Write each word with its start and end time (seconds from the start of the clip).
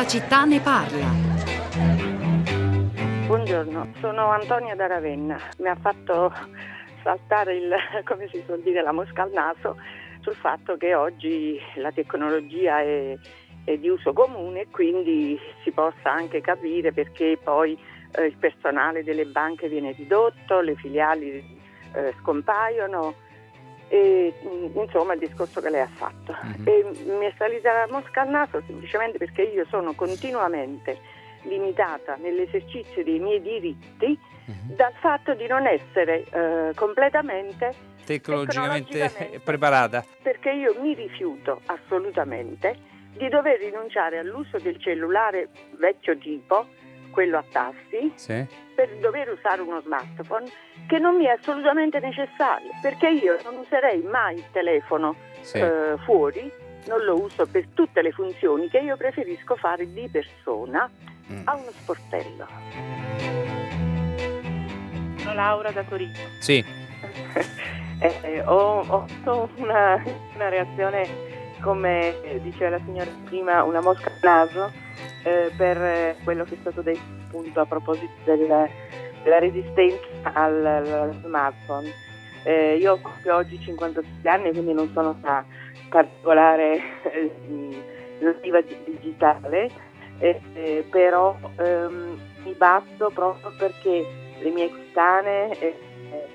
la 0.00 0.06
città 0.06 0.44
ne 0.46 0.60
parla. 0.60 1.08
Buongiorno, 3.26 3.92
sono 4.00 4.30
Antonia 4.30 4.74
da 4.74 4.86
Ravenna. 4.86 5.38
Mi 5.58 5.68
ha 5.68 5.76
fatto 5.78 6.32
saltare 7.02 7.56
il, 7.56 7.74
come 8.08 8.26
si 8.32 8.42
suol 8.46 8.62
dire, 8.62 8.80
la 8.80 8.92
mosca 8.92 9.24
al 9.24 9.32
naso 9.32 9.76
sul 10.20 10.34
fatto 10.36 10.78
che 10.78 10.94
oggi 10.94 11.60
la 11.74 11.92
tecnologia 11.92 12.80
è, 12.80 13.14
è 13.64 13.76
di 13.76 13.90
uso 13.90 14.14
comune 14.14 14.62
e 14.62 14.68
quindi 14.70 15.38
si 15.62 15.70
possa 15.70 16.10
anche 16.10 16.40
capire 16.40 16.92
perché 16.92 17.38
poi 17.42 17.78
eh, 18.12 18.24
il 18.24 18.36
personale 18.38 19.04
delle 19.04 19.26
banche 19.26 19.68
viene 19.68 19.92
ridotto, 19.92 20.60
le 20.60 20.76
filiali 20.76 21.60
eh, 21.92 22.14
scompaiono 22.22 23.14
e, 23.90 24.32
mm, 24.46 24.78
insomma 24.78 25.14
il 25.14 25.18
discorso 25.18 25.60
che 25.60 25.68
lei 25.68 25.80
ha 25.80 25.90
fatto. 25.92 26.36
Mm-hmm. 26.46 26.66
E 26.66 27.14
mi 27.18 27.26
è 27.26 27.34
salita 27.36 27.72
la 27.72 27.88
mosca 27.90 28.20
al 28.20 28.28
naso 28.28 28.62
semplicemente 28.64 29.18
perché 29.18 29.42
io 29.42 29.66
sono 29.68 29.94
continuamente 29.94 30.98
limitata 31.42 32.14
nell'esercizio 32.16 33.02
dei 33.02 33.18
miei 33.18 33.42
diritti 33.42 34.06
mm-hmm. 34.06 34.76
dal 34.76 34.92
fatto 35.00 35.34
di 35.34 35.48
non 35.48 35.66
essere 35.66 36.24
eh, 36.30 36.72
completamente 36.76 37.74
tecnologicamente 38.04 39.40
preparata. 39.42 40.04
Perché 40.22 40.52
io 40.52 40.76
mi 40.80 40.94
rifiuto 40.94 41.60
assolutamente 41.66 42.88
di 43.16 43.28
dover 43.28 43.58
rinunciare 43.58 44.18
all'uso 44.18 44.58
del 44.58 44.80
cellulare 44.80 45.48
vecchio 45.78 46.16
tipo 46.16 46.66
quello 47.10 47.38
a 47.38 47.44
tasti, 47.50 48.12
sì. 48.14 48.44
per 48.74 48.88
dover 49.00 49.30
usare 49.30 49.60
uno 49.60 49.80
smartphone 49.80 50.50
che 50.86 50.98
non 50.98 51.16
mi 51.16 51.24
è 51.24 51.30
assolutamente 51.30 52.00
necessario, 52.00 52.70
perché 52.82 53.08
io 53.08 53.38
non 53.44 53.56
userei 53.56 54.02
mai 54.02 54.36
il 54.36 54.44
telefono 54.52 55.14
sì. 55.40 55.58
eh, 55.58 55.96
fuori, 56.04 56.50
non 56.86 57.04
lo 57.04 57.20
uso 57.20 57.46
per 57.46 57.66
tutte 57.74 58.02
le 58.02 58.12
funzioni 58.12 58.68
che 58.68 58.78
io 58.78 58.96
preferisco 58.96 59.56
fare 59.56 59.92
di 59.92 60.08
persona 60.08 60.90
mm. 61.30 61.42
a 61.44 61.54
uno 61.54 61.70
sportello. 61.70 62.46
Sono 65.16 65.34
Laura 65.34 65.70
da 65.70 65.82
Torino. 65.84 66.12
Sì. 66.40 66.64
eh, 68.00 68.14
eh, 68.22 68.40
ho, 68.42 68.80
ho 68.80 69.02
avuto 69.04 69.50
una, 69.56 70.02
una 70.34 70.48
reazione 70.48 71.29
come 71.60 72.14
diceva 72.42 72.70
la 72.70 72.80
signora 72.84 73.10
prima, 73.24 73.62
una 73.62 73.80
mosca 73.80 74.10
al 74.10 74.18
naso 74.22 74.72
eh, 75.24 75.50
per 75.56 76.16
quello 76.24 76.44
che 76.44 76.54
è 76.54 76.58
stato 76.60 76.82
detto 76.82 77.00
appunto 77.26 77.60
a 77.60 77.66
proposito 77.66 78.10
del, 78.24 78.68
della 79.22 79.38
resistenza 79.38 80.32
al, 80.32 80.64
al 80.64 81.20
smartphone. 81.22 81.92
Eh, 82.44 82.76
io 82.76 82.98
ho 83.02 83.34
oggi 83.34 83.58
56 83.60 84.04
anni, 84.24 84.50
quindi 84.50 84.72
non 84.72 84.90
sono 84.92 85.16
una 85.22 85.44
particolare 85.88 86.80
eh, 87.12 87.82
nativa 88.20 88.60
digitale, 88.60 89.70
eh, 90.18 90.84
però 90.90 91.36
ehm, 91.58 92.18
mi 92.44 92.52
basto 92.52 93.10
proprio 93.12 93.52
perché 93.58 94.06
le 94.40 94.50
mie 94.50 94.70
coetanee, 94.70 95.58
eh, 95.58 95.76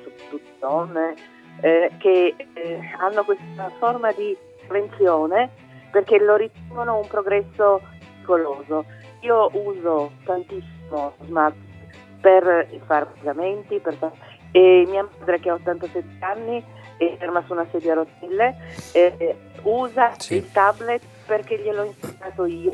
soprattutto 0.04 0.50
donne, 0.60 1.14
eh, 1.62 1.92
che 1.98 2.36
eh, 2.54 2.80
hanno 3.00 3.24
questa 3.24 3.72
forma 3.80 4.12
di 4.12 4.38
prevenzione 4.68 5.50
perché 5.92 6.20
lo 6.20 6.36
ritengono 6.36 6.98
un 6.98 7.08
progresso 7.08 7.82
pericoloso. 8.00 8.86
Io 9.22 9.50
uso 9.54 10.12
tantissimo 10.24 11.14
smart 11.22 11.56
per 12.20 12.68
fare 12.86 13.08
pagamenti 13.18 13.80
per 13.80 13.98
e 14.52 14.86
mia 14.88 15.08
madre 15.20 15.40
che 15.40 15.50
ha 15.50 15.54
87 15.56 16.06
anni 16.20 16.64
è 16.98 17.16
ferma 17.18 17.44
su 17.46 17.52
una 17.52 17.68
sedia 17.72 17.92
a 17.92 17.96
rotelle 17.96 18.56
eh, 18.94 19.36
usa 19.64 20.14
sì. 20.18 20.36
il 20.36 20.50
tablet 20.50 21.04
perché 21.26 21.60
gliel'ho 21.60 21.84
insegnato 21.84 22.46
io 22.46 22.74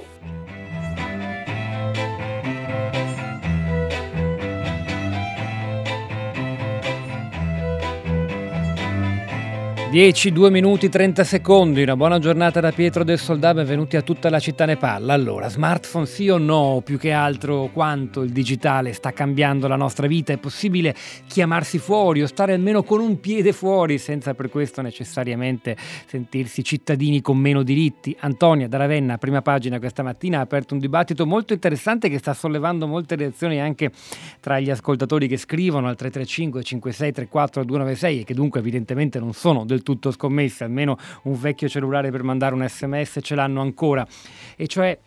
10, 9.91 10.31
2 10.31 10.50
minuti 10.52 10.88
30 10.88 11.25
secondi, 11.25 11.81
una 11.84 11.97
buona 11.97 12.18
giornata 12.18 12.62
da 12.62 12.72
Pietro 12.72 13.03
del 13.03 13.19
Soldà, 13.19 13.53
benvenuti 13.53 13.97
a 13.97 14.02
tutta 14.02 14.29
la 14.29 14.40
città 14.40 14.63
ne 14.63 14.78
parla. 14.78 15.12
Allora, 15.12 15.50
smartphone 15.50 16.06
sì 16.06 16.29
o 16.29 16.38
no? 16.38 16.81
Più 16.81 16.97
che 16.97 17.12
altro 17.12 17.69
quanto 17.74 18.22
il 18.22 18.30
digitale 18.30 18.94
sta 18.94 19.12
cambiando 19.12 19.68
la 19.68 19.75
nostra 19.75 20.07
vita? 20.07 20.31
È 20.31 20.38
possibile 20.38 20.96
chiamarsi 21.28 21.78
fuori 21.78 22.22
o 22.22 22.25
stare 22.25 22.53
almeno 22.53 22.84
con 22.84 23.01
un 23.01 23.19
piede 23.19 23.51
fuori 23.51 23.97
senza 23.97 24.34
per 24.34 24.50
questo 24.50 24.81
necessariamente 24.81 25.75
sentirsi 26.06 26.63
cittadini 26.63 27.19
con 27.19 27.38
meno 27.38 27.62
diritti? 27.62 28.16
Antonia 28.22 28.69
da 28.69 28.78
Ravenna, 28.78 29.18
prima 29.18 29.41
pagina 29.41 29.78
questa 29.78 30.03
mattina, 30.03 30.38
ha 30.38 30.41
aperto 30.44 30.74
un 30.74 30.80
dibattito 30.80 31.25
molto 31.25 31.51
interessante 31.51 32.07
che 32.07 32.18
sta 32.18 32.34
sollevando 32.34 32.88
molte 32.88 33.18
reazioni 33.18 33.59
anche 33.59 33.91
tra 34.40 34.57
gli 34.57 34.69
ascoltatori 34.69 35.28
che 35.28 35.35
scrivono 35.35 35.90
al 35.90 35.97
335 35.97 36.63
5634 36.63 37.66
296 37.66 38.22
e 38.22 38.24
che 38.24 38.34
dunque 38.34 38.62
evidentemente 38.62 39.19
non 39.19 39.34
sono 39.34 39.66
del 39.66 39.80
del 39.81 39.84
tutto 39.84 40.12
scommesse, 40.12 40.64
almeno 40.64 40.97
un 41.24 41.40
vecchio 41.40 41.68
cellulare 41.68 42.12
per 42.12 42.24
mandare 42.24 42.53
un 42.53 42.66
sms 42.68 43.19
ce 43.22 43.36
l'hanno 43.36 43.62
ancora. 43.62 44.08
E 44.56 44.68
cioè 44.68 44.97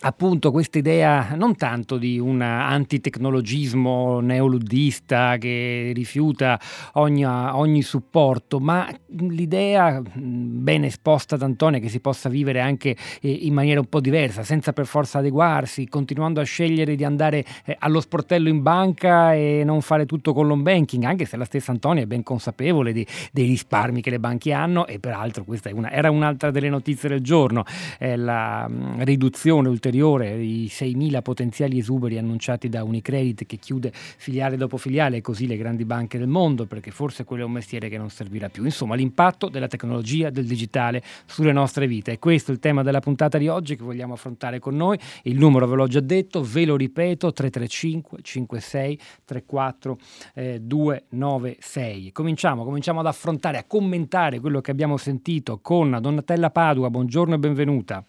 appunto 0.00 0.52
questa 0.52 0.78
idea 0.78 1.34
non 1.34 1.56
tanto 1.56 1.96
di 1.96 2.18
un 2.18 2.40
antitecnologismo 2.40 4.20
neoluddista 4.20 5.36
che 5.38 5.90
rifiuta 5.94 6.58
ogni, 6.94 7.24
ogni, 7.24 7.82
supporto, 7.82 8.60
ma 8.60 8.88
l'idea 9.06 10.00
ben 10.02 10.84
esposta 10.84 11.36
da 11.36 11.46
Antonio 11.46 11.80
che 11.80 11.88
si 11.88 12.00
possa 12.00 12.28
vivere 12.28 12.60
anche 12.60 12.96
eh, 13.20 13.30
in 13.30 13.54
maniera 13.54 13.80
un 13.80 13.88
po' 13.88 14.00
diversa, 14.00 14.42
senza 14.44 14.72
per 14.72 14.86
forza 14.86 15.18
adeguarsi, 15.18 15.88
continuando 15.88 16.40
a 16.40 16.44
scegliere 16.44 16.94
di 16.94 17.04
andare 17.04 17.44
eh, 17.64 17.76
allo 17.80 18.00
sportello 18.00 18.48
in 18.48 18.62
banca 18.62 19.34
e 19.34 19.62
non 19.64 19.80
fare 19.80 20.06
tutto 20.06 20.32
con 20.32 20.46
l'home 20.46 20.62
banking, 20.62 21.04
anche 21.04 21.24
se 21.24 21.36
la 21.36 21.44
stessa 21.44 21.72
Antonia 21.72 22.04
è 22.04 22.06
ben 22.06 22.22
consapevole 22.22 22.92
di, 22.92 23.06
dei 23.32 23.46
risparmi 23.46 24.00
che 24.00 24.10
le 24.10 24.20
banche 24.20 24.52
hanno 24.52 24.86
e 24.86 24.98
peraltro 25.00 25.44
questa 25.44 25.70
una, 25.72 25.90
era 25.90 26.10
un'altra 26.10 26.50
delle 26.50 26.68
notizie 26.68 27.08
del 27.08 27.20
giorno, 27.20 27.64
eh, 27.98 28.16
la 28.16 28.68
mh, 28.68 29.04
riduzione 29.04 29.68
ulteriore 29.68 29.87
ulteriore, 29.88 30.36
i 30.36 30.66
6.000 30.66 31.22
potenziali 31.22 31.78
esuberi 31.78 32.18
annunciati 32.18 32.68
da 32.68 32.84
Unicredit 32.84 33.46
che 33.46 33.56
chiude 33.56 33.90
filiale 33.92 34.56
dopo 34.56 34.76
filiale 34.76 35.18
e 35.18 35.20
così 35.20 35.46
le 35.46 35.56
grandi 35.56 35.84
banche 35.84 36.18
del 36.18 36.28
mondo, 36.28 36.66
perché 36.66 36.90
forse 36.90 37.24
quello 37.24 37.44
è 37.44 37.46
un 37.46 37.52
mestiere 37.52 37.88
che 37.88 37.96
non 37.96 38.10
servirà 38.10 38.48
più. 38.48 38.64
Insomma, 38.64 38.94
l'impatto 38.94 39.48
della 39.48 39.66
tecnologia, 39.66 40.30
del 40.30 40.44
digitale 40.44 41.02
sulle 41.26 41.52
nostre 41.52 41.86
vite. 41.86 42.12
E 42.12 42.18
questo 42.18 42.50
è 42.50 42.54
il 42.54 42.60
tema 42.60 42.82
della 42.82 43.00
puntata 43.00 43.38
di 43.38 43.48
oggi 43.48 43.76
che 43.76 43.82
vogliamo 43.82 44.12
affrontare 44.12 44.58
con 44.58 44.76
noi. 44.76 44.98
Il 45.22 45.38
numero 45.38 45.66
ve 45.66 45.76
l'ho 45.76 45.86
già 45.86 46.00
detto, 46.00 46.42
ve 46.42 46.66
lo 46.66 46.76
ripeto, 46.76 47.32
335 47.32 48.18
56 48.22 49.00
34 49.24 49.98
eh, 50.34 50.60
296. 50.60 52.12
Cominciamo, 52.12 52.64
cominciamo 52.64 53.00
ad 53.00 53.06
affrontare, 53.06 53.58
a 53.58 53.64
commentare 53.64 54.40
quello 54.40 54.60
che 54.60 54.70
abbiamo 54.70 54.96
sentito 54.96 55.58
con 55.60 55.96
Donatella 56.00 56.50
Padua. 56.50 56.90
Buongiorno 56.90 57.34
e 57.34 57.38
benvenuta. 57.38 58.04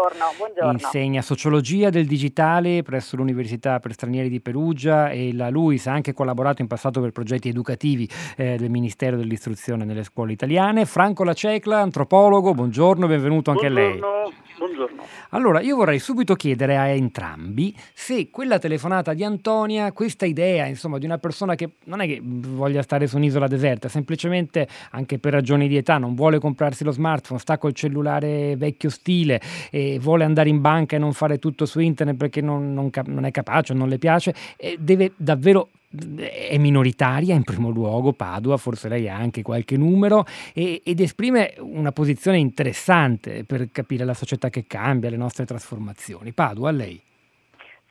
Buongiorno, 0.00 0.34
buongiorno. 0.38 0.72
Insegna 0.72 1.20
sociologia 1.20 1.90
del 1.90 2.06
digitale 2.06 2.82
presso 2.82 3.16
l'Università 3.16 3.80
per 3.80 3.92
Stranieri 3.92 4.30
di 4.30 4.40
Perugia 4.40 5.10
e 5.10 5.34
la 5.34 5.50
LUIS 5.50 5.88
ha 5.88 5.92
anche 5.92 6.14
collaborato 6.14 6.62
in 6.62 6.68
passato 6.68 7.02
per 7.02 7.10
progetti 7.10 7.50
educativi 7.50 8.08
eh, 8.36 8.56
del 8.56 8.70
Ministero 8.70 9.18
dell'Istruzione 9.18 9.84
nelle 9.84 10.04
scuole 10.04 10.32
italiane. 10.32 10.86
Franco 10.86 11.22
Lacecla, 11.22 11.80
antropologo, 11.80 12.54
buongiorno 12.54 13.04
e 13.04 13.08
benvenuto 13.08 13.50
anche 13.50 13.68
buongiorno. 13.68 14.06
a 14.08 14.22
lei. 14.22 14.32
Buongiorno. 14.60 15.02
Allora, 15.30 15.60
io 15.60 15.76
vorrei 15.76 15.98
subito 15.98 16.34
chiedere 16.34 16.76
a 16.76 16.86
entrambi 16.88 17.74
se 17.94 18.28
quella 18.30 18.58
telefonata 18.58 19.14
di 19.14 19.24
Antonia, 19.24 19.90
questa 19.92 20.26
idea, 20.26 20.66
insomma, 20.66 20.98
di 20.98 21.06
una 21.06 21.16
persona 21.16 21.54
che 21.54 21.76
non 21.84 22.00
è 22.00 22.06
che 22.06 22.20
voglia 22.22 22.82
stare 22.82 23.06
su 23.06 23.16
un'isola 23.16 23.48
deserta, 23.48 23.88
semplicemente 23.88 24.68
anche 24.90 25.18
per 25.18 25.32
ragioni 25.32 25.66
di 25.66 25.76
età 25.76 25.96
non 25.96 26.14
vuole 26.14 26.38
comprarsi 26.38 26.84
lo 26.84 26.90
smartphone, 26.90 27.40
sta 27.40 27.56
col 27.56 27.72
cellulare 27.72 28.54
vecchio 28.56 28.90
stile 28.90 29.40
e 29.70 29.89
vuole 29.98 30.24
andare 30.24 30.48
in 30.48 30.60
banca 30.60 30.96
e 30.96 30.98
non 30.98 31.12
fare 31.12 31.38
tutto 31.38 31.66
su 31.66 31.80
internet 31.80 32.16
perché 32.16 32.40
non, 32.40 32.72
non, 32.72 32.90
non 33.06 33.24
è 33.24 33.30
capace 33.30 33.72
o 33.72 33.76
non 33.76 33.88
le 33.88 33.98
piace, 33.98 34.34
deve 34.78 35.12
davvero 35.16 35.68
è 36.16 36.56
minoritaria 36.56 37.34
in 37.34 37.42
primo 37.42 37.70
luogo, 37.70 38.12
Padua, 38.12 38.56
forse 38.56 38.88
lei 38.88 39.08
ha 39.08 39.16
anche 39.16 39.42
qualche 39.42 39.76
numero 39.76 40.24
e, 40.54 40.82
ed 40.84 41.00
esprime 41.00 41.54
una 41.58 41.90
posizione 41.90 42.38
interessante 42.38 43.44
per 43.44 43.70
capire 43.72 44.04
la 44.04 44.14
società 44.14 44.50
che 44.50 44.66
cambia, 44.68 45.10
le 45.10 45.16
nostre 45.16 45.44
trasformazioni. 45.44 46.30
Padua, 46.30 46.68
a 46.68 46.72
lei. 46.72 47.02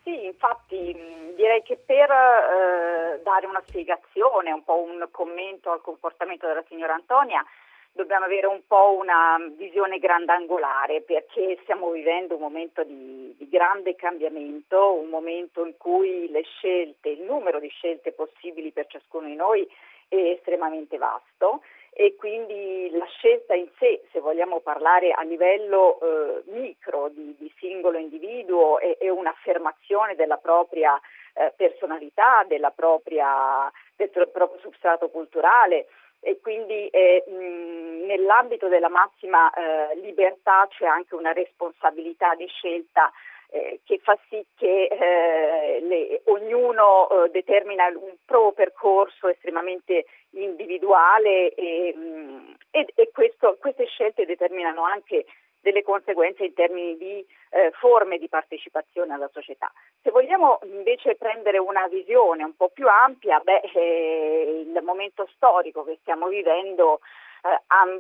Sì, 0.04 0.26
infatti 0.26 0.96
direi 1.36 1.62
che 1.64 1.78
per 1.86 2.10
eh, 2.10 3.22
dare 3.22 3.46
una 3.46 3.62
spiegazione, 3.68 4.52
un 4.52 4.64
po' 4.64 4.82
un 4.82 5.06
commento 5.12 5.72
al 5.72 5.82
comportamento 5.82 6.48
della 6.48 6.64
signora 6.70 6.94
Antonia, 6.94 7.44
dobbiamo 7.92 8.26
avere 8.26 8.48
un 8.48 8.62
po' 8.66 8.96
una 8.98 9.38
visione 9.56 10.00
grandangolare 10.00 11.02
perché 11.02 11.58
stiamo 11.64 11.92
vivendo 11.92 12.36
un 12.36 12.42
momento 12.42 12.84
di, 12.84 13.36
di, 13.38 13.50
grande 13.50 13.96
cambiamento, 13.96 14.94
un 14.94 15.10
momento 15.10 15.66
in 15.66 15.76
cui 15.78 16.30
le 16.30 16.44
scelte, 16.44 17.10
il 17.10 17.22
numero 17.22 17.60
di 17.60 17.70
scelte 17.70 18.12
possibili 18.12 18.72
per 18.72 18.88
ciascuno 18.88 19.28
di 19.28 19.36
noi 19.36 19.68
è 20.08 20.16
estremamente 20.16 20.98
vasto 20.98 21.62
e 21.92 22.16
quindi 22.16 22.90
la 22.92 23.06
scelta 23.06 23.56
in 23.56 23.68
sé, 23.78 24.04
se 24.12 24.20
vogliamo 24.20 24.60
parlare 24.60 25.12
a 25.12 25.22
livello 25.24 26.00
eh, 26.00 26.44
micro 26.52 27.10
di, 27.10 27.36
di, 27.38 27.52
singolo 27.58 27.98
individuo, 27.98 28.80
è, 28.80 28.98
è 28.98 29.10
un'affermazione 29.10 30.16
della 30.16 30.38
propria 30.38 31.00
eh, 31.34 31.52
personalità, 31.56 32.46
propria, 32.76 33.72
del 33.96 34.10
proprio 34.10 34.60
substrato 34.60 35.10
culturale 35.10 35.88
e 36.22 36.40
quindi 36.42 36.88
eh, 36.88 37.24
mh, 37.28 38.06
nell'ambito 38.06 38.68
della 38.68 38.90
massima 38.90 39.50
eh, 39.52 39.96
libertà 39.98 40.68
c'è 40.70 40.86
anche 40.86 41.16
una 41.16 41.32
responsabilità 41.32 42.36
di 42.36 42.48
scelta 42.48 43.12
eh, 43.52 43.80
che 43.84 44.00
fa 44.04 44.18
sì 44.30 44.46
che 44.56 44.86
eh, 44.86 45.80
le, 45.82 46.22
ognuno 46.26 47.10
eh, 47.10 47.30
determina 47.30 47.88
un 47.88 48.16
pro 48.26 48.52
percorso 48.52 49.28
estremamente 49.28 50.06
individuale 50.32 51.54
e, 51.56 51.96
mh, 51.96 52.56
e, 52.70 52.88
e 52.94 53.10
questo, 53.12 53.58
queste 53.60 53.86
scelte 53.88 54.26
determinano 54.26 54.84
anche 54.84 55.26
delle 55.62 55.84
conseguenze 55.84 56.46
in 56.46 56.54
termini 56.54 56.98
di 56.98 57.26
eh, 57.52 57.72
forme 57.72 58.18
di 58.18 58.30
partecipazione 58.30 59.14
alla 59.14 59.30
società. 59.32 59.72
Se 60.02 60.12
vogliamo 60.12 60.60
invece 60.64 61.16
prendere 61.16 61.58
una 61.58 61.88
visione 61.88 62.44
un 62.44 62.56
po' 62.56 62.70
più 62.70 62.88
ampia, 62.88 63.40
beh, 63.40 63.62
eh, 63.74 64.66
il 64.66 64.84
momento 64.84 65.28
storico 65.36 65.84
che 65.84 65.98
stiamo 66.02 66.28
vivendo 66.28 67.00
eh, 67.44 67.62
ha, 67.68 68.00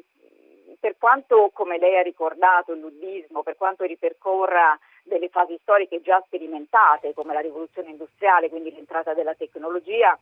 per 0.80 0.96
quanto, 0.98 1.50
come 1.54 1.78
lei 1.78 1.98
ha 1.98 2.02
ricordato, 2.02 2.72
il 2.72 2.80
luddismo, 2.80 3.44
per 3.44 3.58
quanto 3.58 3.84
ripercorra 3.84 4.78
delle 5.04 5.30
fasi 5.30 5.58
storiche 5.62 6.02
già 6.02 6.22
sperimentate, 6.26 7.14
come 7.14 7.34
la 7.34 7.40
rivoluzione 7.40 7.90
industriale, 7.90 8.50
quindi 8.50 8.72
l'entrata 8.72 9.14
della 9.14 9.34
tecnologia, 9.34 10.18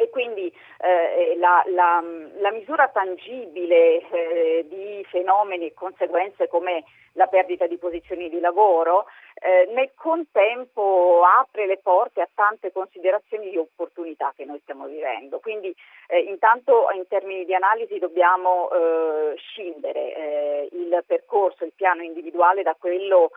e 0.00 0.10
quindi 0.10 0.46
eh, 0.78 1.36
la, 1.38 1.60
la, 1.66 2.00
la, 2.38 2.52
misura 2.52 2.86
tangibile 2.86 4.08
eh, 4.08 4.66
di 4.68 5.04
fenomeni 5.10 5.66
e 5.66 5.74
conseguenze 5.74 6.46
come 6.46 6.84
la 7.14 7.26
perdita 7.26 7.66
di 7.66 7.78
posizioni 7.78 8.28
di 8.28 8.38
lavoro 8.38 9.06
eh, 9.34 9.68
nel 9.74 9.90
contempo 9.96 11.24
apre 11.24 11.66
le 11.66 11.78
porte 11.78 12.20
a 12.20 12.28
tante 12.32 12.70
considerazioni 12.70 13.50
di 13.50 13.56
opportunità 13.56 14.32
che 14.36 14.44
noi 14.44 14.60
stiamo 14.62 14.86
vivendo. 14.86 15.40
Quindi 15.40 15.74
eh, 16.06 16.20
intanto 16.20 16.86
in 16.94 17.08
termini 17.08 17.44
di 17.44 17.54
analisi 17.54 17.98
dobbiamo 17.98 18.70
eh, 18.70 19.34
scindere 19.36 20.14
eh, 20.14 20.68
il 20.70 21.02
percorso, 21.04 21.64
il 21.64 21.72
piano 21.74 22.04
individuale 22.04 22.62
da 22.62 22.76
quello 22.78 23.30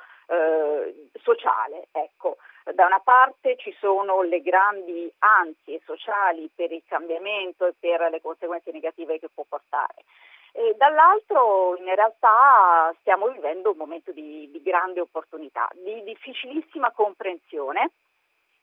sociale. 1.21 1.89
Ecco 1.91 2.37
da 2.73 2.85
una 2.85 2.99
parte 2.99 3.55
ci 3.57 3.75
sono 3.79 4.21
le 4.21 4.41
grandi 4.41 5.11
ansie 5.19 5.81
sociali 5.85 6.49
per 6.53 6.71
il 6.71 6.83
cambiamento 6.87 7.65
e 7.65 7.73
per 7.79 8.09
le 8.11 8.21
conseguenze 8.21 8.71
negative 8.71 9.19
che 9.19 9.29
può 9.33 9.45
portare. 9.47 10.03
E 10.53 10.75
dall'altro 10.77 11.77
in 11.77 11.95
realtà 11.95 12.93
stiamo 12.99 13.27
vivendo 13.29 13.71
un 13.71 13.77
momento 13.77 14.11
di, 14.11 14.49
di 14.51 14.61
grande 14.61 14.99
opportunità, 14.99 15.69
di 15.73 16.03
difficilissima 16.03 16.91
comprensione 16.91 17.91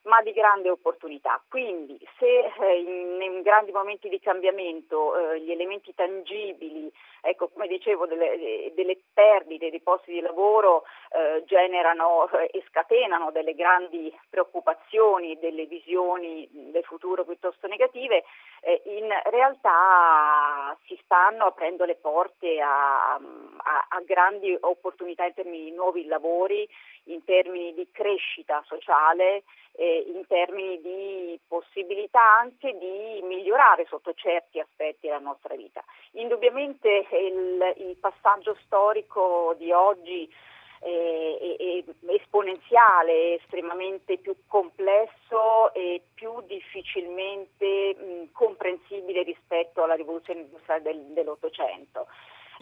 ma 0.03 0.23
di 0.23 0.33
grande 0.33 0.71
opportunità. 0.71 1.43
Quindi 1.49 1.99
se 2.19 2.53
eh, 2.61 2.81
in, 2.81 3.21
in, 3.21 3.43
grandi 3.43 3.73
momenti 3.73 4.09
di 4.09 4.21
cambiamento 4.21 5.17
eh, 5.17 5.41
gli 5.41 5.51
elementi 5.51 5.95
tangibili, 5.95 6.91
ecco 7.21 7.49
come 7.49 7.67
dicevo, 7.67 8.07
delle, 8.07 8.73
delle 8.75 8.99
perdite 9.13 9.71
di 9.71 9.81
posti 9.81 10.13
di 10.13 10.21
lavoro 10.21 10.85
eh, 11.11 11.43
generano 11.45 12.31
eh, 12.31 12.51
e 12.53 12.65
scatenano 12.69 13.31
delle 13.31 13.55
grandi 13.55 14.13
preoccupazioni, 14.31 15.39
delle 15.39 15.67
visioni 15.67 16.49
del 16.51 16.85
futuro 16.85 17.25
piuttosto 17.25 17.67
negative, 17.67 18.25
eh, 18.61 18.83
in 18.87 19.09
realtà 19.25 20.77
si 20.87 20.99
stanno 21.05 21.47
aprendo 21.47 21.85
le 21.85 21.97
porte 21.97 22.61
a, 22.61 23.15
a, 23.15 23.87
a 23.89 24.01
grandi 24.05 24.57
opportunità 24.61 25.25
in 25.25 25.35
termini 25.35 25.65
di 25.65 25.73
nuovi 25.73 26.07
lavori, 26.07 26.69
in 27.05 27.25
termini 27.25 27.75
di 27.75 27.89
crescita 27.91 28.63
sociale, 28.67 29.43
eh, 29.79 30.05
in 30.13 30.27
termini 30.27 30.81
di 30.81 31.39
possibilità 31.47 32.21
anche 32.41 32.77
di 32.77 33.23
migliorare 33.23 33.87
sotto 33.89 34.13
certi 34.15 34.59
aspetti 34.59 35.07
la 35.07 35.21
nostra 35.21 35.55
vita. 35.55 35.85
Indubbiamente 36.13 37.07
il, 37.13 37.75
il 37.77 37.97
passaggio 37.99 38.57
storico 38.65 39.55
di 39.57 39.71
oggi 39.71 40.29
è, 40.81 41.57
è, 41.59 41.85
esponenziale, 42.09 43.37
estremamente 43.37 44.19
più 44.19 44.35
complesso 44.49 45.73
e 45.75 46.03
più 46.13 46.41
difficilmente 46.47 47.95
mh, 47.95 48.33
comprensibile 48.33 49.23
rispetto 49.23 49.85
alla 49.85 49.95
rivoluzione 49.95 50.41
industriale 50.41 50.83
del, 50.83 51.01
dell'Ottocento. 51.13 52.09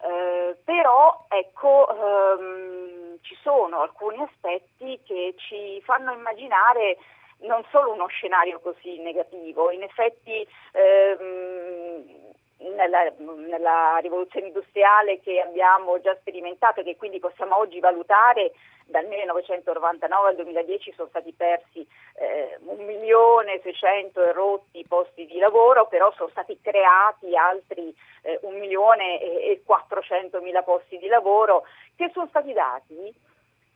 Eh, 0.02 0.56
però 0.64 1.24
ecco, 1.28 1.88
ehm, 1.88 3.18
ci 3.22 3.36
sono 3.42 3.80
alcuni 3.80 4.22
aspetti 4.22 5.00
che 5.04 5.34
ci 5.38 5.80
fanno 5.82 6.12
immaginare 6.12 6.98
non 7.38 7.62
solo 7.70 7.92
uno 7.92 8.06
scenario 8.06 8.60
così 8.60 8.98
negativo, 9.00 9.70
in 9.70 9.82
effetti 9.82 10.46
ehm, 10.72 11.85
nella, 12.58 13.12
nella, 13.18 13.98
rivoluzione 13.98 14.46
industriale 14.46 15.20
che 15.20 15.40
abbiamo 15.40 16.00
già 16.00 16.16
sperimentato 16.16 16.80
e 16.80 16.84
che 16.84 16.96
quindi 16.96 17.18
possiamo 17.18 17.58
oggi 17.58 17.80
valutare 17.80 18.52
dal 18.86 19.04
1999 19.06 20.28
al 20.28 20.36
2010 20.36 20.92
sono 20.94 21.08
stati 21.08 21.32
persi 21.32 21.86
eh, 22.14 22.56
1 22.60 22.82
milione 22.84 23.60
600 23.62 24.22
e 24.22 24.32
rotti 24.32 24.84
posti 24.86 25.26
di 25.26 25.38
lavoro, 25.38 25.86
però 25.88 26.12
sono 26.12 26.28
stati 26.30 26.58
creati 26.60 27.36
altri 27.36 27.94
eh, 28.22 28.38
1 28.42 28.58
milione 28.58 29.20
e 29.20 29.62
400 29.64 30.40
mila 30.40 30.62
posti 30.62 30.98
di 30.98 31.08
lavoro 31.08 31.64
che 31.96 32.10
sono 32.12 32.26
stati 32.28 32.52
dati 32.52 33.12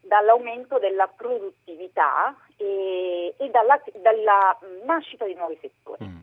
dall'aumento 0.01 0.79
della 0.79 1.09
produttività 1.09 2.35
e, 2.57 3.35
e 3.37 3.51
dalla, 3.51 3.81
dalla, 3.95 4.59
nascita 4.85 5.27
di 5.27 5.35
nuovi 5.35 5.59
settori. 5.61 6.05
Mm. 6.05 6.19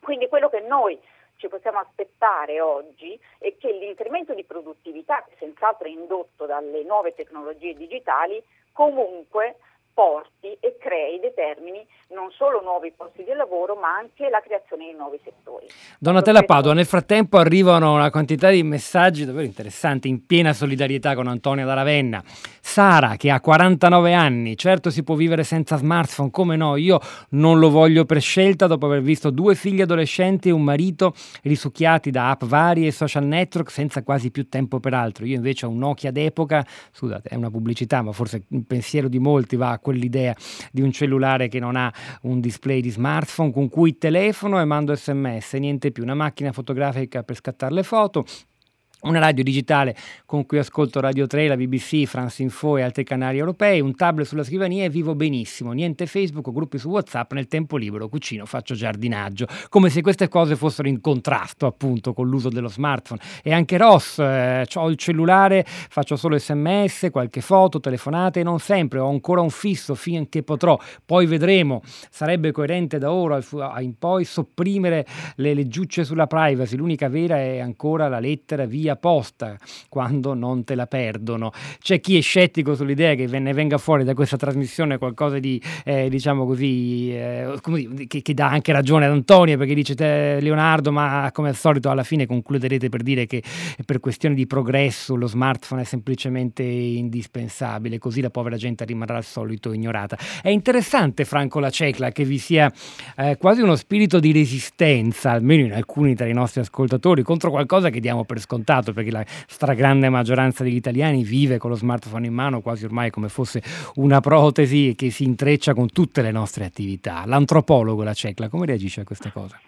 Quindi 0.00 0.28
quello 0.28 0.48
che 0.48 0.60
noi 0.60 0.98
ci 1.42 1.48
possiamo 1.48 1.80
aspettare 1.80 2.60
oggi 2.60 3.18
è 3.38 3.56
che 3.58 3.72
l'incremento 3.72 4.32
di 4.32 4.44
produttività, 4.44 5.24
che 5.28 5.34
senz'altro 5.40 5.88
è 5.88 5.90
indotto 5.90 6.46
dalle 6.46 6.84
nuove 6.84 7.14
tecnologie 7.14 7.74
digitali, 7.74 8.40
comunque 8.70 9.56
porti 9.94 10.56
e 10.60 10.76
crei, 10.78 11.20
determini 11.20 11.86
non 12.12 12.30
solo 12.30 12.60
nuovi 12.62 12.92
posti 12.94 13.24
di 13.24 13.32
lavoro 13.32 13.74
ma 13.74 13.96
anche 13.96 14.28
la 14.28 14.40
creazione 14.40 14.86
di 14.86 14.96
nuovi 14.96 15.18
settori. 15.24 15.66
Donatella 15.98 16.42
Padua, 16.42 16.74
nel 16.74 16.86
frattempo 16.86 17.38
arrivano 17.38 17.94
una 17.94 18.10
quantità 18.10 18.50
di 18.50 18.62
messaggi 18.62 19.24
davvero 19.24 19.46
interessanti 19.46 20.08
in 20.08 20.26
piena 20.26 20.52
solidarietà 20.52 21.14
con 21.14 21.26
Antonio 21.26 21.66
da 21.66 21.74
Ravenna. 21.74 22.22
Sara 22.60 23.16
che 23.16 23.30
ha 23.30 23.40
49 23.40 24.14
anni, 24.14 24.56
certo 24.56 24.90
si 24.90 25.02
può 25.02 25.14
vivere 25.14 25.42
senza 25.42 25.76
smartphone, 25.76 26.30
come 26.30 26.56
no, 26.56 26.76
io 26.76 27.00
non 27.30 27.58
lo 27.58 27.70
voglio 27.70 28.04
per 28.04 28.20
scelta 28.20 28.66
dopo 28.66 28.86
aver 28.86 29.00
visto 29.00 29.30
due 29.30 29.54
figli 29.54 29.80
adolescenti 29.80 30.48
e 30.48 30.52
un 30.52 30.62
marito 30.62 31.14
risucchiati 31.42 32.10
da 32.10 32.30
app 32.30 32.44
varie 32.44 32.88
e 32.88 32.92
social 32.92 33.24
network 33.24 33.70
senza 33.70 34.02
quasi 34.02 34.30
più 34.30 34.48
tempo 34.48 34.80
per 34.80 34.94
altro. 34.94 35.24
Io 35.24 35.36
invece 35.36 35.66
ho 35.66 35.70
un 35.70 35.78
Nokia 35.78 36.10
d'epoca, 36.10 36.64
scusate 36.92 37.30
è 37.30 37.34
una 37.34 37.50
pubblicità 37.50 38.02
ma 38.02 38.12
forse 38.12 38.44
il 38.48 38.64
pensiero 38.64 39.08
di 39.08 39.18
molti 39.18 39.56
va 39.56 39.70
a 39.70 39.78
quell'idea 39.82 40.34
di 40.70 40.80
un 40.80 40.90
cellulare 40.90 41.48
che 41.48 41.58
non 41.58 41.76
ha 41.76 41.92
un 42.22 42.40
display 42.40 42.80
di 42.80 42.88
smartphone 42.88 43.52
con 43.52 43.68
cui 43.68 43.98
telefono 43.98 44.58
e 44.58 44.64
mando 44.64 44.94
sms, 44.94 45.52
niente 45.54 45.90
più, 45.90 46.02
una 46.02 46.14
macchina 46.14 46.52
fotografica 46.52 47.22
per 47.22 47.36
scattare 47.36 47.74
le 47.74 47.82
foto 47.82 48.24
una 49.02 49.18
radio 49.18 49.42
digitale 49.42 49.96
con 50.24 50.46
cui 50.46 50.58
ascolto 50.58 51.00
Radio 51.00 51.26
3, 51.26 51.48
la 51.48 51.56
BBC, 51.56 52.04
France 52.04 52.42
Info 52.42 52.76
e 52.76 52.82
altri 52.82 53.04
canali 53.04 53.38
europei, 53.38 53.80
un 53.80 53.94
tablet 53.94 54.26
sulla 54.26 54.44
scrivania 54.44 54.84
e 54.84 54.88
vivo 54.88 55.14
benissimo, 55.14 55.72
niente 55.72 56.06
Facebook 56.06 56.52
gruppi 56.52 56.78
su 56.78 56.88
WhatsApp, 56.88 57.32
nel 57.32 57.48
tempo 57.48 57.76
libero 57.76 58.08
cucino, 58.08 58.46
faccio 58.46 58.74
giardinaggio, 58.74 59.46
come 59.68 59.90
se 59.90 60.02
queste 60.02 60.28
cose 60.28 60.56
fossero 60.56 60.88
in 60.88 61.00
contrasto 61.00 61.66
appunto 61.66 62.12
con 62.12 62.28
l'uso 62.28 62.48
dello 62.48 62.68
smartphone. 62.68 63.20
E 63.42 63.52
anche 63.52 63.76
Ross, 63.76 64.18
eh, 64.18 64.66
ho 64.74 64.88
il 64.88 64.96
cellulare, 64.96 65.64
faccio 65.66 66.16
solo 66.16 66.38
sms, 66.38 67.08
qualche 67.10 67.40
foto, 67.40 67.80
telefonate, 67.80 68.42
non 68.42 68.60
sempre, 68.60 69.00
ho 69.00 69.08
ancora 69.08 69.40
un 69.40 69.50
fisso 69.50 69.94
finché 69.94 70.42
potrò, 70.42 70.78
poi 71.04 71.26
vedremo, 71.26 71.82
sarebbe 72.10 72.52
coerente 72.52 72.98
da 72.98 73.12
ora 73.12 73.40
in 73.80 73.98
poi 73.98 74.24
sopprimere 74.24 75.06
le 75.36 75.54
leggiucce 75.54 76.04
sulla 76.04 76.26
privacy, 76.26 76.76
l'unica 76.76 77.08
vera 77.08 77.36
è 77.36 77.58
ancora 77.58 78.08
la 78.08 78.20
lettera 78.20 78.64
via 78.64 78.91
posta 78.96 79.56
quando 79.88 80.34
non 80.34 80.64
te 80.64 80.74
la 80.74 80.86
perdono. 80.86 81.52
C'è 81.80 82.00
chi 82.00 82.18
è 82.18 82.20
scettico 82.20 82.74
sull'idea 82.74 83.14
che 83.14 83.26
ne 83.26 83.52
venga 83.52 83.78
fuori 83.78 84.04
da 84.04 84.14
questa 84.14 84.36
trasmissione 84.36 84.98
qualcosa 84.98 85.38
di, 85.38 85.60
eh, 85.84 86.08
diciamo 86.08 86.46
così, 86.46 87.12
eh, 87.12 87.58
che, 88.06 88.22
che, 88.22 88.34
dà 88.34 88.48
anche 88.48 88.72
ragione 88.72 89.06
ad 89.06 89.12
Antonia, 89.12 89.56
perché 89.56 89.74
dice 89.74 89.94
te, 89.94 90.38
Leonardo, 90.40 90.92
ma 90.92 91.30
come 91.32 91.48
al 91.48 91.56
solito 91.56 91.90
alla 91.90 92.02
fine 92.02 92.26
concluderete 92.26 92.88
per 92.88 93.02
dire 93.02 93.26
che 93.26 93.42
per 93.84 94.00
questioni 94.00 94.34
di 94.34 94.46
progresso 94.46 95.14
lo 95.14 95.26
smartphone 95.26 95.82
è 95.82 95.84
semplicemente 95.84 96.62
indispensabile, 96.62 97.98
così 97.98 98.20
la 98.20 98.30
povera 98.30 98.56
gente 98.56 98.84
rimarrà 98.84 99.16
al 99.16 99.24
solito 99.24 99.72
ignorata. 99.72 100.18
È 100.42 100.48
interessante, 100.48 101.24
Franco 101.24 101.60
La 101.60 101.70
Cecla, 101.70 102.10
che 102.10 102.24
vi 102.24 102.38
sia 102.38 102.72
eh, 103.16 103.36
quasi 103.36 103.60
uno 103.60 103.76
spirito 103.76 104.18
di 104.18 104.32
resistenza, 104.32 105.30
almeno 105.30 105.64
in 105.64 105.72
alcuni 105.72 106.14
tra 106.14 106.26
i 106.26 106.32
nostri 106.32 106.60
ascoltatori, 106.60 107.22
contro 107.22 107.50
qualcosa 107.50 107.90
che 107.90 108.00
diamo 108.00 108.24
per 108.24 108.40
scontato, 108.40 108.81
perché 108.90 109.12
la 109.12 109.24
stragrande 109.26 110.08
maggioranza 110.08 110.64
degli 110.64 110.74
italiani 110.74 111.22
vive 111.22 111.58
con 111.58 111.70
lo 111.70 111.76
smartphone 111.76 112.26
in 112.26 112.34
mano 112.34 112.60
quasi 112.60 112.84
ormai 112.84 113.10
come 113.10 113.28
fosse 113.28 113.62
una 113.96 114.18
protesi 114.18 114.94
che 114.96 115.10
si 115.10 115.22
intreccia 115.22 115.74
con 115.74 115.92
tutte 115.92 116.22
le 116.22 116.32
nostre 116.32 116.64
attività. 116.64 117.22
L'antropologo 117.24 118.02
La 118.02 118.14
Cecla, 118.14 118.48
come 118.48 118.66
reagisce 118.66 119.02
a 119.02 119.04
questa 119.04 119.30
cosa? 119.30 119.60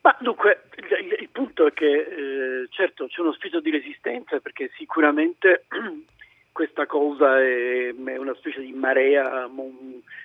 Ma 0.00 0.16
dunque, 0.20 0.62
il, 0.76 1.16
il 1.20 1.28
punto 1.30 1.66
è 1.66 1.72
che 1.72 1.86
eh, 1.86 2.66
certo 2.70 3.06
c'è 3.06 3.20
uno 3.20 3.32
spirito 3.32 3.60
di 3.60 3.70
resistenza 3.70 4.40
perché 4.40 4.70
sicuramente 4.76 5.66
questa 6.50 6.86
cosa 6.86 7.40
è, 7.40 7.94
è 7.94 8.16
una 8.16 8.34
specie 8.34 8.60
di 8.60 8.72
marea 8.72 9.48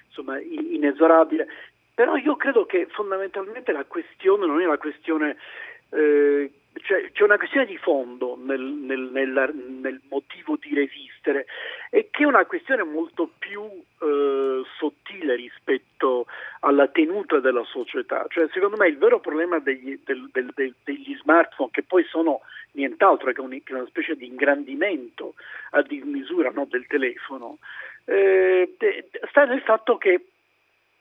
insomma, 0.07 0.39
inesorabile, 0.39 1.47
però 1.93 2.15
io 2.15 2.35
credo 2.35 2.65
che 2.65 2.87
fondamentalmente 2.89 3.71
la 3.71 3.85
questione 3.85 4.45
non 4.45 4.61
è 4.61 4.65
la 4.65 4.77
questione 4.77 5.37
eh, 5.89 6.51
cioè, 6.81 7.11
c'è 7.11 7.23
una 7.23 7.37
questione 7.37 7.65
di 7.65 7.77
fondo 7.77 8.37
nel, 8.41 8.61
nel, 8.61 9.09
nel, 9.11 9.53
nel, 9.81 10.01
motivo 10.09 10.57
di 10.57 10.73
resistere 10.73 11.45
e 11.89 12.09
che 12.11 12.23
è 12.23 12.25
una 12.25 12.45
questione 12.45 12.83
molto 12.83 13.29
più 13.37 13.61
eh, 13.63 14.61
sottile 14.77 15.35
rispetto 15.35 16.25
alla 16.61 16.87
tenuta 16.87 17.39
della 17.39 17.63
società. 17.65 18.25
Cioè, 18.29 18.47
secondo 18.51 18.77
me 18.77 18.87
il 18.87 18.97
vero 18.97 19.19
problema 19.19 19.59
degli, 19.59 19.99
del, 20.03 20.29
del, 20.31 20.51
del, 20.55 20.73
degli 20.83 21.15
smartphone, 21.17 21.71
che 21.71 21.83
poi 21.83 22.03
sono 22.05 22.41
nient'altro 22.71 23.31
che, 23.31 23.41
un, 23.41 23.61
che 23.63 23.73
una 23.73 23.85
specie 23.87 24.15
di 24.15 24.25
ingrandimento 24.25 25.35
a 25.71 25.81
dismisura 25.81 26.51
no, 26.51 26.65
del 26.69 26.87
telefono, 26.87 27.57
eh, 28.05 28.75
sta 29.29 29.45
nel 29.45 29.61
fatto 29.61 29.97
che 29.97 30.25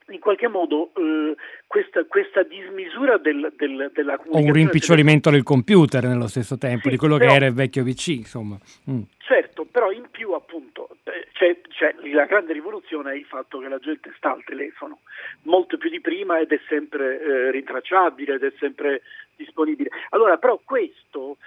in 0.09 0.21
qualche 0.21 0.49
modo 0.49 0.91
eh, 0.97 1.35
questa, 1.67 2.05
questa, 2.05 2.43
dismisura 2.43 3.19
del, 3.19 3.53
del, 3.57 3.91
della 3.93 4.17
comunicazione... 4.17 4.41
O 4.41 4.45
un 4.45 4.53
rimpicciolimento 4.53 5.31
del 5.31 5.43
computer 5.43 6.05
nello 6.05 6.29
stesso 6.29 6.57
tempo, 6.59 6.85
sì, 6.85 6.91
di 6.91 6.97
quello 6.97 7.17
però, 7.17 7.31
che 7.31 7.37
era 7.37 7.47
il 7.47 7.55
vecchio 7.55 7.85
PC, 7.85 8.09
insomma. 8.09 8.57
Mm. 8.91 9.03
Certo, 9.19 9.65
però 9.65 9.91
in 9.91 10.07
più 10.11 10.33
appunto 10.33 10.89
eh, 11.05 11.29
c'è, 11.33 11.61
c'è, 11.69 11.95
la 12.13 12.27
grande 12.27 12.53
rivoluzione 12.53 13.13
è 13.13 13.17
il 13.17 13.25
fatto 13.25 13.59
che 13.59 13.69
la 13.69 13.79
gente 13.79 14.13
sta 14.17 14.33
al 14.33 14.45
telefono, 14.45 15.01
molto 15.43 15.77
più 15.77 15.91
di 15.91 16.01
prima 16.01 16.39
ed 16.39 16.53
è 16.53 16.61
sempre 16.69 17.21
eh, 17.21 17.51
rintracciabile 17.51 18.35
ed 18.35 18.45
è 18.45 18.53
sempre 18.59 19.03
disponibile. 19.35 19.91
Allora 20.11 20.39
però 20.39 20.61
questo 20.65 21.39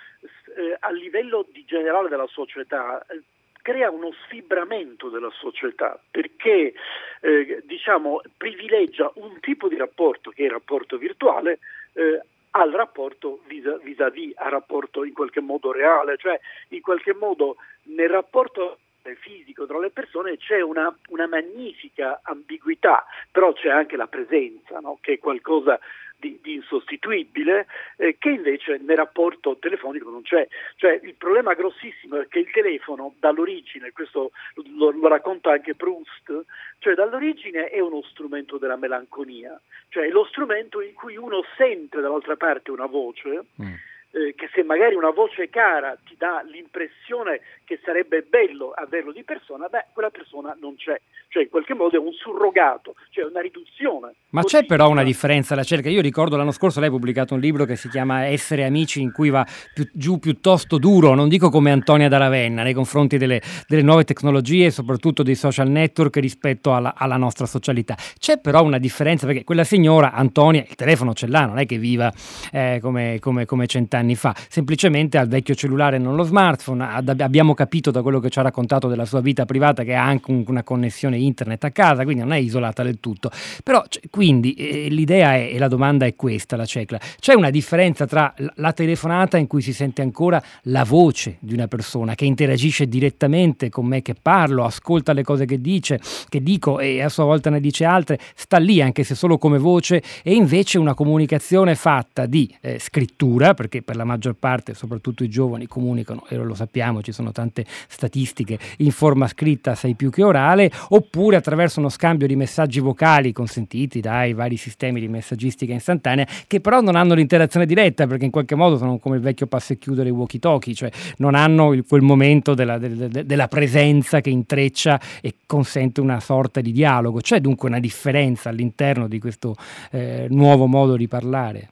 eh, 0.58 0.76
a 0.80 0.92
livello 0.92 1.46
di 1.52 1.64
generale 1.66 2.10
della 2.10 2.28
società 2.28 3.06
eh, 3.08 3.22
crea 3.70 3.92
uno 3.92 4.12
sfibramento 4.24 5.10
della 5.10 5.30
società 5.30 6.00
perché 6.10 6.74
eh, 7.22 7.62
diciamo, 7.66 8.20
privilegia 8.36 9.12
un 9.16 9.40
tipo 9.42 9.68
di 9.68 9.78
rapporto 9.78 10.32
che 10.32 10.42
è 10.42 10.46
il 10.46 10.52
rapporto 10.52 10.98
virtuale 10.98 11.60
eh, 11.94 12.20
al 12.52 12.72
rapporto 12.72 13.42
vis-à-vis, 13.46 14.34
al 14.38 14.50
rapporto 14.50 15.04
in 15.04 15.14
qualche 15.14 15.40
modo 15.40 15.72
reale, 15.72 16.18
cioè 16.18 16.40
in 16.70 16.82
qualche 16.82 17.14
modo 17.14 17.58
nel 17.84 18.10
rapporto 18.10 18.80
fisico 19.20 19.68
tra 19.68 19.80
le 19.80 19.92
persone 19.92 20.38
c'è 20.38 20.62
una, 20.62 20.92
una 21.10 21.28
magnifica 21.28 22.22
ambiguità, 22.24 23.06
però 23.32 23.54
c'è 23.54 23.70
anche 23.70 23.96
la 23.96 24.08
presenza, 24.08 24.80
no? 24.80 24.98
che 25.00 25.14
è 25.14 25.20
qualcosa 25.20 25.80
di, 26.20 26.40
di 26.42 26.56
insostituibile, 26.56 27.68
eh, 27.98 28.18
che 28.20 28.30
invece 28.30 28.80
nel 28.84 28.98
rapporto 28.98 29.58
telefonico 29.58 30.10
non 30.10 30.22
c'è. 30.22 30.48
Cioè, 30.76 31.00
il 31.04 31.16
problema 31.16 31.54
grossissimo 31.54 32.20
è 32.20 32.28
che 32.28 32.40
il 32.40 32.52
telefono 32.52 33.16
dall'origine, 33.20 33.92
questo 33.92 34.32
lo, 34.78 34.92
lo 34.92 35.08
racconta 35.08 35.52
anche 35.52 35.76
Proust, 35.76 36.46
cioè 36.80 36.94
dall'origine 36.94 37.70
è 37.70 37.80
uno 37.80 38.02
strumento 38.04 38.58
della 38.58 38.76
melanconia, 38.76 39.60
cioè 39.90 40.06
è 40.06 40.10
lo 40.10 40.26
strumento 40.26 40.82
in 40.82 40.94
cui 40.94 41.18
uno 41.18 41.44
sente 41.58 42.00
dall'altra 42.00 42.36
parte 42.36 42.72
una 42.72 42.86
voce. 42.86 43.46
Mm 43.62 43.74
eh, 44.12 44.34
che 44.36 44.50
se 44.54 44.64
magari 44.64 44.96
una 44.96 45.12
voce 45.12 45.50
cara 45.50 45.96
ti 46.04 46.16
dà 46.18 46.42
l'impressione 46.42 47.42
che 47.70 47.80
sarebbe 47.84 48.26
bello 48.28 48.72
averlo 48.72 49.12
di 49.12 49.24
persona, 49.24 49.68
beh, 49.68 49.90
quella 49.94 50.10
persona 50.10 50.58
non 50.60 50.76
c'è, 50.76 51.00
cioè 51.28 51.44
in 51.44 51.50
qualche 51.50 51.76
modo 51.76 51.96
è 51.96 52.00
un 52.00 52.12
surrogato, 52.14 52.96
cioè 53.12 53.26
una 53.26 53.42
riduzione. 53.42 54.14
Ma 54.32 54.42
c'è 54.42 54.66
però 54.66 54.90
una 54.90 55.04
differenza 55.04 55.54
la 55.54 55.64
cerca. 55.64 55.88
Io 55.88 56.02
ricordo 56.02 56.36
l'anno 56.36 56.52
scorso 56.52 56.80
lei 56.80 56.90
ha 56.90 56.92
pubblicato 56.92 57.36
un 57.36 57.40
libro 57.40 57.66
che 57.66 57.76
si 57.76 57.88
chiama 57.88 58.26
Essere 58.26 58.66
amici, 58.66 59.02
in 59.02 59.12
cui 59.12 59.30
va 59.30 59.46
più, 59.74 59.88
giù 59.94 60.18
piuttosto 60.18 60.80
duro, 60.80 61.14
non 61.14 61.30
dico 61.30 61.52
come 61.52 61.70
Antonia 61.70 62.08
da 62.08 62.18
Ravenna, 62.18 62.64
nei 62.64 62.74
confronti 62.74 63.18
delle, 63.18 63.40
delle 63.68 63.84
nuove 63.84 64.04
tecnologie 64.04 64.66
e 64.66 64.72
soprattutto 64.72 65.22
dei 65.22 65.36
social 65.36 65.70
network 65.70 66.18
rispetto 66.18 66.74
alla, 66.74 66.96
alla, 66.96 67.18
nostra 67.18 67.46
socialità. 67.46 67.96
C'è 68.18 68.40
però 68.40 68.64
una 68.64 68.80
differenza 68.80 69.28
perché 69.28 69.44
quella 69.44 69.64
signora, 69.64 70.14
Antonia, 70.14 70.66
il 70.68 70.76
telefono 70.76 71.14
ce 71.14 71.28
l'ha, 71.28 71.46
non 71.46 71.60
è 71.60 71.68
che 71.68 71.78
viva 71.78 72.12
eh, 72.52 72.80
come, 72.82 73.20
come, 73.20 73.46
come 73.46 73.68
cent'anni 73.68 73.98
anni 74.00 74.16
fa, 74.16 74.34
semplicemente 74.48 75.20
al 75.20 75.28
vecchio 75.28 75.54
cellulare 75.54 76.00
non 76.00 76.16
lo 76.16 76.24
smartphone, 76.24 76.84
abbiamo 76.84 77.54
capito 77.60 77.92
da 77.92 78.02
quello 78.02 78.22
che 78.22 78.30
ci 78.30 78.40
ha 78.40 78.42
raccontato 78.42 78.88
della 78.88 79.04
sua 79.04 79.20
vita 79.20 79.44
privata 79.44 79.84
che 79.84 79.94
ha 79.94 80.06
anche 80.06 80.32
una 80.48 80.64
connessione 80.64 81.18
internet 81.18 81.66
a 81.66 81.72
casa, 81.72 82.04
quindi 82.06 82.22
non 82.24 82.32
è 82.32 82.38
isolata 82.38 82.84
del 82.84 83.02
tutto. 83.02 83.30
Però 83.66 83.84
quindi 84.10 84.54
eh, 84.54 84.88
l'idea 84.88 85.36
è, 85.36 85.50
e 85.52 85.58
la 85.58 85.68
domanda 85.68 86.06
è 86.06 86.16
questa, 86.16 86.56
la 86.56 86.66
cecla, 86.66 86.98
c'è 87.20 87.34
una 87.34 87.50
differenza 87.50 88.08
tra 88.08 88.34
la 88.56 88.72
telefonata 88.72 89.36
in 89.36 89.48
cui 89.48 89.62
si 89.62 89.74
sente 89.74 90.02
ancora 90.02 90.42
la 90.64 90.86
voce 90.86 91.36
di 91.40 91.54
una 91.54 91.68
persona 91.68 92.16
che 92.16 92.24
interagisce 92.24 92.88
direttamente 92.88 93.68
con 93.68 93.86
me 93.88 94.02
che 94.02 94.16
parlo, 94.16 94.64
ascolta 94.64 95.12
le 95.12 95.24
cose 95.24 95.44
che 95.44 95.60
dice, 95.60 96.00
che 96.30 96.42
dico 96.42 96.80
e 96.80 97.02
a 97.02 97.10
sua 97.10 97.26
volta 97.26 97.50
ne 97.50 97.60
dice 97.60 97.84
altre, 97.84 98.20
sta 98.36 98.58
lì 98.58 98.82
anche 98.82 99.04
se 99.04 99.16
solo 99.16 99.38
come 99.38 99.58
voce 99.58 100.02
e 100.24 100.34
invece 100.34 100.78
una 100.78 100.94
comunicazione 100.94 101.76
fatta 101.76 102.26
di 102.26 102.56
eh, 102.62 102.80
scrittura, 102.80 103.54
perché 103.54 103.82
per 103.82 103.98
la 103.98 104.06
maggior 104.06 104.36
parte, 104.36 104.74
soprattutto 104.74 105.26
i 105.26 105.30
giovani, 105.30 105.68
comunicano, 105.68 106.24
e 106.30 106.38
lo 106.38 106.56
sappiamo, 106.56 107.02
ci 107.02 107.12
sono 107.12 107.34
tante 107.50 107.66
statistiche, 107.68 108.58
in 108.78 108.92
forma 108.92 109.28
scritta, 109.28 109.76
sei 109.76 109.96
più 109.96 110.10
che 110.10 110.24
orale, 110.24 110.72
oppure 110.90 111.36
attraverso 111.36 111.80
uno 111.80 111.90
scambio 111.90 112.28
di 112.28 112.36
messaggi 112.36 112.80
vocali 112.80 113.34
consentiti 113.34 114.00
dai 114.00 114.34
vari 114.34 114.56
sistemi 114.56 115.00
di 115.00 115.08
messaggistica 115.08 115.74
istantanea, 115.74 116.26
che 116.48 116.62
però 116.62 116.82
non 116.82 116.96
hanno 116.96 117.16
l'interazione 117.16 117.66
diretta, 117.66 118.08
perché 118.08 118.26
in 118.26 118.32
qualche 118.32 118.56
modo 118.56 118.78
sono 118.78 118.98
come 119.00 119.18
il 119.18 119.22
vecchio 119.22 119.48
passo 119.48 119.74
e 119.74 119.78
chiudere 119.78 120.10
i 120.10 120.12
walkie-talkie, 120.12 120.74
cioè 120.74 120.90
non 121.18 121.36
hanno 121.36 121.74
il, 121.74 121.84
quel 121.88 122.02
momento 122.02 122.54
della, 122.54 122.78
de, 122.78 123.08
de, 123.08 123.26
della 123.26 123.48
presenza 123.48 124.22
che 124.22 124.30
intreccia 124.30 125.00
e 125.22 125.36
consente 125.46 126.00
una 126.00 126.20
sorta 126.20 126.62
di 126.62 126.72
dialogo. 126.72 127.20
C'è 127.20 127.40
dunque 127.40 127.68
una 127.68 127.80
differenza 127.80 128.50
all'interno 128.50 129.08
di 129.08 129.20
questo 129.20 129.56
eh, 129.92 130.28
nuovo 130.30 130.68
modo 130.68 130.96
di 130.96 131.08
parlare? 131.08 131.70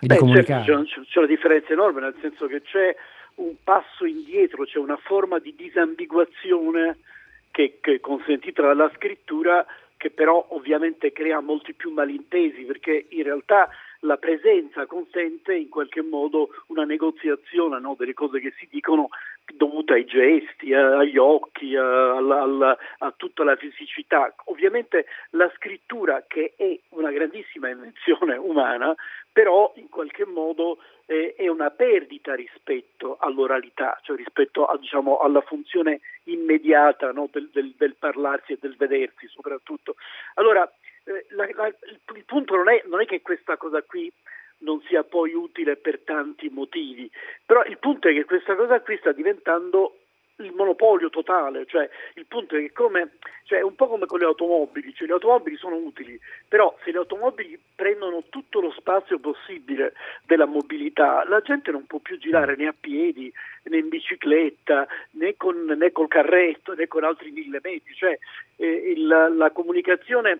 e 0.00 0.06
Beh, 0.06 0.14
di 0.14 0.20
comunicare. 0.20 0.64
Certo, 0.64 0.82
c'è, 0.84 1.00
c'è, 1.08 1.18
una 1.18 1.26
differenza 1.26 1.72
enorme, 1.72 2.00
nel 2.00 2.14
senso 2.20 2.46
che 2.46 2.62
c'è 2.62 2.94
un 3.38 3.54
passo 3.62 4.04
indietro, 4.04 4.64
c'è 4.64 4.78
una 4.78 4.96
forma 4.96 5.38
di 5.38 5.54
disambiguazione 5.56 6.98
che, 7.50 7.78
che 7.80 8.00
consentita 8.00 8.62
dalla 8.62 8.90
scrittura 8.94 9.66
che 9.96 10.10
però 10.10 10.46
ovviamente 10.50 11.12
crea 11.12 11.40
molti 11.40 11.74
più 11.74 11.90
malintesi 11.90 12.62
perché 12.62 13.06
in 13.08 13.24
realtà 13.24 13.68
la 14.02 14.16
presenza 14.16 14.86
consente 14.86 15.54
in 15.54 15.68
qualche 15.68 16.02
modo 16.02 16.50
una 16.66 16.84
negoziazione 16.84 17.80
no, 17.80 17.96
delle 17.98 18.14
cose 18.14 18.38
che 18.38 18.54
si 18.56 18.68
dicono 18.70 19.08
dovuta 19.54 19.94
ai 19.94 20.04
gesti, 20.04 20.72
agli 20.72 21.16
occhi, 21.16 21.74
a, 21.74 22.16
a, 22.16 22.76
a, 22.98 23.14
tutta 23.16 23.42
la 23.42 23.56
fisicità. 23.56 24.32
Ovviamente 24.44 25.06
la 25.30 25.50
scrittura, 25.56 26.24
che 26.28 26.52
è 26.56 26.78
una 26.90 27.10
grandissima 27.10 27.68
invenzione 27.68 28.36
umana, 28.38 28.94
però 29.32 29.72
in 29.76 29.88
qualche 29.88 30.24
modo 30.24 30.78
eh, 31.10 31.34
è 31.34 31.48
una 31.48 31.70
perdita 31.70 32.34
rispetto 32.34 33.16
all'oralità, 33.18 33.98
cioè 34.02 34.14
rispetto 34.14 34.66
a, 34.66 34.76
diciamo, 34.76 35.18
alla 35.18 35.40
funzione 35.40 36.00
immediata 36.24 37.12
no, 37.12 37.30
del, 37.32 37.48
del, 37.50 37.72
del, 37.78 37.94
parlarsi 37.98 38.52
e 38.52 38.58
del 38.60 38.76
vedersi 38.76 39.26
soprattutto. 39.28 39.96
Allora, 40.34 40.70
eh, 41.04 41.24
la, 41.30 41.48
la, 41.54 41.66
il 41.66 42.24
punto 42.26 42.56
non 42.56 42.68
è, 42.68 42.82
non 42.86 43.00
è 43.00 43.06
che 43.06 43.22
questa 43.22 43.56
cosa 43.56 43.80
qui 43.82 44.12
non 44.58 44.82
sia 44.82 45.02
poi 45.02 45.32
utile 45.32 45.76
per 45.76 46.00
tanti 46.00 46.50
motivi, 46.50 47.10
però 47.46 47.64
il 47.64 47.78
punto 47.78 48.08
è 48.08 48.12
che 48.12 48.26
questa 48.26 48.54
cosa 48.54 48.80
qui 48.80 48.98
sta 48.98 49.12
diventando 49.12 49.96
il 50.38 50.52
monopolio 50.54 51.10
totale, 51.10 51.66
cioè 51.66 51.88
il 52.14 52.26
punto 52.26 52.56
è 52.56 52.60
che 52.60 52.72
come, 52.72 53.12
cioè, 53.44 53.58
è 53.58 53.62
un 53.62 53.74
po' 53.74 53.88
come 53.88 54.06
con 54.06 54.18
le 54.18 54.24
automobili, 54.24 54.94
cioè, 54.94 55.06
le 55.06 55.14
automobili 55.14 55.56
sono 55.56 55.76
utili, 55.76 56.18
però 56.46 56.76
se 56.84 56.92
le 56.92 56.98
automobili 56.98 57.58
prendono 57.74 58.24
tutto 58.28 58.60
lo 58.60 58.70
spazio 58.70 59.18
possibile 59.18 59.94
della 60.24 60.46
mobilità, 60.46 61.24
la 61.28 61.40
gente 61.40 61.70
non 61.70 61.86
può 61.86 61.98
più 61.98 62.18
girare 62.18 62.56
né 62.56 62.66
a 62.66 62.74
piedi 62.78 63.32
né 63.64 63.78
in 63.78 63.88
bicicletta 63.88 64.86
né, 65.12 65.36
con, 65.36 65.64
né 65.64 65.92
col 65.92 66.08
carretto 66.08 66.74
né 66.74 66.86
con 66.86 67.04
altri 67.04 67.30
mille 67.30 67.60
metri, 67.62 67.94
cioè 67.94 68.18
eh, 68.56 68.66
il, 68.66 69.06
la 69.06 69.50
comunicazione 69.50 70.30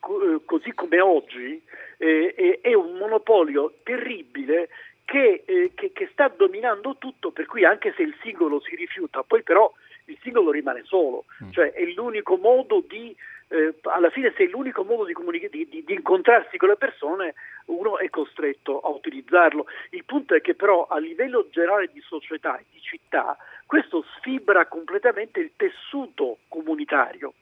eh, 0.00 0.40
così 0.44 0.72
come 0.72 1.00
oggi 1.00 1.62
eh, 1.98 2.60
è 2.62 2.72
un 2.72 2.96
monopolio 2.96 3.74
terribile 3.82 4.68
che, 5.10 5.42
eh, 5.44 5.72
che, 5.74 5.90
che, 5.92 6.08
sta 6.12 6.28
dominando 6.28 6.94
tutto, 6.96 7.32
per 7.32 7.46
cui 7.46 7.64
anche 7.64 7.92
se 7.96 8.02
il 8.02 8.14
singolo 8.22 8.60
si 8.60 8.76
rifiuta, 8.76 9.24
poi 9.24 9.42
però 9.42 9.68
il 10.04 10.16
singolo 10.22 10.52
rimane 10.52 10.82
solo, 10.84 11.24
mm. 11.42 11.50
cioè 11.50 11.72
è 11.72 11.84
l'unico 11.86 12.36
modo 12.36 12.80
di, 12.86 13.12
eh, 13.48 13.74
alla 13.82 14.10
fine 14.10 14.32
se 14.36 14.44
è 14.44 14.46
l'unico 14.46 14.84
modo 14.84 15.04
di, 15.04 15.12
comunica- 15.12 15.48
di, 15.48 15.66
di, 15.68 15.82
di, 15.84 15.94
incontrarsi 15.94 16.56
con 16.58 16.68
le 16.68 16.76
persone, 16.76 17.34
uno 17.64 17.98
è 17.98 18.08
costretto 18.08 18.78
a 18.78 18.90
utilizzarlo. 18.90 19.66
Il 19.90 20.04
punto 20.04 20.36
è 20.36 20.40
che 20.40 20.54
però 20.54 20.86
a 20.86 21.00
livello 21.00 21.48
generale 21.50 21.90
di 21.92 22.00
società 22.02 22.56
e 22.56 22.66
di 22.70 22.80
città, 22.80 23.36
questo 23.66 24.04
sfibra 24.16 24.66
completamente 24.66 25.40
il 25.40 25.50
tessuto 25.56 26.38
comunitario. 26.46 27.34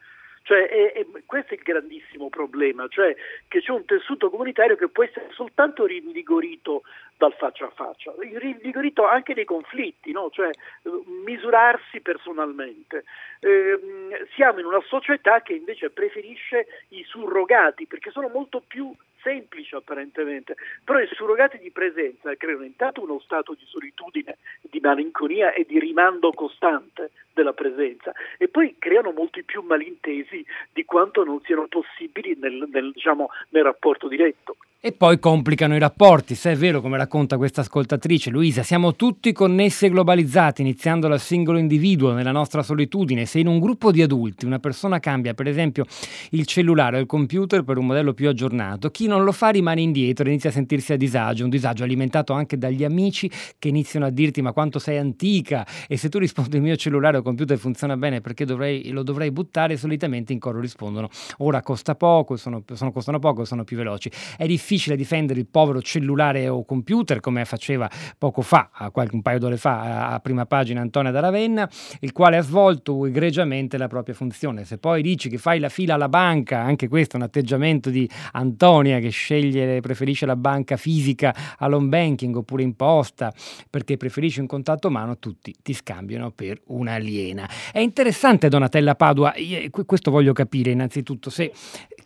Cioè, 0.49 0.67
è, 0.67 0.93
è, 0.95 1.07
questo 1.27 1.53
è 1.53 1.59
il 1.59 1.63
grandissimo 1.63 2.31
problema, 2.31 2.89
cioè 2.89 3.15
che 3.49 3.61
c'è 3.61 3.71
un 3.71 3.85
tessuto 3.85 4.31
comunitario 4.31 4.77
che 4.77 4.89
può 4.89 5.05
essere 5.05 5.29
soltanto 5.33 5.85
rinvigorito 5.85 6.85
dal 7.19 7.35
faccia 7.35 7.67
a 7.67 7.71
faccia, 7.71 8.15
rinvigorito 8.17 9.07
anche 9.07 9.35
nei 9.35 9.45
conflitti, 9.45 10.11
no? 10.11 10.31
cioè 10.33 10.49
misurarsi 11.23 12.01
personalmente. 12.01 13.05
Eh, 13.41 14.27
siamo 14.37 14.61
in 14.61 14.65
una 14.65 14.81
società 14.87 15.43
che 15.43 15.53
invece 15.53 15.91
preferisce 15.91 16.67
i 16.89 17.05
surrogati 17.05 17.87
perché 17.87 18.11
sono 18.11 18.29
molto 18.29 18.63
più 18.67 18.91
semplici 19.23 19.75
apparentemente, 19.75 20.57
però 20.85 21.01
i 21.01 21.09
surrogati 21.13 21.59
di 21.59 21.71
presenza 21.71 22.35
creano 22.37 22.65
intanto 22.65 23.03
uno 23.03 23.21
stato 23.21 23.55
di 23.55 23.65
solitudine, 23.67 24.39
di 24.61 24.81
malinconia 24.81 25.53
e 25.53 25.65
di 25.67 25.79
rimando 25.79 26.33
costante 26.33 27.11
della 27.39 27.53
presenza 27.53 28.13
e 28.37 28.49
poi 28.49 28.75
creano 28.79 29.13
molti 29.13 29.45
più 29.45 29.63
malintesi 29.63 30.45
di 30.73 30.85
quanto 30.85 31.23
non 31.23 31.41
siano 31.45 31.67
possibili 31.69 32.37
nel, 32.41 32.69
nel, 32.71 32.91
diciamo, 32.93 33.29
nel 33.51 33.63
rapporto 33.63 34.09
diretto. 34.09 34.57
E 34.81 34.93
poi 34.93 35.19
complicano 35.19 35.75
i 35.75 35.81
rapporti, 35.81 36.37
se 36.37 36.53
è 36.53 36.55
vero 36.55 36.81
come 36.81 36.97
racconta 36.97 37.37
questa 37.37 37.63
ascoltatrice 37.63 38.31
Luisa, 38.31 38.63
siamo 38.63 38.95
tutti 38.95 39.33
connessi 39.33 39.87
e 39.87 39.91
globalizzati, 39.91 40.63
iniziando 40.63 41.09
dal 41.09 41.19
singolo 41.19 41.59
individuo 41.59 42.13
nella 42.13 42.31
nostra 42.31 42.63
solitudine. 42.63 43.27
Se 43.27 43.41
in 43.41 43.49
un 43.49 43.59
gruppo 43.59 43.91
di 43.91 44.03
adulti 44.03 44.45
una 44.45 44.61
persona 44.61 45.01
cambia 45.01 45.35
per 45.35 45.49
esempio 45.49 45.85
il 46.31 46.47
cellulare 46.47 46.99
o 46.99 47.01
il 47.01 47.07
computer 47.07 47.65
per 47.65 47.77
un 47.77 47.87
modello 47.87 48.15
più 48.15 48.29
aggiornato, 48.29 48.91
chi 48.91 49.08
non 49.09 49.25
lo 49.25 49.33
fa 49.33 49.49
rimane 49.49 49.81
indietro 49.81 50.29
inizia 50.29 50.51
a 50.51 50.53
sentirsi 50.53 50.93
a 50.93 50.97
disagio, 50.97 51.45
un 51.45 51.51
disagio 51.51 51.83
alimentato 51.83 52.33
anche 52.33 52.57
dagli 52.57 52.85
amici 52.85 53.31
che 53.59 53.69
iniziano 53.69 54.07
a 54.07 54.11
dirti 54.11 54.41
ma 54.43 54.53
quanto 54.53 54.79
sei 54.79 54.99
antica 54.99 55.67
e 55.89 55.97
se 55.97 56.09
tu 56.09 56.19
rispondi 56.19 56.57
il 56.57 56.63
mio 56.63 56.77
cellulare 56.77 57.17
o 57.17 57.23
computer 57.23 57.59
funziona 57.59 57.97
bene 57.97 58.21
perché 58.21 58.45
dovrei, 58.45 58.91
lo 58.91 59.03
dovrei 59.03 59.33
buttare, 59.33 59.77
solitamente 59.77 60.33
in 60.33 60.39
coro 60.39 60.61
rispondono 60.61 61.09
ora 61.39 61.61
costa 61.63 61.97
poco, 61.97 62.37
sono, 62.37 62.63
sono, 62.75 62.93
costano 62.93 63.19
poco, 63.19 63.45
sono 63.45 63.65
più 63.65 63.77
veloci. 63.77 64.11
È 64.37 64.47
difficile 64.47 64.67
difficile 64.69 64.97
difendere 64.97 65.41
il 65.41 65.47
povero 65.47 65.81
cellulare 65.81 66.47
o 66.49 66.65
computer 66.65 67.21
come 67.21 67.45
faceva 67.47 67.91
poco 68.19 68.43
fa, 68.43 68.71
qualche, 68.93 69.15
un 69.15 69.23
paio 69.23 69.39
d'ore 69.39 69.57
fa, 69.57 70.11
a 70.11 70.21
prima 70.21 70.45
pagina 70.45 70.83
Antonia 70.83 71.11
da 71.11 71.21
Ravenna, 71.21 71.69
il 72.01 72.13
quale 72.13 72.37
ha 72.37 72.43
svolto 72.43 73.07
egregiamente 73.07 73.79
la 73.79 73.89
propria 73.89 74.15
funzione. 74.15 74.65
Se 74.65 74.77
poi 74.77 75.01
dici 75.01 75.31
che 75.31 75.39
fai 75.39 75.59
la 75.59 75.71
fila 75.71 75.95
alla 75.95 76.11
banca, 76.11 76.61
anche 76.61 76.87
questo 76.89 77.17
è 77.17 77.19
un 77.19 77.25
atteggiamento 77.25 77.89
di 77.89 78.09
Antonia 78.33 78.98
che 79.01 79.11
sceglie, 79.11 79.81
preferisce 79.81 80.27
la 80.27 80.37
banca 80.37 80.77
fisica 80.77 81.35
all'home 81.59 81.89
banking 81.89 82.35
oppure 82.37 82.63
in 82.63 82.75
posta 82.75 83.33
perché 83.69 83.97
preferisce 83.97 84.41
un 84.41 84.47
contatto 84.47 84.89
umano, 84.89 85.19
tutti 85.19 85.55
ti 85.63 85.73
scambiano 85.73 86.31
per 86.31 86.61
un'aliena. 86.67 87.49
È 87.73 87.79
interessante 87.79 88.49
Donatella 88.49 88.95
Padua, 88.95 89.33
questo 89.85 90.11
voglio 90.11 90.33
capire 90.33 90.71
innanzitutto, 90.71 91.31
se 91.31 91.53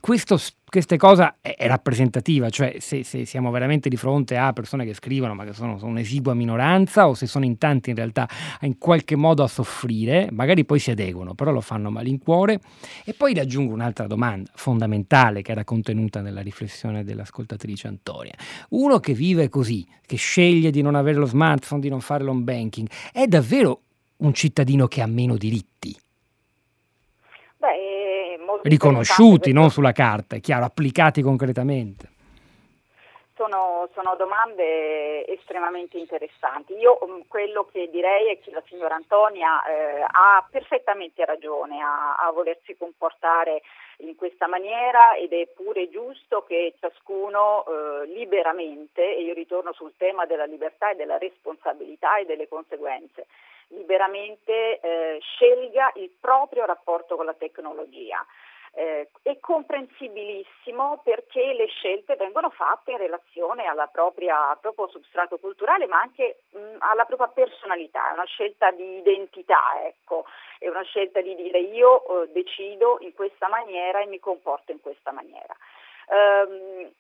questo, 0.02 0.36
queste 0.64 0.96
cose 0.96 1.34
è, 1.40 1.68
rappresentativa, 1.68 2.50
cioè 2.50 2.74
se, 2.80 3.04
se, 3.04 3.24
siamo 3.24 3.52
veramente 3.52 3.88
di 3.88 3.96
fronte 3.96 4.36
a 4.36 4.52
persone 4.52 4.84
che 4.84 4.94
scrivono 4.94 5.32
ma 5.32 5.44
che 5.44 5.52
sono, 5.52 5.78
sono 5.78 5.92
un'esigua 5.92 6.34
minoranza 6.34 7.06
o 7.06 7.14
se 7.14 7.28
sono 7.28 7.44
in 7.44 7.56
tanti 7.56 7.90
in 7.90 7.94
realtà 7.94 8.28
in 8.62 8.78
qualche 8.78 9.14
modo 9.14 9.44
a 9.44 9.46
soffrire, 9.46 10.26
magari 10.32 10.64
poi 10.64 10.80
si 10.80 10.90
adeguano, 10.90 11.34
però 11.34 11.52
lo 11.52 11.60
fanno 11.60 11.88
malincuore. 11.88 12.58
E 13.04 13.14
poi 13.14 13.38
aggiungo 13.38 13.72
un'altra 13.72 14.08
domanda 14.08 14.50
fondamentale 14.54 15.40
che 15.40 15.52
era 15.52 15.62
contenuta 15.62 16.20
nella 16.20 16.40
riflessione 16.40 16.81
dell'ascoltatrice 17.02 17.86
Antonia. 17.88 18.34
Uno 18.70 18.98
che 18.98 19.14
vive 19.14 19.48
così, 19.48 19.86
che 20.04 20.16
sceglie 20.16 20.70
di 20.70 20.82
non 20.82 20.94
avere 20.94 21.18
lo 21.18 21.26
smartphone, 21.26 21.80
di 21.80 21.88
non 21.88 22.00
fare 22.00 22.24
l'home 22.24 22.42
banking, 22.42 22.88
è 23.12 23.26
davvero 23.26 23.82
un 24.18 24.34
cittadino 24.34 24.86
che 24.86 25.00
ha 25.00 25.06
meno 25.06 25.36
diritti? 25.36 25.96
Beh, 27.56 28.38
riconosciuti, 28.62 29.52
non 29.52 29.70
sulla 29.70 29.92
carta, 29.92 30.36
è 30.36 30.40
chiaro, 30.40 30.64
applicati 30.64 31.22
concretamente. 31.22 32.10
Sono, 33.42 33.88
sono, 33.92 34.14
domande 34.14 35.26
estremamente 35.26 35.98
interessanti. 35.98 36.74
Io 36.74 36.96
mm, 37.04 37.22
quello 37.26 37.64
che 37.64 37.90
direi 37.90 38.28
è 38.28 38.38
che 38.38 38.52
la 38.52 38.62
signora 38.68 38.94
Antonia 38.94 39.64
eh, 39.64 40.00
ha 40.06 40.46
perfettamente 40.48 41.24
ragione 41.24 41.82
a, 41.82 42.14
a, 42.14 42.30
volersi 42.30 42.76
comportare 42.76 43.62
in 43.98 44.14
questa 44.14 44.46
maniera 44.46 45.16
ed 45.16 45.32
è 45.32 45.48
pure 45.48 45.90
giusto 45.90 46.44
che 46.44 46.74
ciascuno 46.78 47.64
eh, 47.66 48.06
liberamente, 48.06 49.02
e 49.02 49.22
io 49.22 49.34
ritorno 49.34 49.72
sul 49.72 49.94
tema 49.96 50.24
della 50.24 50.44
libertà 50.44 50.90
e 50.90 50.94
della 50.94 51.18
responsabilità 51.18 52.18
e 52.18 52.26
delle 52.26 52.46
conseguenze, 52.46 53.26
liberamente 53.70 54.78
eh, 54.78 55.18
scelga 55.20 55.90
il 55.96 56.10
proprio 56.20 56.64
rapporto 56.64 57.16
con 57.16 57.24
la 57.24 57.34
tecnologia. 57.34 58.24
Eh, 58.74 59.10
è 59.20 59.38
comprensibilissimo 59.38 61.02
perché 61.04 61.52
le 61.52 61.66
scelte 61.66 62.16
vengono 62.16 62.48
fatte 62.48 62.92
in 62.92 62.96
relazione 62.96 63.66
alla 63.66 63.86
propria, 63.86 64.48
al 64.48 64.60
proprio 64.60 64.88
substrato 64.88 65.36
culturale 65.36 65.86
ma 65.86 66.00
anche 66.00 66.44
mh, 66.52 66.76
alla 66.78 67.04
propria 67.04 67.28
personalità, 67.28 68.08
è 68.08 68.12
una 68.14 68.24
scelta 68.24 68.70
di 68.70 68.96
identità, 68.96 69.60
ecco. 69.84 70.24
è 70.58 70.68
una 70.68 70.82
scelta 70.84 71.20
di 71.20 71.34
dire 71.34 71.58
io 71.60 72.22
eh, 72.22 72.32
decido 72.32 72.96
in 73.00 73.12
questa 73.12 73.46
maniera 73.48 74.00
e 74.00 74.06
mi 74.06 74.18
comporto 74.18 74.72
in 74.72 74.80
questa 74.80 75.12
maniera. 75.12 75.54
Um, 76.08 76.90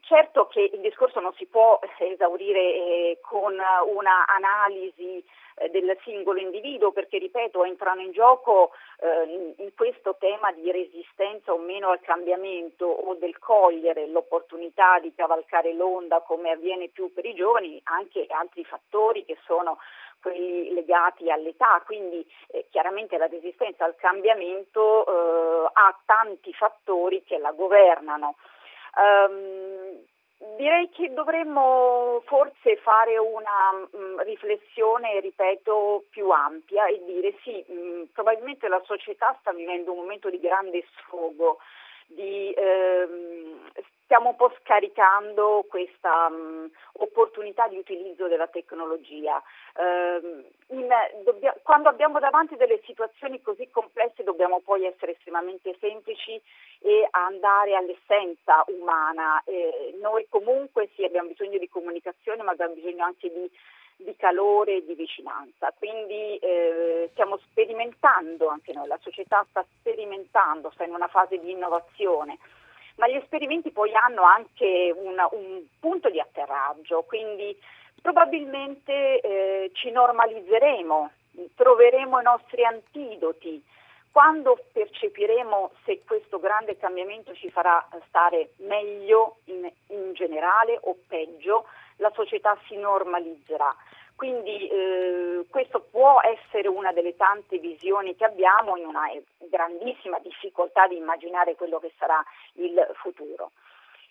certo 0.00 0.46
che 0.46 0.70
il 0.72 0.80
discorso 0.80 1.20
non 1.20 1.32
si 1.34 1.46
può 1.46 1.78
esaurire 1.98 2.60
eh, 2.60 3.18
con 3.22 3.52
una 3.52 4.26
analisi 4.26 5.24
eh, 5.56 5.70
del 5.70 5.96
singolo 6.02 6.40
individuo 6.40 6.92
perché, 6.92 7.18
ripeto, 7.18 7.64
entrano 7.64 8.00
in 8.00 8.12
gioco 8.12 8.72
eh, 9.00 9.54
in 9.58 9.74
questo 9.74 10.16
tema 10.18 10.52
di 10.52 10.70
resistenza 10.70 11.52
o 11.52 11.58
meno 11.58 11.90
al 11.90 12.00
cambiamento 12.00 12.86
o 12.86 13.14
del 13.14 13.38
cogliere 13.38 14.08
l'opportunità 14.08 14.98
di 14.98 15.14
cavalcare 15.14 15.72
l'onda 15.72 16.20
come 16.20 16.50
avviene 16.50 16.88
più 16.88 17.12
per 17.12 17.24
i 17.24 17.34
giovani, 17.34 17.80
anche 17.84 18.26
altri 18.28 18.64
fattori 18.64 19.24
che 19.24 19.38
sono 19.44 19.78
quelli 20.20 20.72
legati 20.72 21.30
all'età, 21.30 21.82
quindi 21.84 22.26
eh, 22.48 22.66
chiaramente 22.70 23.18
la 23.18 23.26
resistenza 23.26 23.84
al 23.84 23.94
cambiamento 23.94 25.06
eh, 25.06 25.70
ha 25.70 25.98
tanti 26.06 26.52
fattori 26.54 27.22
che 27.24 27.36
la 27.38 27.52
governano. 27.52 28.36
Um, 28.96 30.04
Direi 30.56 30.88
che 30.90 31.12
dovremmo 31.12 32.22
forse 32.26 32.76
fare 32.76 33.18
una 33.18 33.72
mh, 33.72 33.96
mm, 33.96 34.20
riflessione, 34.20 35.18
ripeto, 35.20 36.04
più 36.10 36.30
ampia 36.30 36.86
e 36.86 37.02
dire 37.04 37.34
sì, 37.42 37.64
mh, 37.66 37.72
mm, 37.72 38.02
probabilmente 38.12 38.68
la 38.68 38.80
società 38.84 39.36
sta 39.40 39.52
vivendo 39.52 39.92
un 39.92 39.98
momento 39.98 40.30
di 40.30 40.38
grande 40.38 40.84
sfogo, 40.96 41.58
di, 42.06 42.52
ehm, 42.52 43.70
stiamo 44.14 44.30
un 44.30 44.36
po' 44.36 44.54
scaricando 44.60 45.64
questa 45.68 46.28
mh, 46.28 46.70
opportunità 47.02 47.66
di 47.66 47.78
utilizzo 47.78 48.28
della 48.28 48.46
tecnologia. 48.46 49.42
Eh, 49.74 50.44
in, 50.68 50.88
dobbia, 51.24 51.52
quando 51.64 51.88
abbiamo 51.88 52.20
davanti 52.20 52.54
delle 52.54 52.80
situazioni 52.84 53.42
così 53.42 53.68
complesse 53.72 54.22
dobbiamo 54.22 54.60
poi 54.60 54.84
essere 54.84 55.12
estremamente 55.12 55.74
semplici 55.80 56.40
e 56.78 57.08
andare 57.10 57.74
all'essenza 57.74 58.62
umana. 58.68 59.42
Eh, 59.46 59.98
noi 60.00 60.26
comunque 60.28 60.90
sì 60.94 61.02
abbiamo 61.02 61.30
bisogno 61.30 61.58
di 61.58 61.68
comunicazione 61.68 62.44
ma 62.44 62.52
abbiamo 62.52 62.74
bisogno 62.74 63.04
anche 63.04 63.28
di 63.28 63.50
di 63.96 64.16
calore 64.16 64.78
e 64.78 64.84
di 64.84 64.94
vicinanza. 64.94 65.72
Quindi 65.78 66.36
eh, 66.38 67.08
stiamo 67.12 67.38
sperimentando, 67.38 68.48
anche 68.48 68.72
noi, 68.72 68.88
la 68.88 68.98
società 69.00 69.46
sta 69.50 69.64
sperimentando, 69.78 70.70
sta 70.74 70.82
in 70.82 70.92
una 70.92 71.06
fase 71.06 71.38
di 71.38 71.52
innovazione 71.52 72.38
ma 72.96 73.08
gli 73.08 73.16
esperimenti 73.16 73.70
poi 73.70 73.92
hanno 73.94 74.22
anche 74.22 74.92
una, 74.96 75.28
un 75.32 75.62
punto 75.80 76.10
di 76.10 76.20
atterraggio, 76.20 77.02
quindi 77.02 77.56
probabilmente 78.00 79.20
eh, 79.20 79.70
ci 79.74 79.90
normalizzeremo 79.90 81.10
troveremo 81.54 82.20
i 82.20 82.22
nostri 82.22 82.64
antidoti, 82.64 83.62
quando 84.10 84.58
percepiremo 84.72 85.72
se 85.84 86.02
questo 86.06 86.38
grande 86.38 86.76
cambiamento 86.76 87.34
ci 87.34 87.50
farà 87.50 87.86
stare 88.08 88.50
meglio 88.58 89.38
in, 89.46 89.68
in 89.88 90.12
generale 90.12 90.78
o 90.82 90.96
peggio, 91.08 91.66
la 91.96 92.12
società 92.14 92.56
si 92.66 92.76
normalizzerà. 92.76 93.74
Quindi 94.16 94.68
eh, 94.68 95.44
questo 95.50 95.80
può 95.90 96.20
essere 96.22 96.68
una 96.68 96.92
delle 96.92 97.16
tante 97.16 97.58
visioni 97.58 98.14
che 98.14 98.24
abbiamo 98.24 98.76
in 98.76 98.86
una 98.86 99.10
grandissima 99.50 100.18
difficoltà 100.20 100.86
di 100.86 100.96
immaginare 100.96 101.56
quello 101.56 101.78
che 101.78 101.92
sarà 101.98 102.24
il 102.54 102.86
futuro. 102.94 103.50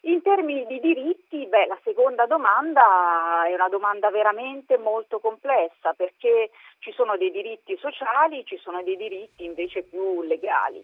In 0.06 0.22
termini 0.22 0.66
di 0.66 0.82
diritti, 0.82 1.46
beh, 1.46 1.68
la 1.68 1.80
seconda 1.82 2.26
domanda 2.26 3.46
è 3.48 3.54
una 3.54 3.70
domanda 3.70 4.12
veramente 4.12 4.78
molto 4.78 5.20
complessa 5.20 5.94
perché 5.94 6.52
ci 6.80 6.92
sono 6.92 7.16
dei 7.16 7.32
diritti 7.32 7.78
sociali, 7.78 8.46
ci 8.46 8.58
sono 8.58 8.84
dei 8.84 8.98
diritti 8.98 9.46
invece 9.46 9.84
più 9.84 10.22
legali. 10.24 10.84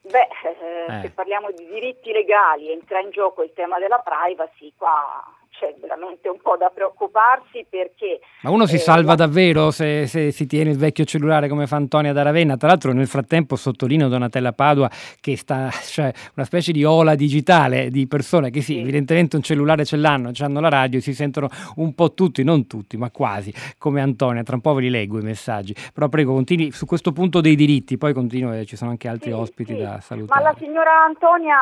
Beh, 0.00 0.28
eh, 0.42 0.84
eh. 0.88 1.00
se 1.02 1.10
parliamo 1.10 1.52
di 1.52 1.66
diritti 1.66 2.10
legali 2.10 2.72
entra 2.72 2.98
in 2.98 3.10
gioco 3.10 3.44
il 3.44 3.52
tema 3.52 3.78
della 3.78 4.00
privacy, 4.00 4.72
qua 4.76 5.24
c'è 5.58 5.74
veramente 5.80 6.28
un 6.28 6.38
po' 6.40 6.56
da 6.56 6.70
preoccuparsi 6.72 7.66
perché... 7.68 8.20
Ma 8.42 8.50
uno 8.50 8.66
si 8.66 8.76
eh, 8.76 8.78
salva 8.78 9.14
davvero 9.16 9.70
se, 9.70 10.06
se, 10.06 10.30
si 10.30 10.46
tiene 10.46 10.70
il 10.70 10.78
vecchio 10.78 11.04
cellulare 11.04 11.48
come 11.48 11.66
fa 11.66 11.76
Antonia 11.76 12.12
da 12.12 12.22
Ravenna? 12.22 12.56
Tra 12.56 12.68
l'altro 12.68 12.92
nel 12.92 13.08
frattempo 13.08 13.56
sottolineo 13.56 14.08
Donatella 14.08 14.52
Padua 14.52 14.88
che 15.20 15.36
sta, 15.36 15.68
cioè 15.82 16.12
una 16.36 16.46
specie 16.46 16.70
di 16.72 16.84
ola 16.84 17.16
digitale 17.16 17.90
di 17.90 18.06
persone 18.06 18.50
che 18.50 18.60
sì, 18.60 18.74
sì. 18.74 18.80
evidentemente 18.80 19.36
un 19.36 19.42
cellulare 19.42 19.84
ce 19.84 19.96
l'hanno, 19.96 20.30
hanno 20.38 20.60
la 20.60 20.68
radio, 20.68 21.00
si 21.00 21.12
sentono 21.12 21.48
un 21.76 21.94
po' 21.94 22.14
tutti, 22.14 22.44
non 22.44 22.66
tutti, 22.66 22.96
ma 22.96 23.10
quasi, 23.10 23.52
come 23.78 24.00
Antonia. 24.00 24.42
Tra 24.42 24.54
un 24.54 24.60
po' 24.60 24.74
ve 24.74 24.82
li 24.82 24.90
leggo 24.90 25.18
i 25.18 25.22
messaggi. 25.22 25.74
Però 25.92 26.08
prego, 26.08 26.32
continui 26.32 26.70
su 26.70 26.86
questo 26.86 27.12
punto 27.12 27.40
dei 27.40 27.56
diritti, 27.56 27.98
poi 27.98 28.12
continuo, 28.12 28.52
eh, 28.52 28.64
ci 28.64 28.76
sono 28.76 28.90
anche 28.90 29.08
altri 29.08 29.30
sì, 29.30 29.36
ospiti 29.36 29.74
sì. 29.74 29.82
da 29.82 30.00
salutare. 30.00 30.40
Ma 30.40 30.50
la 30.50 30.56
signora 30.58 31.04
Antonia, 31.04 31.56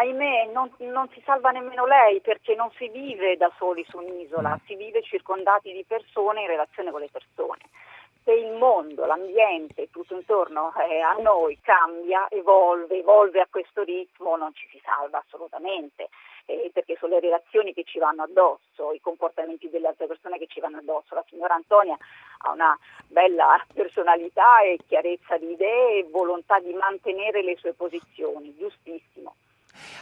ahimè, 0.00 0.50
non, 0.54 0.70
non 0.92 1.06
si 1.12 1.20
salva 1.24 1.50
nemmeno 1.50 1.84
lei 1.86 2.20
perché 2.20 2.54
non 2.54 2.70
si 2.76 2.88
vive 2.88 3.25
vive 3.26 3.36
da 3.36 3.50
soli 3.58 3.84
su 3.88 3.98
un'isola, 3.98 4.54
mm. 4.54 4.66
si 4.66 4.76
vive 4.76 5.02
circondati 5.02 5.72
di 5.72 5.84
persone 5.84 6.42
in 6.42 6.46
relazione 6.46 6.90
con 6.92 7.00
le 7.00 7.10
persone. 7.10 7.62
Se 8.22 8.32
il 8.32 8.52
mondo, 8.52 9.04
l'ambiente, 9.04 9.88
tutto 9.90 10.14
intorno 10.14 10.72
eh, 10.88 11.00
a 11.00 11.14
noi 11.14 11.58
cambia, 11.60 12.26
evolve, 12.28 12.98
evolve 12.98 13.40
a 13.40 13.46
questo 13.48 13.82
ritmo, 13.84 14.36
non 14.36 14.52
ci 14.52 14.66
si 14.68 14.80
salva 14.84 15.22
assolutamente, 15.24 16.08
eh, 16.46 16.70
perché 16.72 16.96
sono 16.98 17.14
le 17.14 17.20
relazioni 17.20 17.72
che 17.72 17.84
ci 17.84 18.00
vanno 18.00 18.24
addosso, 18.24 18.92
i 18.92 19.00
comportamenti 19.00 19.70
delle 19.70 19.86
altre 19.88 20.08
persone 20.08 20.38
che 20.38 20.48
ci 20.48 20.58
vanno 20.58 20.78
addosso. 20.78 21.14
La 21.14 21.24
signora 21.28 21.54
Antonia 21.54 21.96
ha 22.38 22.50
una 22.50 22.76
bella 23.06 23.64
personalità 23.72 24.60
e 24.62 24.78
chiarezza 24.88 25.36
di 25.36 25.52
idee 25.52 25.98
e 25.98 26.08
volontà 26.10 26.58
di 26.58 26.72
mantenere 26.72 27.44
le 27.44 27.56
sue 27.56 27.74
posizioni, 27.74 28.56
giustissimo. 28.56 29.34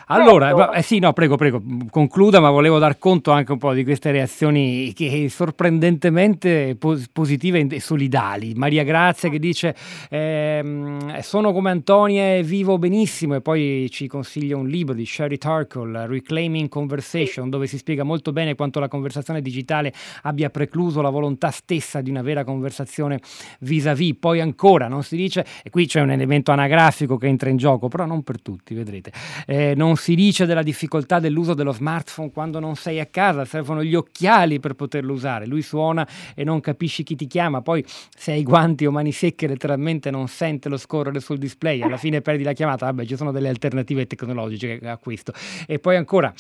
Allora, 0.07 0.55
certo. 0.55 0.73
eh 0.73 0.83
sì, 0.83 0.99
no, 0.99 1.13
prego, 1.13 1.37
prego, 1.37 1.63
concluda, 1.91 2.41
ma 2.41 2.51
volevo 2.51 2.79
dar 2.79 2.99
conto 2.99 3.31
anche 3.31 3.53
un 3.53 3.59
po' 3.59 3.73
di 3.73 3.85
queste 3.85 4.11
reazioni 4.11 4.93
che 4.93 5.29
sorprendentemente 5.31 6.77
positive 7.13 7.67
e 7.69 7.81
solidali. 7.81 8.53
Maria 8.55 8.85
Grazia 8.85 9.29
che 9.29 9.39
dice 9.39 9.75
ehm, 10.11 11.19
sono 11.21 11.53
come 11.53 11.71
Antonia 11.71 12.37
e 12.37 12.43
vivo 12.43 12.79
benissimo 12.79 13.35
e 13.35 13.41
poi 13.41 13.89
ci 13.91 14.07
consiglia 14.07 14.57
un 14.57 14.69
libro 14.69 14.95
di 14.95 15.07
Sherry 15.07 15.39
Turkle, 15.39 16.07
Reclaiming 16.07 16.69
Conversation, 16.69 17.45
sì. 17.47 17.51
dove 17.51 17.67
si 17.67 17.79
spiega 17.79 18.03
molto 18.03 18.33
bene 18.33 18.55
quanto 18.55 18.81
la 18.81 18.89
conversazione 18.89 19.41
digitale 19.41 19.93
abbia 20.23 20.51
precluso 20.51 21.01
la 21.01 21.11
volontà 21.11 21.51
stessa 21.51 22.01
di 22.01 22.11
una 22.11 22.23
vera 22.23 22.45
conversazione 22.45 23.21
vis-à-vis. 23.61 24.17
Poi 24.19 24.41
ancora, 24.41 24.89
non 24.89 25.03
si 25.03 25.17
dice, 25.17 25.45
e 25.63 25.71
qui 25.71 25.87
c'è 25.87 26.01
un 26.01 26.11
elemento 26.11 26.53
anagrafico 26.53 27.17
che 27.17 27.27
entra 27.27 27.49
in 27.49 27.57
gioco, 27.57 27.89
però 27.89 28.05
non 28.05 28.23
per 28.23 28.41
tutti, 28.43 28.75
vedrete. 28.75 29.13
Eh, 29.47 29.64
non 29.75 29.97
si 29.97 30.15
dice 30.15 30.45
della 30.45 30.63
difficoltà 30.63 31.19
dell'uso 31.19 31.55
dello 31.55 31.73
smartphone 31.73 32.31
quando 32.31 32.59
non 32.59 32.77
sei 32.77 33.01
a 33.01 33.07
casa, 33.07 33.45
servono 33.45 33.83
gli 33.83 33.95
occhiali 33.95 34.61
per 34.61 34.75
poterlo 34.75 35.13
usare. 35.13 35.47
Lui 35.47 35.63
suona 35.63 36.07
e 36.35 36.45
non 36.45 36.61
capisci 36.61 37.03
chi 37.03 37.15
ti 37.15 37.27
chiama, 37.27 37.63
poi 37.63 37.85
se 37.87 38.33
hai 38.33 38.43
guanti 38.43 38.85
o 38.85 38.91
mani 38.91 39.13
secche 39.13 39.47
letteralmente 39.47 40.11
non 40.11 40.29
sente 40.29 40.69
lo 40.69 40.77
scorrere 40.77 41.21
sul 41.21 41.39
display, 41.39 41.81
alla 41.81 41.97
fine 41.97 42.21
perdi 42.21 42.43
la 42.43 42.53
chiamata. 42.53 42.87
Vabbè, 42.87 43.07
ci 43.07 43.17
sono 43.17 43.33
delle 43.33 43.49
alternative 43.49 44.07
tecnologiche 44.07 44.81
a 44.83 44.99
questo. 44.99 45.33
E 45.67 45.79
poi 45.79 45.97
ancora 45.97 46.33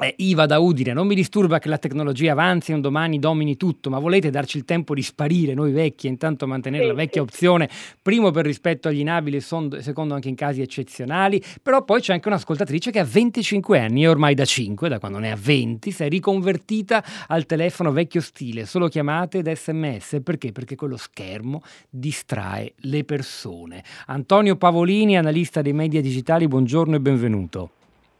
eh, 0.00 0.14
Iva 0.18 0.46
da 0.46 0.58
Udine, 0.58 0.92
non 0.92 1.06
mi 1.06 1.14
disturba 1.14 1.58
che 1.58 1.68
la 1.68 1.78
tecnologia 1.78 2.32
avanzi 2.32 2.70
e 2.70 2.74
un 2.74 2.80
domani 2.80 3.18
domini 3.18 3.56
tutto, 3.56 3.90
ma 3.90 3.98
volete 3.98 4.30
darci 4.30 4.56
il 4.56 4.64
tempo 4.64 4.94
di 4.94 5.02
sparire 5.02 5.54
noi 5.54 5.72
vecchi 5.72 6.06
e 6.06 6.10
intanto 6.10 6.46
mantenere 6.46 6.84
sì, 6.84 6.88
la 6.88 6.94
vecchia 6.94 7.22
sì. 7.22 7.28
opzione, 7.28 7.68
primo 8.00 8.30
per 8.30 8.44
rispetto 8.44 8.88
agli 8.88 9.00
inabili, 9.00 9.40
secondo 9.40 10.14
anche 10.14 10.28
in 10.28 10.34
casi 10.34 10.60
eccezionali, 10.60 11.42
però 11.62 11.84
poi 11.84 12.00
c'è 12.00 12.12
anche 12.12 12.28
un'ascoltatrice 12.28 12.90
che 12.90 13.00
ha 13.00 13.04
25 13.04 13.78
anni 13.78 14.04
e 14.04 14.08
ormai 14.08 14.34
da 14.34 14.44
5, 14.44 14.88
da 14.88 14.98
quando 14.98 15.18
ne 15.18 15.32
ha 15.32 15.36
20, 15.36 15.90
si 15.90 16.02
è 16.02 16.08
riconvertita 16.08 17.04
al 17.26 17.46
telefono 17.46 17.92
vecchio 17.92 18.20
stile, 18.20 18.66
solo 18.66 18.88
chiamate 18.88 19.38
ed 19.38 19.50
sms, 19.52 20.20
perché? 20.22 20.52
Perché 20.52 20.76
quello 20.76 20.96
schermo 20.96 21.62
distrae 21.90 22.74
le 22.82 23.04
persone. 23.04 23.82
Antonio 24.06 24.56
Pavolini, 24.56 25.16
analista 25.16 25.62
dei 25.62 25.72
media 25.72 26.00
digitali, 26.00 26.46
buongiorno 26.46 26.96
e 26.96 27.00
benvenuto. 27.00 27.70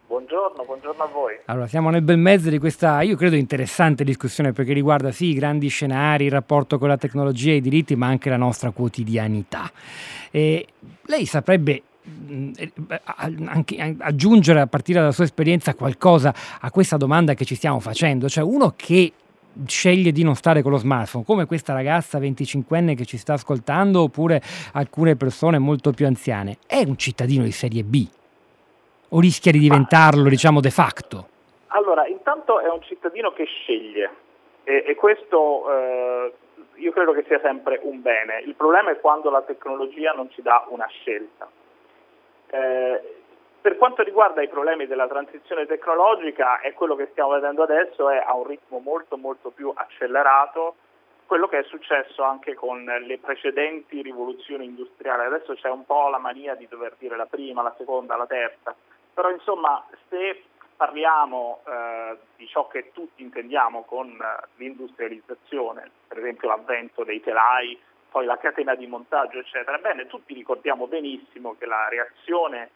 Buongiorno, 0.09 0.64
buongiorno 0.64 1.03
a 1.03 1.07
voi. 1.07 1.35
Allora, 1.44 1.66
siamo 1.66 1.90
nel 1.90 2.01
bel 2.01 2.16
mezzo 2.16 2.49
di 2.49 2.59
questa, 2.59 3.03
io 3.03 3.14
credo, 3.14 3.37
interessante 3.37 4.05
discussione 4.05 4.55
perché 4.55 4.73
riguarda 4.73 5.12
sì 5.12 5.27
i 5.27 5.35
grandi 5.35 5.68
scenari, 5.68 6.25
il 6.25 6.31
rapporto 6.31 6.79
con 6.79 6.88
la 6.88 6.97
tecnologia 6.97 7.51
e 7.51 7.57
i 7.57 7.61
diritti, 7.61 7.94
ma 7.94 8.07
anche 8.07 8.31
la 8.31 8.38
nostra 8.38 8.71
quotidianità. 8.71 9.71
E 10.31 10.66
lei 11.03 11.27
saprebbe 11.27 11.83
mm, 12.09 12.53
anche 13.44 13.97
aggiungere 13.99 14.61
a 14.61 14.66
partire 14.66 15.01
dalla 15.01 15.12
sua 15.12 15.25
esperienza 15.25 15.75
qualcosa 15.75 16.35
a 16.59 16.71
questa 16.71 16.97
domanda 16.97 17.35
che 17.35 17.44
ci 17.44 17.55
stiamo 17.55 17.79
facendo, 17.79 18.31
cioè 18.31 18.42
uno 18.42 18.73
che 18.75 19.12
sceglie 19.66 20.11
di 20.11 20.23
non 20.23 20.37
stare 20.37 20.62
con 20.62 20.73
lo 20.73 20.79
smartphone, 20.79 21.25
come 21.27 21.44
questa 21.44 21.75
ragazza 21.75 22.18
25enne 22.18 22.94
che 22.94 23.05
ci 23.05 23.18
sta 23.18 23.35
ascoltando 23.35 24.01
oppure 24.01 24.40
alcune 24.73 25.16
persone 25.16 25.59
molto 25.59 25.92
più 25.92 26.07
anziane, 26.07 26.57
è 26.66 26.83
un 26.87 26.97
cittadino 26.97 27.44
di 27.44 27.53
serie 27.53 27.85
B 27.85 28.09
o 29.11 29.21
rischia 29.21 29.53
di 29.53 29.59
diventarlo, 29.59 30.29
diciamo, 30.29 30.61
de 30.61 30.71
facto? 30.71 31.29
Allora, 31.68 32.07
intanto 32.07 32.61
è 32.61 32.68
un 32.68 32.83
cittadino 32.83 33.33
che 33.33 33.44
sceglie 33.44 34.11
e, 34.64 34.85
e 34.87 34.94
questo 34.94 35.71
eh, 35.71 36.33
io 36.75 36.92
credo 36.92 37.12
che 37.12 37.25
sia 37.27 37.40
sempre 37.40 37.81
un 37.83 38.01
bene. 38.03 38.40
Il 38.40 38.55
problema 38.55 38.90
è 38.90 39.01
quando 39.01 39.31
la 39.31 39.42
tecnologia 39.42 40.12
non 40.12 40.31
ci 40.31 40.42
dà 40.42 40.64
una 40.68 40.87
scelta. 40.87 41.49
Eh, 42.51 43.16
per 43.61 43.77
quanto 43.77 44.03
riguarda 44.03 44.42
i 44.42 44.49
problemi 44.49 44.87
della 44.87 45.09
transizione 45.09 45.66
tecnologica, 45.66 46.61
è 46.61 46.73
quello 46.73 46.94
che 46.97 47.09
stiamo 47.11 47.31
vedendo 47.31 47.62
adesso 47.62 48.09
è 48.09 48.23
a 48.25 48.35
un 48.35 48.47
ritmo 48.47 48.79
molto 48.79 49.16
molto 49.16 49.51
più 49.51 49.71
accelerato 49.75 50.77
quello 51.29 51.47
che 51.47 51.59
è 51.59 51.62
successo 51.64 52.23
anche 52.23 52.55
con 52.55 52.83
le 52.85 53.18
precedenti 53.18 54.01
rivoluzioni 54.01 54.64
industriali. 54.64 55.27
Adesso 55.27 55.53
c'è 55.55 55.68
un 55.68 55.85
po' 55.85 56.09
la 56.09 56.16
mania 56.16 56.55
di 56.55 56.66
dover 56.66 56.94
dire 56.99 57.16
la 57.16 57.27
prima, 57.27 57.61
la 57.61 57.75
seconda, 57.77 58.16
la 58.16 58.27
terza. 58.27 58.75
Però 59.19 59.33
insomma, 59.33 59.85
se 60.09 60.45
parliamo 60.77 61.63
eh, 61.67 62.19
di 62.37 62.47
ciò 62.47 62.69
che 62.69 62.93
tutti 62.93 63.21
intendiamo 63.21 63.83
con 63.83 64.11
eh, 64.11 64.47
l'industrializzazione, 64.59 65.91
per 66.07 66.19
esempio 66.19 66.47
l'avvento 66.47 67.03
dei 67.03 67.21
telai, 67.21 67.77
poi 68.13 68.27
la 68.27 68.39
catena 68.39 68.77
di 68.77 68.87
montaggio, 68.87 69.41
eccetera, 69.41 69.77
bene, 69.79 70.07
tutti 70.07 70.35
ricordiamo 70.35 70.87
benissimo 70.87 71.57
che 71.59 71.67
la 71.67 71.89
reazione 71.89 72.71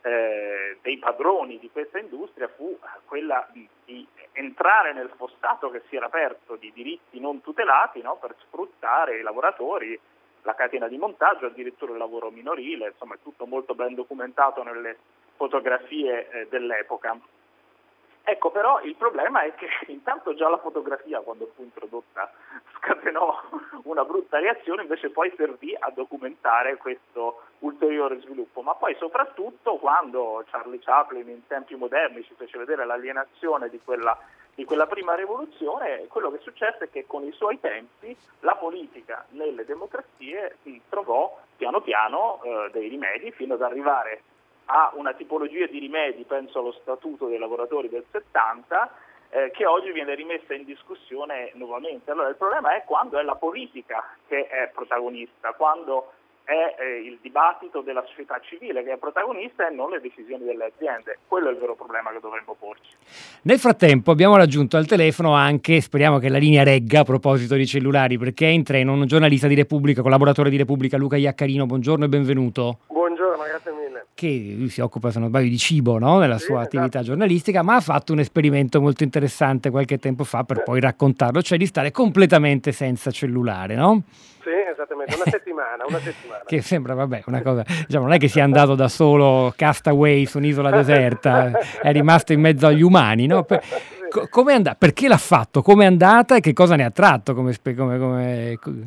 eh, 0.00 0.78
dei 0.80 0.96
padroni 0.96 1.58
di 1.58 1.68
questa 1.70 1.98
industria 1.98 2.48
fu 2.48 2.74
quella 3.04 3.46
di, 3.52 3.68
di, 3.84 4.08
entrare 4.32 4.94
nel 4.94 5.12
fossato 5.14 5.68
che 5.68 5.82
si 5.90 5.96
era 5.96 6.06
aperto 6.06 6.56
di 6.56 6.72
diritti 6.72 7.20
non 7.20 7.42
tutelati 7.42 8.00
no, 8.00 8.16
per 8.16 8.34
sfruttare 8.46 9.18
i 9.18 9.22
lavoratori 9.22 10.00
la 10.44 10.54
catena 10.54 10.88
di 10.88 10.96
montaggio, 10.96 11.44
addirittura 11.44 11.92
il 11.92 11.98
lavoro 11.98 12.30
minorile, 12.30 12.88
insomma 12.88 13.16
è 13.16 13.18
tutto 13.22 13.44
molto 13.44 13.74
ben 13.74 13.94
documentato 13.94 14.62
nelle 14.62 14.96
fotografie 15.42 16.28
eh, 16.28 16.46
dell'epoca. 16.48 17.18
Ecco, 18.24 18.52
però 18.52 18.80
il 18.82 18.94
problema 18.94 19.42
è 19.42 19.52
che 19.56 19.66
intanto 19.90 20.34
già 20.34 20.48
la 20.48 20.58
fotografia, 20.58 21.20
quando 21.20 21.50
fu 21.56 21.62
introdotta, 21.62 22.32
scatenò 22.78 23.42
una 23.84 24.04
brutta 24.04 24.38
reazione, 24.38 24.82
invece 24.82 25.10
poi 25.10 25.32
servì 25.36 25.74
a 25.76 25.90
documentare 25.92 26.76
questo 26.76 27.42
ulteriore 27.60 28.20
sviluppo. 28.20 28.62
Ma 28.62 28.74
poi 28.74 28.94
soprattutto 29.00 29.78
quando 29.78 30.44
Charlie 30.48 30.78
Chaplin 30.78 31.28
in 31.28 31.46
tempi 31.48 31.74
moderni 31.74 32.22
ci 32.22 32.34
fece 32.36 32.58
vedere 32.58 32.84
l'alienazione 32.84 33.68
di 33.68 33.80
quella 33.84 34.16
di 34.54 34.66
quella 34.66 34.86
prima 34.86 35.14
rivoluzione, 35.14 36.08
quello 36.08 36.30
che 36.30 36.40
successe 36.42 36.84
è 36.84 36.90
che 36.90 37.06
con 37.06 37.24
i 37.24 37.32
suoi 37.32 37.58
tempi 37.58 38.14
la 38.40 38.54
politica 38.54 39.24
nelle 39.30 39.64
democrazie 39.64 40.58
trovò 40.90 41.40
piano 41.56 41.80
piano 41.80 42.38
eh, 42.42 42.68
dei 42.70 42.88
rimedi 42.88 43.32
fino 43.32 43.54
ad 43.54 43.62
arrivare 43.62 44.24
a 44.66 44.92
una 44.94 45.12
tipologia 45.14 45.66
di 45.66 45.78
rimedi, 45.78 46.24
penso 46.24 46.60
allo 46.60 46.72
statuto 46.72 47.26
dei 47.26 47.38
lavoratori 47.38 47.88
del 47.88 48.04
70, 48.10 48.90
eh, 49.30 49.50
che 49.52 49.66
oggi 49.66 49.92
viene 49.92 50.14
rimessa 50.14 50.54
in 50.54 50.64
discussione 50.64 51.52
nuovamente. 51.54 52.10
Allora 52.10 52.28
il 52.28 52.36
problema 52.36 52.74
è 52.74 52.84
quando 52.84 53.18
è 53.18 53.22
la 53.22 53.36
politica 53.36 54.04
che 54.26 54.46
è 54.46 54.70
protagonista, 54.72 55.52
quando 55.52 56.12
è 56.44 56.74
eh, 56.78 57.06
il 57.06 57.18
dibattito 57.22 57.80
della 57.80 58.04
società 58.08 58.40
civile 58.40 58.82
che 58.82 58.92
è 58.92 58.96
protagonista 58.96 59.68
e 59.68 59.74
non 59.74 59.90
le 59.90 60.00
decisioni 60.00 60.44
delle 60.44 60.72
aziende. 60.74 61.18
Quello 61.26 61.48
è 61.48 61.52
il 61.52 61.58
vero 61.58 61.74
problema 61.74 62.10
che 62.10 62.18
dovremmo 62.20 62.56
porci. 62.58 62.90
Nel 63.42 63.58
frattempo 63.58 64.10
abbiamo 64.10 64.36
raggiunto 64.36 64.76
al 64.76 64.86
telefono 64.86 65.34
anche, 65.34 65.80
speriamo 65.80 66.18
che 66.18 66.28
la 66.28 66.38
linea 66.38 66.64
regga 66.64 67.00
a 67.00 67.04
proposito 67.04 67.54
di 67.54 67.66
cellulari, 67.66 68.18
perché 68.18 68.46
è 68.46 68.50
in 68.50 68.64
treno 68.64 68.92
un 68.92 69.06
giornalista 69.06 69.46
di 69.46 69.54
Repubblica, 69.54 70.02
collaboratore 70.02 70.50
di 70.50 70.56
Repubblica, 70.56 70.96
Luca 70.96 71.16
Iaccarino. 71.16 71.66
Buongiorno 71.66 72.04
e 72.04 72.08
benvenuto. 72.08 72.78
Buongiorno, 72.88 73.42
grazie 73.44 73.70
mille. 73.70 73.81
Che 74.14 74.54
lui 74.56 74.68
si 74.68 74.80
occupa, 74.80 75.10
se 75.10 75.18
non 75.18 75.28
sbaglio, 75.28 75.48
di 75.48 75.58
cibo 75.58 75.98
no? 75.98 76.18
nella 76.18 76.38
sì, 76.38 76.46
sua 76.46 76.60
esatto. 76.60 76.76
attività 76.76 77.02
giornalistica, 77.02 77.62
ma 77.62 77.76
ha 77.76 77.80
fatto 77.80 78.12
un 78.12 78.20
esperimento 78.20 78.80
molto 78.80 79.02
interessante 79.04 79.70
qualche 79.70 79.98
tempo 79.98 80.24
fa 80.24 80.44
per 80.44 80.62
poi 80.62 80.80
raccontarlo, 80.80 81.42
cioè 81.42 81.58
di 81.58 81.66
stare 81.66 81.90
completamente 81.90 82.72
senza 82.72 83.10
cellulare, 83.10 83.74
no? 83.74 84.02
Sì, 84.42 84.50
esattamente, 84.50 85.14
una 85.14 85.24
settimana, 85.24 85.84
una 85.86 86.00
settimana. 86.00 86.42
che 86.44 86.62
sembra, 86.62 86.94
vabbè, 86.94 87.22
una 87.26 87.42
cosa, 87.42 87.64
diciamo, 87.86 88.04
non 88.04 88.14
è 88.14 88.18
che 88.18 88.28
sia 88.28 88.42
andato 88.42 88.74
da 88.74 88.88
solo 88.88 89.52
castaway 89.56 90.26
su 90.26 90.38
un'isola 90.38 90.70
deserta, 90.70 91.52
è 91.80 91.92
rimasto 91.92 92.32
in 92.32 92.40
mezzo 92.40 92.66
agli 92.66 92.82
umani, 92.82 93.26
no? 93.26 93.44
Per, 93.44 93.62
co- 94.28 94.44
andata? 94.48 94.76
Perché 94.76 95.08
l'ha 95.08 95.16
fatto? 95.16 95.62
Come 95.62 95.84
è 95.84 95.86
andata 95.86 96.36
e 96.36 96.40
che 96.40 96.52
cosa 96.52 96.76
ne 96.76 96.84
ha 96.84 96.90
tratto 96.90 97.34
come, 97.34 97.54
come, 97.62 98.58
come 98.60 98.86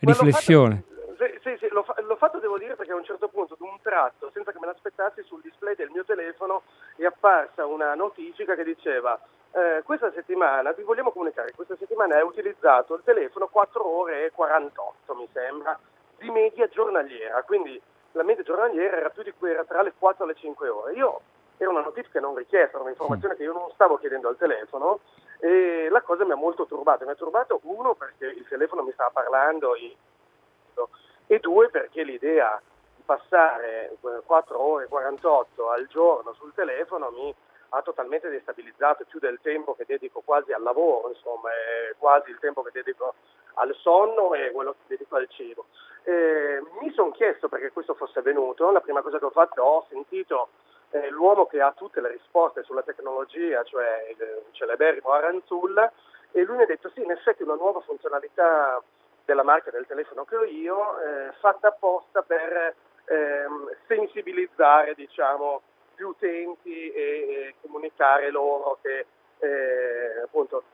riflessione? 0.00 0.84
Sì, 1.18 1.24
sì, 1.42 1.56
sì 1.58 1.66
l'ho, 1.70 1.82
fa- 1.82 1.94
l'ho, 2.06 2.16
fatto, 2.16 2.38
devo 2.38 2.58
dire, 2.58 2.74
perché 2.76 2.83
a 2.94 2.98
un 2.98 3.04
certo 3.04 3.28
punto, 3.28 3.54
ad 3.54 3.60
un 3.60 3.78
tratto, 3.82 4.30
senza 4.32 4.52
che 4.52 4.58
me 4.58 4.66
l'aspettassi, 4.66 5.22
sul 5.22 5.40
display 5.42 5.74
del 5.74 5.90
mio 5.90 6.04
telefono 6.04 6.62
è 6.96 7.04
apparsa 7.04 7.66
una 7.66 7.94
notifica 7.94 8.54
che 8.54 8.64
diceva 8.64 9.18
eh, 9.52 9.82
questa 9.84 10.10
settimana 10.12 10.72
vi 10.72 10.82
vogliamo 10.82 11.12
comunicare, 11.12 11.52
questa 11.54 11.76
settimana 11.76 12.16
hai 12.16 12.22
utilizzato 12.22 12.94
il 12.94 13.02
telefono 13.04 13.48
4 13.48 13.86
ore 13.86 14.26
e 14.26 14.30
48 14.32 15.14
mi 15.14 15.28
sembra, 15.32 15.78
di 16.18 16.30
media 16.30 16.66
giornaliera, 16.68 17.42
quindi 17.42 17.80
la 18.12 18.22
media 18.22 18.42
giornaliera 18.42 18.96
era, 18.96 19.10
più 19.10 19.22
di, 19.22 19.32
era 19.42 19.64
tra 19.64 19.82
le 19.82 19.92
4 19.96 20.24
e 20.24 20.26
le 20.28 20.34
5 20.34 20.68
ore. 20.68 20.92
Io 20.94 21.20
era 21.56 21.70
una 21.70 21.82
notifica 21.82 22.20
non 22.20 22.34
richiesta, 22.34 22.76
era 22.76 22.84
un'informazione 22.84 23.36
che 23.36 23.42
io 23.42 23.52
non 23.52 23.70
stavo 23.74 23.96
chiedendo 23.98 24.28
al 24.28 24.36
telefono 24.36 25.00
e 25.38 25.88
la 25.90 26.00
cosa 26.02 26.24
mi 26.24 26.32
ha 26.32 26.36
molto 26.36 26.66
turbato. 26.66 27.04
Mi 27.04 27.10
ha 27.10 27.16
turbato 27.16 27.60
uno 27.62 27.94
perché 27.94 28.26
il 28.26 28.46
telefono 28.48 28.82
mi 28.82 28.92
stava 28.92 29.10
parlando 29.10 29.74
e 29.74 31.38
due 31.40 31.68
perché 31.70 32.02
l'idea 32.02 32.60
passare 33.04 33.96
4 34.24 34.58
ore 34.58 34.84
e 34.84 34.88
48 34.88 35.70
al 35.70 35.86
giorno 35.86 36.32
sul 36.34 36.52
telefono 36.54 37.10
mi 37.10 37.34
ha 37.70 37.82
totalmente 37.82 38.28
destabilizzato 38.28 39.04
più 39.08 39.18
del 39.18 39.40
tempo 39.42 39.74
che 39.74 39.84
dedico 39.86 40.22
quasi 40.24 40.52
al 40.52 40.62
lavoro, 40.62 41.08
insomma, 41.08 41.50
quasi 41.98 42.30
il 42.30 42.38
tempo 42.38 42.62
che 42.62 42.70
dedico 42.72 43.14
al 43.54 43.74
sonno 43.80 44.32
e 44.34 44.52
quello 44.52 44.72
che 44.72 44.94
dedico 44.96 45.16
al 45.16 45.28
cibo. 45.28 45.66
Eh, 46.04 46.62
mi 46.80 46.92
sono 46.92 47.10
chiesto 47.10 47.48
perché 47.48 47.72
questo 47.72 47.94
fosse 47.94 48.20
avvenuto, 48.20 48.70
la 48.70 48.80
prima 48.80 49.02
cosa 49.02 49.18
che 49.18 49.24
ho 49.24 49.30
fatto 49.30 49.62
ho 49.62 49.86
sentito 49.88 50.48
eh, 50.90 51.10
l'uomo 51.10 51.46
che 51.46 51.60
ha 51.60 51.72
tutte 51.72 52.00
le 52.00 52.10
risposte 52.10 52.62
sulla 52.62 52.82
tecnologia, 52.82 53.64
cioè 53.64 54.06
il 54.10 54.42
celeberrimo 54.52 55.10
Aranzulla, 55.10 55.90
e 56.30 56.42
lui 56.44 56.56
mi 56.56 56.62
ha 56.62 56.66
detto 56.66 56.90
sì, 56.94 57.02
in 57.02 57.10
effetti 57.10 57.42
una 57.42 57.54
nuova 57.54 57.80
funzionalità 57.80 58.80
della 59.24 59.42
marca 59.42 59.70
del 59.70 59.86
telefono 59.86 60.24
che 60.24 60.36
ho 60.36 60.44
io, 60.44 61.00
eh, 61.00 61.32
fatta 61.40 61.68
apposta 61.68 62.22
per 62.22 62.74
ehm, 63.06 63.76
sensibilizzare, 63.86 64.94
diciamo, 64.94 65.62
più 65.94 66.08
utenti 66.08 66.90
e, 66.90 67.00
e 67.00 67.54
comunicare 67.60 68.30
loro 68.30 68.78
che, 68.82 69.06
eh, 69.38 70.22
appunto, 70.24 70.64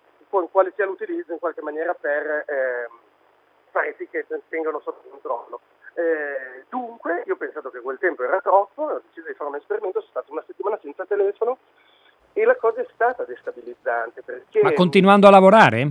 quale 0.51 0.73
sia 0.75 0.87
l'utilizzo 0.87 1.33
in 1.33 1.39
qualche 1.39 1.61
maniera 1.61 1.95
per 1.95 2.45
eh, 2.47 2.89
fare 3.71 3.95
sì 3.99 4.09
che 4.09 4.27
tengano 4.49 4.81
sotto 4.81 5.09
controllo. 5.09 5.61
Eh, 5.95 6.65
dunque, 6.69 7.23
io 7.27 7.35
ho 7.35 7.37
pensato 7.37 7.71
che 7.71 7.81
quel 7.81 7.99
tempo 7.99 8.23
era 8.23 8.41
troppo, 8.41 8.83
ho 8.83 9.03
deciso 9.07 9.27
di 9.27 9.35
fare 9.35 9.51
un 9.51 9.57
esperimento, 9.57 10.01
sono 10.01 10.11
stato 10.11 10.33
una 10.33 10.45
settimana 10.47 10.79
senza 10.81 11.05
telefono 11.05 11.59
e 12.33 12.45
la 12.45 12.57
cosa 12.57 12.81
è 12.81 12.87
stata 12.95 13.25
destabilizzante. 13.25 14.23
Ma 14.63 14.73
continuando 14.73 15.27
a 15.27 15.31
lavorare? 15.31 15.91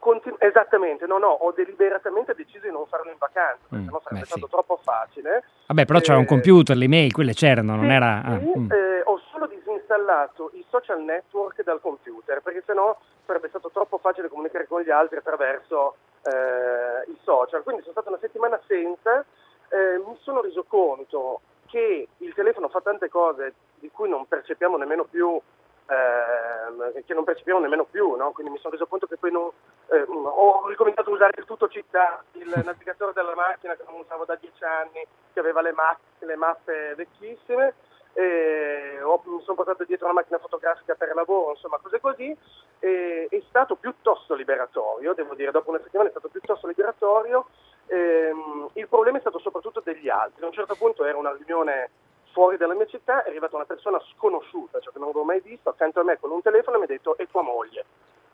Continu- 0.00 0.42
esattamente, 0.42 1.06
no, 1.06 1.18
no, 1.18 1.28
ho 1.28 1.52
deliberatamente 1.52 2.34
deciso 2.34 2.64
di 2.64 2.72
non 2.72 2.86
farlo 2.86 3.10
in 3.10 3.18
vacanza, 3.18 3.60
perché 3.68 3.84
mm, 3.84 3.86
sennò 3.86 4.00
sarebbe 4.00 4.20
beh, 4.20 4.26
stato 4.26 4.46
sì. 4.46 4.50
troppo 4.50 4.80
facile. 4.82 5.44
Vabbè, 5.66 5.84
però 5.84 5.98
eh, 5.98 6.00
c'era 6.00 6.16
un 6.16 6.24
computer, 6.24 6.74
le 6.74 6.88
mail, 6.88 7.12
quelle 7.12 7.34
c'erano, 7.34 7.74
sì, 7.74 7.80
non 7.80 7.90
era... 7.90 8.22
Ah, 8.24 8.38
sì, 8.38 8.58
mm. 8.58 8.70
eh, 8.72 9.02
ho 9.04 9.20
solo 9.30 9.46
disinstallato 9.46 10.52
i 10.54 10.64
social 10.70 11.02
network 11.02 11.62
dal 11.62 11.82
computer, 11.82 12.40
perché 12.40 12.62
sennò 12.64 12.96
sarebbe 13.26 13.48
stato 13.48 13.70
troppo 13.70 13.98
facile 13.98 14.28
comunicare 14.28 14.66
con 14.66 14.80
gli 14.80 14.90
altri 14.90 15.18
attraverso 15.18 15.96
eh, 16.22 17.10
i 17.10 17.18
social. 17.22 17.62
Quindi 17.62 17.82
sono 17.82 17.92
stata 17.92 18.08
una 18.08 18.18
settimana 18.20 18.58
senza, 18.66 19.24
eh, 19.68 19.98
mi 19.98 20.16
sono 20.22 20.40
reso 20.40 20.64
conto 20.66 21.42
che 21.66 22.08
il 22.16 22.34
telefono 22.34 22.68
fa 22.68 22.80
tante 22.80 23.10
cose 23.10 23.52
di 23.78 23.90
cui 23.92 24.08
non 24.08 24.26
percepiamo 24.26 24.76
nemmeno 24.76 25.04
più 25.04 25.40
eh, 25.90 26.29
che 27.04 27.14
non 27.14 27.24
percepiamo 27.24 27.60
nemmeno 27.60 27.84
più, 27.84 28.14
no? 28.14 28.32
quindi 28.32 28.52
mi 28.52 28.58
sono 28.58 28.72
reso 28.72 28.86
conto 28.86 29.06
che 29.06 29.16
poi 29.16 29.32
non, 29.32 29.50
eh, 29.90 30.04
ho 30.08 30.66
ricominciato 30.68 31.10
a 31.10 31.14
usare 31.14 31.32
il 31.36 31.44
tutto 31.44 31.68
città, 31.68 32.22
il 32.32 32.48
navigatore 32.64 33.12
della 33.12 33.34
macchina 33.34 33.74
che 33.74 33.84
non 33.86 34.00
usavo 34.00 34.24
da 34.24 34.36
dieci 34.36 34.64
anni, 34.64 35.06
che 35.32 35.40
aveva 35.40 35.60
le, 35.60 35.72
ma- 35.72 35.98
le 36.18 36.36
mappe 36.36 36.94
vecchissime, 36.94 37.74
ho, 39.02 39.22
mi 39.24 39.42
sono 39.42 39.56
portato 39.56 39.84
dietro 39.84 40.06
una 40.06 40.14
macchina 40.14 40.38
fotografica 40.38 40.94
per 40.94 41.14
lavoro, 41.14 41.52
insomma 41.52 41.78
cose 41.78 42.00
così, 42.00 42.36
e, 42.78 43.26
è 43.30 43.42
stato 43.48 43.76
piuttosto 43.76 44.34
liberatorio, 44.34 45.14
devo 45.14 45.34
dire, 45.34 45.50
dopo 45.50 45.70
una 45.70 45.80
settimana 45.82 46.08
è 46.08 46.12
stato 46.12 46.28
piuttosto 46.28 46.66
liberatorio, 46.66 47.46
ehm, 47.86 48.70
il 48.74 48.88
problema 48.88 49.18
è 49.18 49.20
stato 49.20 49.38
soprattutto 49.38 49.80
degli 49.80 50.08
altri, 50.08 50.42
a 50.42 50.46
un 50.46 50.52
certo 50.52 50.74
punto 50.74 51.04
era 51.04 51.18
una 51.18 51.32
riunione 51.32 51.90
fuori 52.32 52.56
dalla 52.56 52.74
mia 52.74 52.86
città, 52.86 53.22
è 53.22 53.28
arrivata 53.28 53.56
una 53.56 53.64
persona 53.64 54.00
sconosciuta, 54.14 54.80
cioè 54.80 54.92
che 54.92 54.98
non 54.98 55.08
avevo 55.08 55.24
mai 55.24 55.40
visto, 55.40 55.68
accanto 55.68 56.00
a 56.00 56.04
me 56.04 56.18
con 56.18 56.30
un 56.30 56.42
telefono 56.42 56.76
e 56.76 56.78
mi 56.78 56.84
ha 56.84 56.88
detto 56.88 57.16
è 57.16 57.26
tua 57.26 57.42
moglie. 57.42 57.84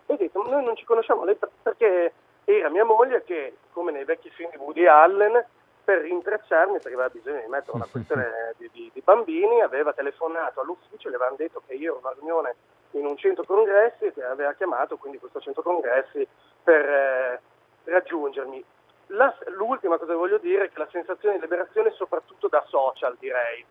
E 0.06 0.12
ho 0.12 0.16
detto 0.16 0.42
noi 0.42 0.64
non 0.64 0.76
ci 0.76 0.84
conosciamo, 0.84 1.24
perché 1.62 2.12
era 2.44 2.68
mia 2.68 2.84
moglie 2.84 3.24
che, 3.24 3.56
come 3.72 3.90
nei 3.92 4.04
vecchi 4.04 4.30
film 4.30 4.50
di 4.50 4.56
Woody 4.56 4.86
Allen, 4.86 5.44
per 5.86 6.00
rintracciarmi, 6.00 6.74
perché 6.74 6.94
aveva 6.94 7.08
bisogno 7.08 7.40
di 7.40 7.48
mettere 7.48 7.76
una 7.76 7.86
questione 7.90 8.54
di, 8.56 8.68
di, 8.72 8.90
di, 8.92 9.00
bambini, 9.02 9.62
aveva 9.62 9.92
telefonato 9.92 10.60
all'ufficio, 10.60 11.08
gli 11.08 11.14
avevano 11.14 11.36
detto 11.36 11.62
che 11.66 11.74
io 11.74 11.92
ero 11.92 12.00
una 12.02 12.12
riunione 12.12 12.54
in 12.92 13.06
un 13.06 13.16
centro 13.16 13.44
congressi 13.44 14.12
che 14.12 14.24
aveva 14.24 14.54
chiamato 14.54 14.96
quindi 14.96 15.18
questo 15.18 15.40
centro 15.40 15.62
congressi 15.62 16.26
per 16.62 16.88
eh, 16.88 17.40
raggiungermi. 17.84 18.64
La, 19.08 19.32
l'ultima 19.56 19.98
cosa 19.98 20.12
che 20.12 20.18
voglio 20.18 20.38
dire 20.38 20.64
è 20.64 20.70
che 20.70 20.78
la 20.78 20.88
sensazione 20.90 21.36
di 21.36 21.42
liberazione 21.42 21.90
è 21.90 21.92
soprattutto 21.92 22.48
da 22.48 22.64
social, 22.66 23.16
direi 23.18 23.64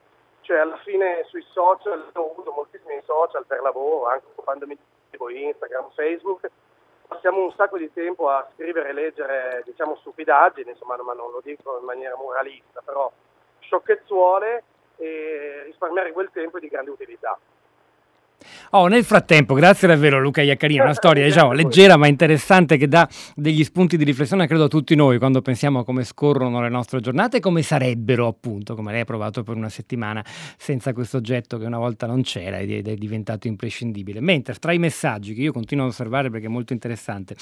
cioè 0.45 0.59
alla 0.59 0.77
fine 0.77 1.23
sui 1.27 1.43
social, 1.51 2.11
ho 2.13 2.31
avuto 2.31 2.51
moltissimi 2.51 3.01
social 3.03 3.45
per 3.47 3.61
lavoro, 3.61 4.07
anche 4.07 4.27
occupandomi 4.27 4.77
di 5.09 5.43
Instagram, 5.45 5.89
Facebook, 5.95 6.49
passiamo 7.07 7.43
un 7.43 7.51
sacco 7.53 7.77
di 7.77 7.91
tempo 7.91 8.29
a 8.29 8.47
scrivere 8.53 8.89
e 8.89 8.93
leggere, 8.93 9.63
diciamo, 9.65 9.95
stupidaggini, 9.95 10.69
insomma, 10.69 10.97
ma 10.97 11.13
non 11.13 11.31
lo 11.31 11.41
dico 11.43 11.79
in 11.79 11.85
maniera 11.85 12.15
moralista, 12.15 12.81
però 12.85 13.11
sciocchezzuole 13.59 14.63
e 14.97 15.63
risparmiare 15.65 16.11
quel 16.11 16.29
tempo 16.31 16.57
è 16.57 16.59
di 16.59 16.67
grande 16.67 16.91
utilità. 16.91 17.37
Oh, 18.71 18.87
nel 18.87 19.03
frattempo, 19.03 19.53
grazie 19.53 19.87
davvero 19.87 20.19
Luca 20.19 20.41
Iaccarino, 20.41 20.83
una 20.83 20.93
storia 20.93 21.23
diciamo, 21.23 21.53
leggera 21.53 21.97
ma 21.97 22.07
interessante 22.07 22.77
che 22.77 22.87
dà 22.87 23.07
degli 23.35 23.63
spunti 23.63 23.95
di 23.95 24.03
riflessione 24.03 24.47
credo 24.47 24.65
a 24.65 24.67
tutti 24.67 24.95
noi 24.95 25.17
quando 25.17 25.41
pensiamo 25.41 25.79
a 25.79 25.85
come 25.85 26.03
scorrono 26.03 26.61
le 26.61 26.69
nostre 26.69 26.99
giornate 26.99 27.37
e 27.37 27.39
come 27.39 27.61
sarebbero 27.61 28.27
appunto, 28.27 28.75
come 28.75 28.91
lei 28.91 29.01
ha 29.01 29.05
provato 29.05 29.43
per 29.43 29.55
una 29.55 29.69
settimana 29.69 30.23
senza 30.57 30.93
questo 30.93 31.17
oggetto 31.17 31.57
che 31.57 31.65
una 31.65 31.77
volta 31.77 32.05
non 32.05 32.21
c'era 32.23 32.57
ed 32.59 32.87
è 32.87 32.95
diventato 32.95 33.47
imprescindibile. 33.47 34.19
Mentre 34.19 34.55
tra 34.55 34.73
i 34.73 34.79
messaggi 34.79 35.33
che 35.33 35.41
io 35.41 35.51
continuo 35.51 35.85
ad 35.85 35.91
osservare 35.91 36.29
perché 36.29 36.47
è 36.47 36.49
molto 36.49 36.73
interessante, 36.73 37.35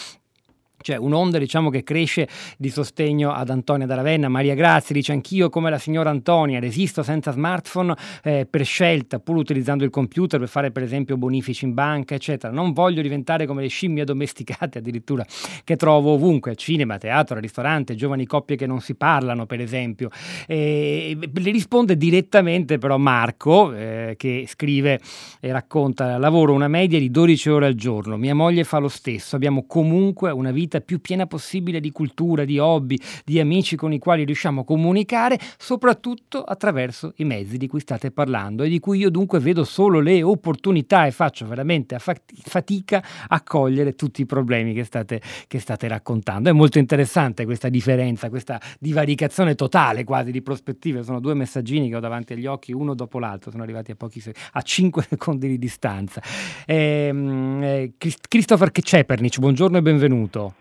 cioè 0.84 0.98
un'onda 0.98 1.40
diciamo 1.40 1.72
che 1.72 1.84
cresce 1.84 2.28
di 2.58 2.70
sostegno 2.70 3.32
ad 3.32 3.50
Antonia 3.50 3.88
da 3.88 3.96
Ravenna. 3.96 4.28
Maria 4.28 4.54
Grazia 4.54 4.94
dice 4.94 5.14
anch'io 5.14 5.50
come 5.50 5.72
la 5.72 5.80
signora 5.80 6.12
Antonia 6.12 6.60
resisto 6.60 7.02
senza 7.02 7.32
smartphone 7.32 7.96
eh, 8.24 8.46
per 8.48 8.64
scelta, 8.64 9.20
pur 9.20 9.38
utilizzando 9.38 9.84
il 9.84 9.90
computer 9.90 10.40
per 10.40 10.50
fare 10.50 10.72
per 10.72 10.84
esempio 10.84 11.18
bonifici 11.18 11.66
in 11.66 11.74
banca, 11.74 12.14
eccetera. 12.14 12.54
Non 12.54 12.74
voglio 12.74 13.02
diventare 13.02 13.48
come 13.48 13.64
le 13.64 13.70
scimmie 13.70 14.04
domesticate 14.04 14.78
addirittura 14.78 15.26
che 15.64 15.76
trovo 15.76 16.12
ovunque, 16.12 16.56
cinema, 16.56 16.98
teatro, 16.98 17.40
ristorante, 17.40 17.96
giovani 17.96 18.26
coppie 18.26 18.56
che 18.56 18.68
non 18.68 18.82
si 18.82 18.94
parlano 18.96 19.46
per 19.46 19.60
esempio. 19.60 20.10
E, 20.46 21.18
le 21.18 21.52
risponde 21.52 21.98
direttamente 21.98 22.78
però 22.78 22.98
Marco 22.98 23.74
eh, 23.74 24.16
che 24.18 24.46
scrive 24.48 25.00
e 25.40 25.52
racconta 25.52 26.18
lavoro 26.18 26.54
una 26.54 26.68
media 26.68 27.00
di 27.00 27.10
12 27.10 27.50
ore 27.50 27.66
al 27.68 27.76
giorno, 27.76 28.18
mia 28.18 28.36
moglie 28.36 28.64
fa 28.64 28.78
lo 28.78 28.88
stesso, 28.88 29.36
abbiamo 29.36 29.66
comunque 29.66 30.32
una 30.32 30.52
vita 30.52 30.73
vita 30.74 30.82
più 30.82 31.00
piena 31.00 31.28
possibile 31.28 31.80
di 31.80 31.92
cultura, 31.92 32.46
di 32.46 32.58
hobby, 32.58 32.98
di 33.24 33.40
amici 33.40 33.76
con 33.76 33.94
i 33.94 34.00
quali 34.00 34.24
riusciamo 34.24 34.62
a 34.62 34.64
comunicare, 34.64 35.38
soprattutto 35.58 36.42
attraverso 36.42 37.14
i 37.18 37.26
mezzi 37.26 37.58
di 37.58 37.68
cui 37.68 37.80
state 37.80 38.12
parlando 38.12 38.64
e 38.64 38.70
di 38.70 38.80
cui 38.80 39.00
io 39.00 39.10
dunque 39.10 39.40
vedo 39.40 39.64
solo 39.64 40.00
le 40.00 40.24
opportunità 40.24 41.06
e 41.06 41.12
faccio 41.12 41.46
veramente 41.46 41.98
fatica 42.00 43.04
a 43.28 43.42
cogliere 43.44 43.94
tutti 43.94 44.22
i 44.22 44.26
problemi 44.26 44.74
che 44.74 44.84
state, 44.84 45.22
che 45.48 45.60
state 45.60 45.88
raccontando. 45.88 46.50
È 46.50 46.54
molto 46.54 46.80
interessante 46.80 47.46
questa 47.46 47.70
differenza, 47.70 48.30
questa 48.30 48.60
divaricazione 48.80 49.56
totale 49.56 50.04
quasi 50.04 50.32
di 50.32 50.42
prospettive. 50.42 51.04
Sono 51.04 51.20
due 51.20 51.34
messaggini 51.34 51.90
che 51.90 51.96
ho 51.96 52.00
davanti 52.00 52.34
agli 52.34 52.46
occhi, 52.46 52.72
uno 52.72 52.94
dopo 52.96 53.20
l'altro, 53.20 53.52
sono 53.52 53.64
arrivati 53.64 53.92
a, 53.92 53.96
pochi, 53.96 54.22
a 54.54 54.62
5 54.62 55.04
secondi 55.10 55.48
di 55.48 55.60
distanza. 55.60 56.22
Ehm, 56.66 57.62
eh, 57.64 57.92
Christopher 57.98 58.72
Cepernic, 58.72 59.40
buongiorno 59.40 59.78
e 59.78 59.82
benvenuto. 59.82 60.54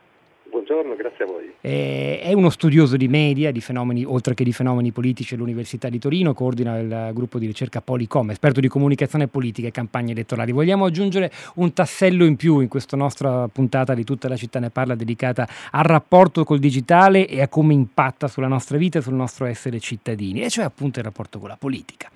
Buongiorno, 0.50 0.96
grazie 0.96 1.24
a 1.24 1.26
voi. 1.26 1.51
Eh, 1.64 2.18
è 2.20 2.32
uno 2.32 2.50
studioso 2.50 2.96
di 2.96 3.06
media, 3.06 3.52
di 3.52 3.60
fenomeni, 3.60 4.04
oltre 4.04 4.34
che 4.34 4.42
di 4.42 4.52
fenomeni 4.52 4.90
politici 4.90 5.34
all'Università 5.34 5.88
di 5.88 6.00
Torino, 6.00 6.34
coordina 6.34 6.76
il 6.78 7.10
gruppo 7.14 7.38
di 7.38 7.46
ricerca 7.46 7.80
Policom, 7.80 8.30
esperto 8.30 8.58
di 8.58 8.66
comunicazione 8.66 9.28
politica 9.28 9.68
e 9.68 9.70
campagne 9.70 10.10
elettorali. 10.10 10.50
Vogliamo 10.50 10.86
aggiungere 10.86 11.30
un 11.54 11.72
tassello 11.72 12.24
in 12.24 12.34
più 12.34 12.58
in 12.58 12.68
questa 12.68 12.96
nostra 12.96 13.46
puntata 13.46 13.94
di 13.94 14.02
Tutta 14.02 14.28
la 14.28 14.36
città 14.36 14.58
ne 14.58 14.70
parla 14.70 14.96
dedicata 14.96 15.48
al 15.70 15.84
rapporto 15.84 16.42
col 16.42 16.58
digitale 16.58 17.28
e 17.28 17.40
a 17.40 17.46
come 17.46 17.72
impatta 17.72 18.26
sulla 18.26 18.48
nostra 18.48 18.76
vita 18.76 18.98
e 18.98 19.02
sul 19.02 19.14
nostro 19.14 19.46
essere 19.46 19.78
cittadini, 19.78 20.42
e 20.42 20.50
cioè 20.50 20.64
appunto 20.64 20.98
il 20.98 21.04
rapporto 21.04 21.38
con 21.38 21.48
la 21.48 21.56
politica 21.56 22.10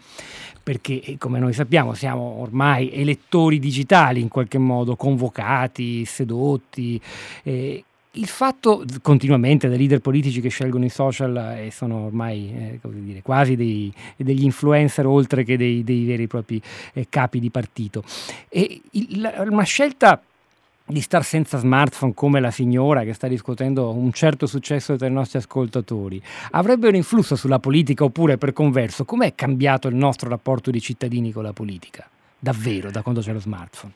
perché 0.66 1.00
eh, 1.00 1.16
come 1.16 1.38
noi 1.38 1.52
sappiamo 1.52 1.94
siamo 1.94 2.40
ormai 2.40 2.92
elettori 2.92 3.60
digitali 3.60 4.20
in 4.20 4.26
qualche 4.26 4.58
modo, 4.58 4.96
convocati, 4.96 6.04
sedotti. 6.04 7.00
Eh, 7.44 7.84
il 8.16 8.26
fatto 8.26 8.84
continuamente 9.02 9.68
dai 9.68 9.78
leader 9.78 10.00
politici 10.00 10.40
che 10.40 10.48
scelgono 10.48 10.84
i 10.84 10.88
social 10.88 11.56
e 11.58 11.70
sono 11.70 12.06
ormai 12.06 12.78
eh, 12.82 12.88
dire, 12.88 13.22
quasi 13.22 13.56
dei, 13.56 13.92
degli 14.16 14.44
influencer 14.44 15.06
oltre 15.06 15.44
che 15.44 15.56
dei, 15.56 15.84
dei 15.84 16.04
veri 16.04 16.24
e 16.24 16.26
propri 16.26 16.60
eh, 16.92 17.06
capi 17.08 17.40
di 17.40 17.50
partito. 17.50 18.02
E 18.48 18.80
il, 18.92 19.46
una 19.48 19.64
scelta 19.64 20.20
di 20.88 21.00
star 21.00 21.24
senza 21.24 21.58
smartphone 21.58 22.14
come 22.14 22.38
la 22.38 22.52
signora 22.52 23.02
che 23.02 23.12
sta 23.12 23.26
riscuotendo 23.26 23.90
un 23.90 24.12
certo 24.12 24.46
successo 24.46 24.94
tra 24.94 25.08
i 25.08 25.10
nostri 25.10 25.38
ascoltatori 25.38 26.22
avrebbe 26.52 26.86
un 26.86 26.94
influsso 26.94 27.34
sulla 27.34 27.58
politica 27.58 28.04
oppure 28.04 28.38
per 28.38 28.52
converso 28.52 29.04
com'è 29.04 29.34
cambiato 29.34 29.88
il 29.88 29.96
nostro 29.96 30.28
rapporto 30.28 30.70
di 30.70 30.80
cittadini 30.80 31.32
con 31.32 31.42
la 31.42 31.52
politica 31.52 32.08
davvero 32.38 32.92
da 32.92 33.02
quando 33.02 33.20
c'è 33.20 33.32
lo 33.32 33.40
smartphone? 33.40 33.92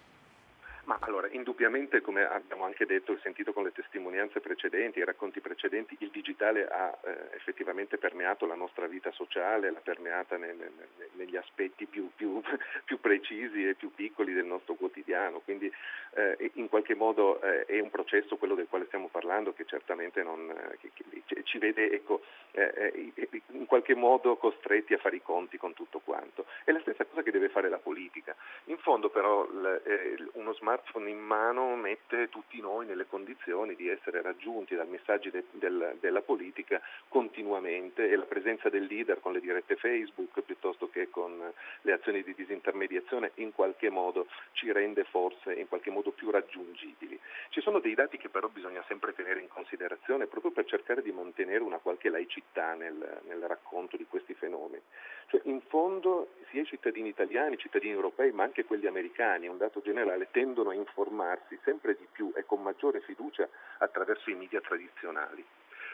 Ma 0.91 0.99
allora, 1.03 1.29
indubbiamente, 1.31 2.01
come 2.01 2.25
abbiamo 2.25 2.65
anche 2.65 2.85
detto 2.85 3.13
e 3.13 3.19
sentito 3.23 3.53
con 3.53 3.63
le 3.63 3.71
testimonianze 3.71 4.41
precedenti, 4.41 4.99
i 4.99 5.05
racconti 5.05 5.41
precedenti, 5.41 5.97
il 6.01 6.11
digitale 6.11 6.67
ha 6.67 6.99
eh, 7.05 7.37
effettivamente 7.37 7.97
permeato 7.97 8.45
la 8.45 8.57
nostra 8.57 8.89
vita 8.89 9.13
sociale, 9.13 9.71
l'ha 9.71 9.79
permeata 9.79 10.37
ne, 10.37 10.53
ne, 10.53 10.71
negli 11.13 11.37
aspetti 11.37 11.87
più, 11.87 12.11
più, 12.17 12.41
più, 12.85 12.99
precisi 12.99 13.69
e 13.69 13.75
più 13.75 13.95
piccoli 13.95 14.33
del 14.33 14.47
nostro 14.47 14.75
quotidiano. 14.75 15.39
Quindi 15.45 15.73
eh, 16.15 16.51
in 16.55 16.69
qualche 16.69 16.97
modo 16.97 17.41
eh, 17.41 17.67
è 17.67 17.79
un 17.79 17.91
processo, 17.91 18.37
quello 18.37 18.57
del 18.57 18.67
quale 18.69 18.87
stiamo 18.87 19.07
parlando, 19.07 19.53
che 19.53 19.67
certamente 19.67 20.25
non, 20.25 20.51
eh, 20.51 20.77
che, 20.81 20.91
che 21.25 21.45
ci 21.45 21.59
vede 21.59 21.89
ecco, 21.93 22.23
eh, 22.51 23.13
eh, 23.15 23.43
in 23.53 23.67
qualche 23.67 23.95
modo 23.95 24.35
costretti 24.39 24.95
a 24.95 24.99
fare 24.99 25.15
i 25.15 25.23
conti 25.23 25.57
con 25.57 25.73
tutto 25.73 26.01
quanto. 26.01 26.47
È 26.65 26.73
la 26.73 26.81
stessa 26.81 27.05
cosa 27.05 27.23
che 27.23 27.31
deve 27.31 27.49
fare 27.49 27.69
la 27.69 27.79
politica. 27.79 28.35
In 28.65 28.79
fondo 28.79 29.09
però 29.09 29.45
l, 29.45 30.31
uno 30.33 30.53
smart 30.55 30.79
smartphone 30.81 31.11
in 31.11 31.19
mano 31.19 31.77
mette 31.77 32.29
tutti 32.29 32.61
noi 32.61 32.87
nelle 32.87 33.07
condizioni 33.07 33.75
di 33.77 33.89
essere 33.89 34.23
raggiunti 34.23 34.75
dai 34.75 34.87
messaggi 34.87 35.31
de, 35.31 35.45
del, 35.53 35.97
della 36.01 36.23
politica 36.23 36.81
continuamente 37.09 38.09
e 38.09 38.17
la 38.17 38.25
presenza 38.25 38.69
del 38.69 38.85
leader 38.85 39.21
con 39.21 39.33
le 39.33 39.41
dirette 39.41 39.77
Facebook 39.77 40.41
piuttosto 40.41 40.89
che 40.89 41.11
con 41.11 41.53
le 41.83 41.93
azioni 41.93 42.23
di 42.23 42.35
disintermediazione 42.35 43.33
in 43.35 43.53
qualche 43.53 43.91
modo 43.91 44.27
ci 44.53 44.73
rende 44.73 45.05
forse 45.05 45.53
in 45.53 45.69
qualche 45.69 45.91
modo 45.91 46.11
più 46.11 46.31
raggiungibili. 46.31 47.19
Ci 47.51 47.61
sono 47.61 47.79
dei 47.79 47.95
dati 47.95 48.17
che 48.17 48.29
però 48.29 48.49
bisogna 48.49 48.83
sempre 48.89 49.15
tenere 49.15 49.41
in 49.41 49.49
considerazione 49.49 50.27
proprio 50.27 50.51
per 50.51 50.65
cercare 50.65 51.03
di 51.03 51.13
mantenere 51.13 51.63
una 51.63 51.79
qualche 51.79 52.09
laicità 52.09 52.75
nel, 52.75 53.21
nel 53.27 53.41
racconto 53.43 53.97
di 53.97 54.07
questi 54.09 54.35
fenomeni. 54.35 54.83
Cioè, 55.31 55.43
in 55.45 55.61
fondo 55.61 56.31
sia 56.51 56.63
i 56.63 56.67
cittadini 56.67 57.09
italiani, 57.09 57.55
i 57.55 57.59
cittadini 57.59 57.93
europei, 57.93 58.33
ma 58.33 58.43
anche 58.43 58.65
quelli 58.65 58.89
americani, 58.89 59.47
un 59.47 59.59
dato 59.59 59.81
generale, 59.81 60.27
tendono 60.33 60.70
a 60.71 60.75
informarsi 60.75 61.59
sempre 61.65 61.97
di 61.97 62.07
più 62.11 62.33
e 62.35 62.45
con 62.45 62.63
maggiore 62.63 63.01
fiducia 63.01 63.49
attraverso 63.79 64.31
i 64.31 64.35
media 64.35 64.61
tradizionali. 64.61 65.45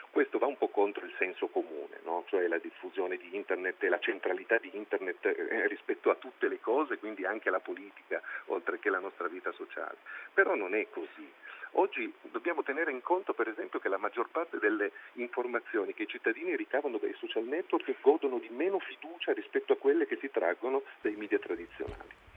Questo 0.09 0.39
va 0.39 0.47
un 0.47 0.57
po' 0.57 0.69
contro 0.69 1.05
il 1.05 1.13
senso 1.17 1.47
comune, 1.47 1.99
no? 2.03 2.23
cioè 2.27 2.47
la 2.47 2.57
diffusione 2.57 3.17
di 3.17 3.35
Internet 3.35 3.83
e 3.83 3.89
la 3.89 3.99
centralità 3.99 4.57
di 4.57 4.71
Internet 4.73 5.25
eh, 5.25 5.67
rispetto 5.67 6.09
a 6.09 6.15
tutte 6.15 6.47
le 6.47 6.59
cose, 6.59 6.97
quindi 6.97 7.25
anche 7.25 7.49
alla 7.49 7.59
politica, 7.59 8.21
oltre 8.45 8.79
che 8.79 8.87
alla 8.87 8.99
nostra 8.99 9.27
vita 9.27 9.51
sociale. 9.51 9.97
Però 10.33 10.55
non 10.55 10.73
è 10.73 10.87
così. 10.89 11.29
Oggi 11.71 12.11
dobbiamo 12.21 12.63
tenere 12.63 12.91
in 12.91 13.01
conto 13.01 13.33
per 13.33 13.47
esempio 13.47 13.79
che 13.79 13.89
la 13.89 13.97
maggior 13.97 14.29
parte 14.29 14.57
delle 14.57 14.91
informazioni 15.13 15.93
che 15.93 16.03
i 16.03 16.07
cittadini 16.07 16.55
ricavano 16.55 16.97
dai 16.97 17.13
social 17.19 17.43
network 17.43 17.93
godono 18.01 18.39
di 18.39 18.49
meno 18.49 18.79
fiducia 18.79 19.33
rispetto 19.33 19.73
a 19.73 19.77
quelle 19.77 20.07
che 20.07 20.17
si 20.19 20.31
traggono 20.31 20.81
dai 21.01 21.15
media 21.15 21.37
tradizionali 21.37 22.36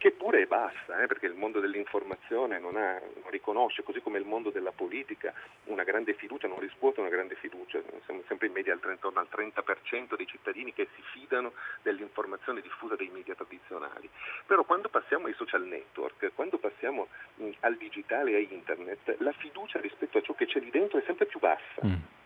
che 0.00 0.12
pure 0.12 0.40
è 0.40 0.46
bassa, 0.46 1.02
eh, 1.02 1.06
perché 1.06 1.26
il 1.26 1.34
mondo 1.34 1.60
dell'informazione 1.60 2.58
non, 2.58 2.74
ha, 2.76 2.92
non, 2.92 3.30
riconosce, 3.30 3.82
così 3.82 4.00
come 4.00 4.18
il 4.18 4.24
mondo 4.24 4.48
della 4.48 4.72
politica, 4.72 5.34
una 5.64 5.84
grande 5.84 6.14
fiducia, 6.14 6.48
non 6.48 6.58
riscuote 6.58 7.00
una 7.00 7.10
grande 7.10 7.34
fiducia, 7.34 7.82
siamo 8.06 8.22
sempre 8.26 8.46
in 8.46 8.54
media 8.54 8.72
intorno 8.72 9.20
al 9.20 9.28
30% 9.30 10.16
dei 10.16 10.26
cittadini 10.26 10.72
che 10.72 10.88
si 10.94 11.02
fidano 11.12 11.52
dell'informazione 11.82 12.62
diffusa 12.62 12.96
dai 12.96 13.10
media 13.12 13.34
tradizionali. 13.34 14.08
Però 14.46 14.64
quando 14.64 14.88
passiamo 14.88 15.26
ai 15.26 15.34
social 15.34 15.66
network, 15.66 16.30
quando 16.34 16.56
passiamo 16.56 17.08
mh, 17.34 17.50
al 17.60 17.76
digitale 17.76 18.30
e 18.30 18.36
a 18.36 18.38
internet, 18.38 19.16
la 19.18 19.32
fiducia 19.32 19.80
rispetto 19.80 20.16
a 20.16 20.22
ciò 20.22 20.32
che 20.32 20.46
c'è 20.46 20.60
lì 20.60 20.70
dentro 20.70 20.98
è 20.98 21.02
sempre 21.04 21.26
più 21.26 21.40
bassa. 21.40 21.84
Mm. 21.84 22.19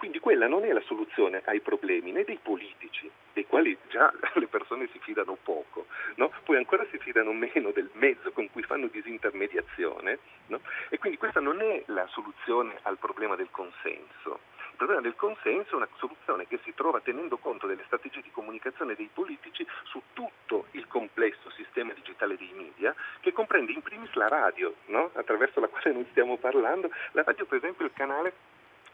Quindi 0.00 0.18
quella 0.18 0.48
non 0.48 0.64
è 0.64 0.72
la 0.72 0.80
soluzione 0.86 1.42
ai 1.44 1.60
problemi 1.60 2.10
né 2.10 2.24
dei 2.24 2.38
politici, 2.42 3.10
dei 3.34 3.44
quali 3.44 3.76
già 3.90 4.10
le 4.32 4.46
persone 4.46 4.88
si 4.92 4.98
fidano 4.98 5.36
poco, 5.42 5.84
no? 6.14 6.32
poi 6.42 6.56
ancora 6.56 6.86
si 6.90 6.96
fidano 6.96 7.34
meno 7.34 7.70
del 7.70 7.90
mezzo 7.92 8.32
con 8.32 8.50
cui 8.50 8.62
fanno 8.62 8.86
disintermediazione 8.86 10.18
no? 10.46 10.62
e 10.88 10.96
quindi 10.96 11.18
questa 11.18 11.40
non 11.40 11.60
è 11.60 11.82
la 11.88 12.06
soluzione 12.06 12.78
al 12.84 12.96
problema 12.96 13.36
del 13.36 13.50
consenso. 13.50 14.40
Il 14.70 14.76
problema 14.86 15.02
del 15.02 15.16
consenso 15.16 15.72
è 15.72 15.76
una 15.76 15.88
soluzione 15.98 16.46
che 16.46 16.58
si 16.64 16.72
trova 16.72 17.00
tenendo 17.00 17.36
conto 17.36 17.66
delle 17.66 17.84
strategie 17.84 18.22
di 18.22 18.30
comunicazione 18.30 18.94
dei 18.94 19.10
politici 19.12 19.66
su 19.82 20.00
tutto 20.14 20.68
il 20.70 20.86
complesso 20.86 21.50
sistema 21.50 21.92
digitale 21.92 22.38
dei 22.38 22.52
media 22.54 22.94
che 23.20 23.34
comprende 23.34 23.72
in 23.72 23.82
primis 23.82 24.14
la 24.14 24.28
radio, 24.28 24.76
no? 24.86 25.10
attraverso 25.12 25.60
la 25.60 25.68
quale 25.68 25.92
noi 25.92 26.06
stiamo 26.08 26.38
parlando. 26.38 26.90
La 27.12 27.22
radio 27.22 27.44
per 27.44 27.58
esempio 27.58 27.84
è 27.84 27.88
il 27.88 27.94
canale 27.94 28.32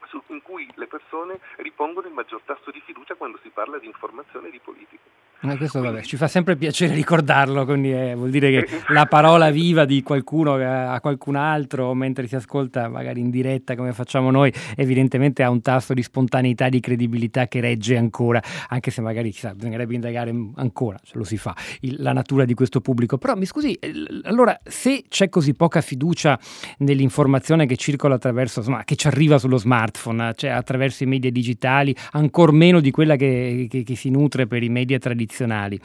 su, 0.09 0.23
in 0.29 0.43
cui 0.43 0.69
le 0.75 0.87
persone 0.87 1.41
ripongono 1.57 2.07
il 2.07 2.13
maggior 2.13 2.43
tasso 2.43 2.71
di 2.71 2.81
fiducia 2.81 3.15
quando 3.15 3.39
si 3.43 3.51
parla 3.51 3.79
di 3.79 3.87
informazione 3.87 4.49
e 4.49 4.51
di 4.51 4.61
politica. 4.61 5.05
Ma 5.41 5.57
questo 5.59 5.81
vabbè, 5.83 6.03
ci 6.03 6.17
fa 6.17 6.29
sempre 6.29 6.57
piacere 6.57 6.95
ricordarlo, 6.95 7.67
quindi 7.67 7.93
eh, 7.93 8.15
vuol 8.15 8.31
dire 8.31 8.51
che 8.51 8.69
la 8.89 9.05
parola 9.05 9.51
viva 9.51 9.85
di 9.85 10.03
qualcuno 10.03 10.55
a 10.55 10.99
qualcun 11.01 11.37
altro 11.37 11.93
mentre 11.93 12.27
si 12.27 12.35
ascolta 12.35 12.89
magari 12.89 13.21
in 13.21 13.29
diretta 13.29 13.77
come 13.77 13.93
facciamo 13.93 14.31
noi, 14.31 14.51
evidentemente 14.77 15.43
ha 15.43 15.51
un 15.51 15.61
tasso 15.61 15.93
di 15.93 16.03
spontaneità, 16.03 16.71
di 16.71 16.81
credibilità 16.81 17.49
che 17.49 17.61
regge 17.61 17.99
ancora, 17.99 18.43
anche 18.69 18.91
se 18.91 19.03
magari 19.03 19.31
chissà, 19.31 19.55
bisognerebbe 19.55 19.95
indagare 19.95 20.33
ancora, 20.55 20.99
ce 21.05 21.19
lo 21.19 21.25
si 21.25 21.37
fa, 21.37 21.55
il, 21.81 21.97
la 21.99 22.15
natura 22.15 22.47
di 22.47 22.55
questo 22.55 22.81
pubblico. 22.81 23.19
Però 23.19 23.37
mi 23.37 23.45
scusi, 23.45 23.75
eh, 23.75 23.93
allora 24.23 24.59
se 24.65 25.05
c'è 25.07 25.29
così 25.29 25.53
poca 25.53 25.83
fiducia 25.83 26.39
nell'informazione 26.79 27.67
che 27.67 27.77
circola 27.77 28.15
attraverso, 28.15 28.61
insomma, 28.61 28.85
che 28.85 28.97
ci 28.97 29.07
arriva 29.07 29.39
sullo 29.39 29.59
smartphone, 29.59 30.33
cioè 30.35 30.51
attraverso 30.51 31.05
i 31.05 31.07
media 31.07 31.31
digitali, 31.31 31.95
ancor 32.13 32.53
meno 32.53 32.81
di 32.81 32.91
quella 32.91 33.17
che, 33.17 33.67
che, 33.69 33.83
che 33.83 33.95
si 33.95 34.09
nutre 34.09 34.47
per 34.47 34.63
i 34.63 34.71
media 34.71 34.99
tradizionali, 34.99 35.25
tradizionali. 35.27 35.79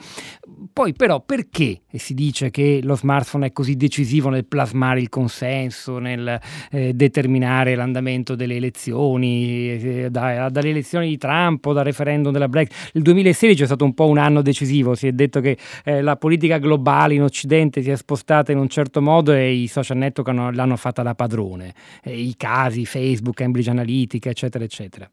Poi 0.72 0.92
però 0.94 1.20
perché 1.20 1.82
si 1.92 2.14
dice 2.14 2.50
che 2.50 2.80
lo 2.82 2.96
smartphone 2.96 3.46
è 3.46 3.52
così 3.52 3.76
decisivo 3.76 4.30
nel 4.30 4.46
plasmare 4.46 5.00
il 5.00 5.08
consenso, 5.08 5.98
nel 5.98 6.40
eh, 6.70 6.94
determinare 6.94 7.74
l'andamento 7.74 8.34
delle 8.34 8.56
elezioni, 8.56 9.70
eh, 9.70 10.10
da, 10.10 10.48
dalle 10.48 10.70
elezioni 10.70 11.08
di 11.08 11.18
Trump 11.18 11.66
o 11.66 11.72
dal 11.72 11.84
referendum 11.84 12.32
della 12.32 12.48
Black? 12.48 12.90
Il 12.94 13.02
2016 13.02 13.62
è 13.62 13.66
stato 13.66 13.84
un 13.84 13.92
po' 13.92 14.06
un 14.06 14.18
anno 14.18 14.40
decisivo, 14.40 14.94
si 14.94 15.08
è 15.08 15.12
detto 15.12 15.40
che 15.40 15.58
eh, 15.84 16.00
la 16.00 16.16
politica 16.16 16.58
globale 16.58 17.14
in 17.14 17.22
Occidente 17.22 17.82
si 17.82 17.90
è 17.90 17.96
spostata 17.96 18.52
in 18.52 18.58
un 18.58 18.68
certo 18.68 19.02
modo 19.02 19.32
e 19.32 19.52
i 19.52 19.66
social 19.66 19.98
network 19.98 20.28
hanno, 20.30 20.50
l'hanno 20.50 20.76
fatta 20.76 21.02
da 21.02 21.14
padrone, 21.14 21.74
eh, 22.02 22.16
i 22.16 22.34
casi, 22.36 22.86
Facebook, 22.86 23.36
Cambridge 23.36 23.70
Analytica, 23.70 24.30
eccetera, 24.30 24.64
eccetera. 24.64 25.10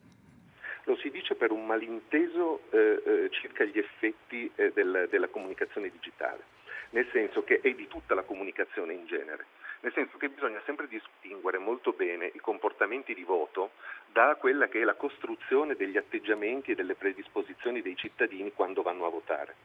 Lo 0.85 0.97
si 1.01 1.09
dice 1.11 1.35
per 1.35 1.51
un 1.51 1.59
malinteso 1.69 2.62
eh, 2.71 3.01
eh, 3.05 3.29
circa 3.29 3.63
gli 3.63 3.77
effetti 3.77 4.49
eh, 4.55 4.71
del, 4.73 5.08
della 5.12 5.27
comunicazione 5.27 5.89
digitale, 5.89 6.41
nel 6.89 7.08
senso 7.12 7.43
che 7.43 7.60
è 7.62 7.71
di 7.73 7.88
tutta 7.88 8.15
la 8.15 8.23
comunicazione 8.23 8.93
in 8.93 9.05
genere, 9.05 9.45
nel 9.82 9.93
senso 9.93 10.17
che 10.17 10.29
bisogna 10.29 10.60
sempre 10.65 10.88
distinguere 10.88 11.60
molto 11.60 11.91
bene 11.91 12.32
i 12.34 12.39
comportamenti 12.39 13.13
di 13.13 13.23
voto 13.23 13.71
da 14.12 14.36
quella 14.39 14.67
che 14.67 14.81
è 14.81 14.83
la 14.83 14.96
costruzione 14.96 15.75
degli 15.75 15.98
atteggiamenti 15.98 16.71
e 16.71 16.75
delle 16.75 16.96
predisposizioni 16.96 17.83
dei 17.83 17.96
cittadini 17.96 18.52
quando 18.52 18.81
vanno 18.81 19.06
a 19.06 19.10
votare. 19.12 19.56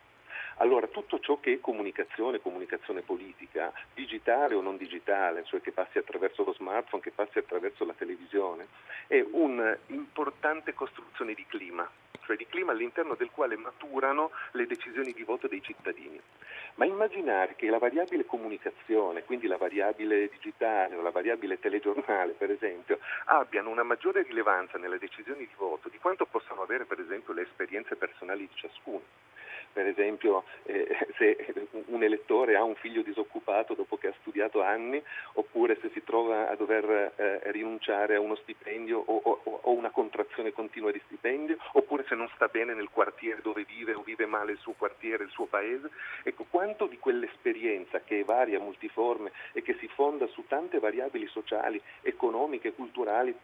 Allora 0.59 0.87
tutto 0.87 1.19
ciò 1.19 1.41
che 1.41 1.55
è 1.55 1.61
comunicazione, 1.61 2.41
comunicazione 2.41 3.01
politica, 3.01 3.73
digitale 3.93 4.55
o 4.55 4.61
non 4.61 4.77
digitale, 4.77 5.45
cioè 5.45 5.61
che 5.61 5.73
passi 5.73 5.99
attraverso 5.99 6.45
lo 6.45 6.53
smartphone, 6.53 7.03
che 7.03 7.11
passi 7.11 7.39
attraverso 7.39 7.85
la 7.85 7.95
televisione, 7.95 8.69
è 9.09 9.21
un'importante 9.21 10.73
costruzione 10.73 11.35
di 11.35 11.45
clima, 11.47 11.91
cioè 12.25 12.37
di 12.37 12.47
clima 12.47 12.71
all'interno 12.71 13.15
del 13.17 13.31
quale 13.31 13.57
maturano 13.57 14.31
le 14.53 14.67
decisioni 14.67 15.13
di 15.13 15.25
voto 15.25 15.49
dei 15.49 15.61
cittadini. 15.61 16.21
Ma 16.77 16.85
immaginare 16.85 17.55
che 17.57 17.69
la 17.69 17.79
variabile 17.79 18.25
comunicazione, 18.25 19.25
quindi 19.25 19.49
la 19.49 19.57
variabile 19.57 20.29
digitale 20.29 20.95
o 20.95 21.03
la 21.03 21.11
variabile 21.11 21.59
telegiornale, 21.59 22.33
per 22.33 22.51
esempio, 22.53 23.01
abbiano 23.27 23.71
una 23.71 23.83
maggiore 23.83 24.23
rilevanza 24.23 24.79
nelle 24.79 24.99
decisioni 24.99 25.47
di 25.47 25.55
voto 25.57 25.89
di 25.89 25.99
quanto 25.99 26.27
possano 26.27 26.63
avere, 26.63 26.85
per 26.85 27.01
esempio, 27.01 27.33
le 27.33 27.43
esperienze 27.43 27.97
personali 27.97 28.49
di 28.49 28.55
ciascuno 28.55 29.03
per 29.75 29.89
esempio 29.89 30.45
eh, 30.63 30.87
se 31.19 31.37
un 31.87 32.03
elettore 32.03 32.55
ha 32.55 32.63
un 32.63 32.77
figlio 32.77 33.03
disoccupato 33.03 33.75
dopo 33.75 33.97
che 33.97 34.07
ha 34.07 34.15
studiato 34.21 34.63
anni, 34.63 35.03
oppure 35.35 35.77
se 35.81 35.91
si 35.93 36.03
trova 36.05 36.49
a 36.49 36.55
dover 36.55 37.13
eh, 37.17 37.41
rinunciare 37.51 38.15
a 38.15 38.21
uno 38.21 38.37
stipendio 38.37 39.03
o, 39.05 39.21
o, 39.23 39.61
o, 39.63 39.73
una 39.73 39.91
contrazione 39.91 40.53
continua 40.53 40.93
di 40.93 41.03
stipendio, 41.07 41.57
oppure 41.73 42.05
se 42.09 42.15
non 42.15 42.31
sta 42.37 42.47
bene 42.47 42.73
nel 42.73 42.89
quartiere 42.91 43.43
dove 43.43 43.65
vive 43.65 43.95
o 43.95 44.03
vive 44.03 44.27
male 44.27 44.53
il 44.53 44.59
suo 44.59 44.75
quartiere, 44.79 45.25
il 45.25 45.31
suo 45.31 45.47
paese. 45.47 45.91
Ecco, 46.23 46.47
quanto 46.49 46.87
di 46.87 46.99
quell'esperienza 46.99 48.01
che 48.01 48.21
è 48.21 48.25
varia, 48.25 48.61
multiforme 48.61 49.33
e 49.53 49.63
che 49.63 49.75
si 49.81 49.89
fonda 49.89 50.27
su 50.29 50.45
tante 50.47 50.79
variabili 50.79 51.27
sociali, 51.27 51.83
economiche, 52.03 52.73
culturali, 52.73 53.35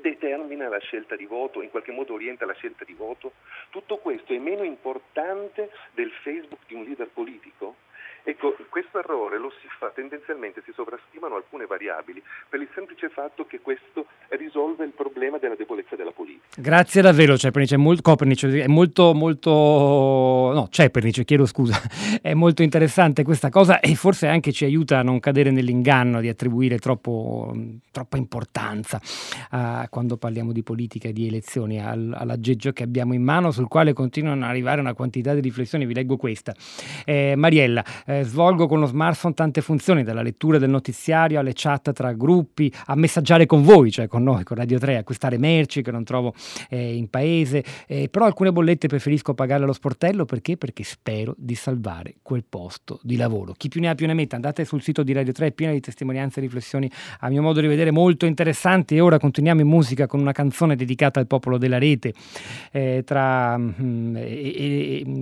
determina 0.00 0.68
la 0.68 0.78
scelta 0.78 1.16
di 1.16 1.26
voto, 1.26 1.62
in 1.62 1.70
qualche 1.70 1.92
modo 1.92 2.14
orienta 2.14 2.46
la 2.46 2.54
scelta 2.54 2.84
di 2.84 2.94
voto, 2.94 3.32
tutto 3.70 3.98
questo 3.98 4.32
è 4.32 4.38
meno 4.38 4.62
importante 4.62 5.70
del 5.92 6.10
Facebook 6.22 6.60
di 6.66 6.74
un 6.74 6.84
leader 6.84 7.08
politico? 7.08 7.86
Ecco, 8.28 8.54
questo 8.68 8.98
errore 8.98 9.38
lo 9.38 9.50
si 9.62 9.66
fa 9.78 9.90
tendenzialmente, 9.94 10.60
si 10.62 10.72
sovrastimano 10.74 11.36
alcune 11.36 11.64
variabili 11.64 12.22
per 12.46 12.60
il 12.60 12.68
semplice 12.74 13.08
fatto 13.08 13.46
che 13.46 13.60
questo 13.60 14.04
risolve 14.36 14.84
il 14.84 14.90
problema 14.90 15.38
della 15.38 15.54
debolezza 15.54 15.96
della 15.96 16.10
politica. 16.10 16.44
Grazie 16.54 17.00
davvero 17.00 17.38
Cepernic, 17.38 17.72
è 17.72 17.76
molto, 17.76 18.02
Copernic, 18.02 18.44
è 18.44 18.66
molto, 18.66 19.14
molto, 19.14 19.50
no 20.52 20.68
Cepernic, 20.68 21.24
chiedo 21.24 21.46
scusa, 21.46 21.80
è 22.20 22.34
molto 22.34 22.62
interessante 22.62 23.22
questa 23.22 23.48
cosa 23.48 23.80
e 23.80 23.94
forse 23.94 24.26
anche 24.26 24.52
ci 24.52 24.66
aiuta 24.66 24.98
a 24.98 25.02
non 25.02 25.20
cadere 25.20 25.50
nell'inganno 25.50 26.20
di 26.20 26.28
attribuire 26.28 26.76
troppo, 26.76 27.56
troppa 27.90 28.18
importanza 28.18 29.00
a, 29.52 29.86
quando 29.88 30.18
parliamo 30.18 30.52
di 30.52 30.62
politica 30.62 31.08
e 31.08 31.14
di 31.14 31.26
elezioni 31.26 31.82
al, 31.82 32.14
all'aggeggio 32.14 32.72
che 32.72 32.82
abbiamo 32.82 33.14
in 33.14 33.22
mano 33.22 33.52
sul 33.52 33.68
quale 33.68 33.94
continuano 33.94 34.44
ad 34.44 34.50
arrivare 34.50 34.82
una 34.82 34.92
quantità 34.92 35.32
di 35.32 35.40
riflessioni, 35.40 35.86
vi 35.86 35.94
leggo 35.94 36.18
questa. 36.18 36.54
Eh, 37.06 37.32
Mariella, 37.34 37.82
eh, 38.04 38.16
svolgo 38.24 38.66
con 38.66 38.80
lo 38.80 38.86
smartphone 38.86 39.34
tante 39.34 39.60
funzioni, 39.60 40.02
dalla 40.02 40.22
lettura 40.22 40.58
del 40.58 40.70
notiziario 40.70 41.38
alle 41.38 41.52
chat 41.54 41.92
tra 41.92 42.12
gruppi, 42.12 42.72
a 42.86 42.94
messaggiare 42.94 43.46
con 43.46 43.62
voi, 43.62 43.90
cioè 43.90 44.06
con 44.06 44.22
noi, 44.22 44.44
con 44.44 44.56
Radio 44.56 44.78
3, 44.78 44.98
acquistare 44.98 45.38
merci 45.38 45.82
che 45.82 45.90
non 45.90 46.04
trovo 46.04 46.34
eh, 46.68 46.94
in 46.94 47.08
paese, 47.08 47.64
eh, 47.86 48.08
però 48.08 48.24
alcune 48.24 48.52
bollette 48.52 48.88
preferisco 48.88 49.34
pagarle 49.34 49.64
allo 49.64 49.72
sportello 49.72 50.24
perché? 50.24 50.56
Perché 50.56 50.84
spero 50.84 51.34
di 51.36 51.54
salvare 51.54 52.16
quel 52.22 52.44
posto 52.48 53.00
di 53.02 53.16
lavoro. 53.16 53.54
Chi 53.56 53.68
più 53.68 53.80
ne 53.80 53.88
ha 53.88 53.94
più 53.94 54.06
ne 54.06 54.14
metta, 54.14 54.36
andate 54.36 54.64
sul 54.64 54.82
sito 54.82 55.02
di 55.02 55.12
Radio 55.12 55.32
3, 55.32 55.46
è 55.48 55.52
pieno 55.52 55.72
di 55.72 55.80
testimonianze 55.80 56.40
e 56.40 56.42
riflessioni 56.42 56.90
a 57.20 57.28
mio 57.28 57.42
modo 57.42 57.60
di 57.60 57.66
vedere 57.66 57.90
molto 57.90 58.26
interessanti 58.26 58.96
e 58.96 59.00
ora 59.00 59.18
continuiamo 59.18 59.60
in 59.60 59.68
musica 59.68 60.06
con 60.06 60.20
una 60.20 60.32
canzone 60.32 60.76
dedicata 60.76 61.20
al 61.20 61.26
popolo 61.26 61.58
della 61.58 61.78
rete, 61.78 62.12
eh, 62.72 63.02
tra 63.04 63.56
mh, 63.56 63.74
mm, 63.80 64.16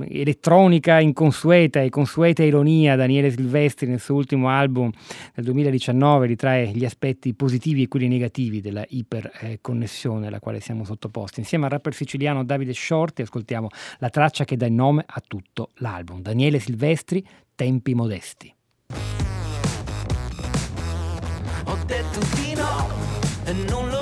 elettronica 0.08 1.00
inconsueta 1.00 1.80
e 1.80 1.90
consueta 1.90 2.42
ironia 2.42 2.75
Sinfonia, 2.76 2.96
Daniele 2.96 3.30
Silvestri 3.30 3.86
nel 3.86 4.00
suo 4.00 4.16
ultimo 4.16 4.48
album 4.48 4.90
del 5.34 5.44
2019 5.44 6.26
ritrae 6.26 6.66
gli 6.68 6.84
aspetti 6.84 7.34
positivi 7.34 7.82
e 7.82 7.88
quelli 7.88 8.08
negativi 8.08 8.60
della 8.60 8.84
iperconnessione 8.86 10.26
alla 10.26 10.40
quale 10.40 10.60
siamo 10.60 10.84
sottoposti. 10.84 11.40
Insieme 11.40 11.64
al 11.64 11.70
rapper 11.70 11.94
siciliano 11.94 12.44
Davide 12.44 12.74
Shorty 12.74 13.22
ascoltiamo 13.22 13.68
la 13.98 14.10
traccia 14.10 14.44
che 14.44 14.56
dà 14.56 14.66
il 14.66 14.72
nome 14.72 15.04
a 15.06 15.22
tutto 15.26 15.70
l'album. 15.76 16.20
Daniele 16.20 16.58
Silvestri, 16.58 17.26
Tempi 17.54 17.94
modesti. 17.94 18.54
Ho 21.68 21.78
detto 21.86 22.20
di 22.34 22.54
no 22.54 22.88
e 23.44 23.52
non 23.70 23.88
lo 23.88 23.95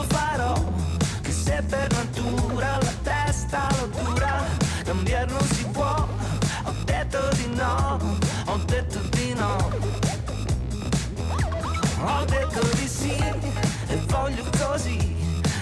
Ho 12.06 12.24
detto 12.26 12.60
di 12.76 12.86
sì 12.86 13.16
e 13.16 13.96
voglio 14.08 14.44
così. 14.58 14.98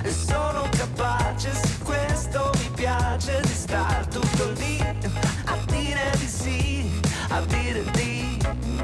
E 0.03 0.11
sono 0.11 0.69
capace, 0.71 1.53
se 1.55 1.79
questo 1.85 2.51
mi 2.59 2.71
piace, 2.75 3.41
di 3.43 3.55
star 3.55 4.07
tutto 4.09 4.51
lì 4.57 4.81
a 4.81 5.57
dire 5.67 6.11
di 6.19 6.27
sì, 6.27 7.01
a 7.29 7.41
dire 7.43 7.85
di 7.93 8.39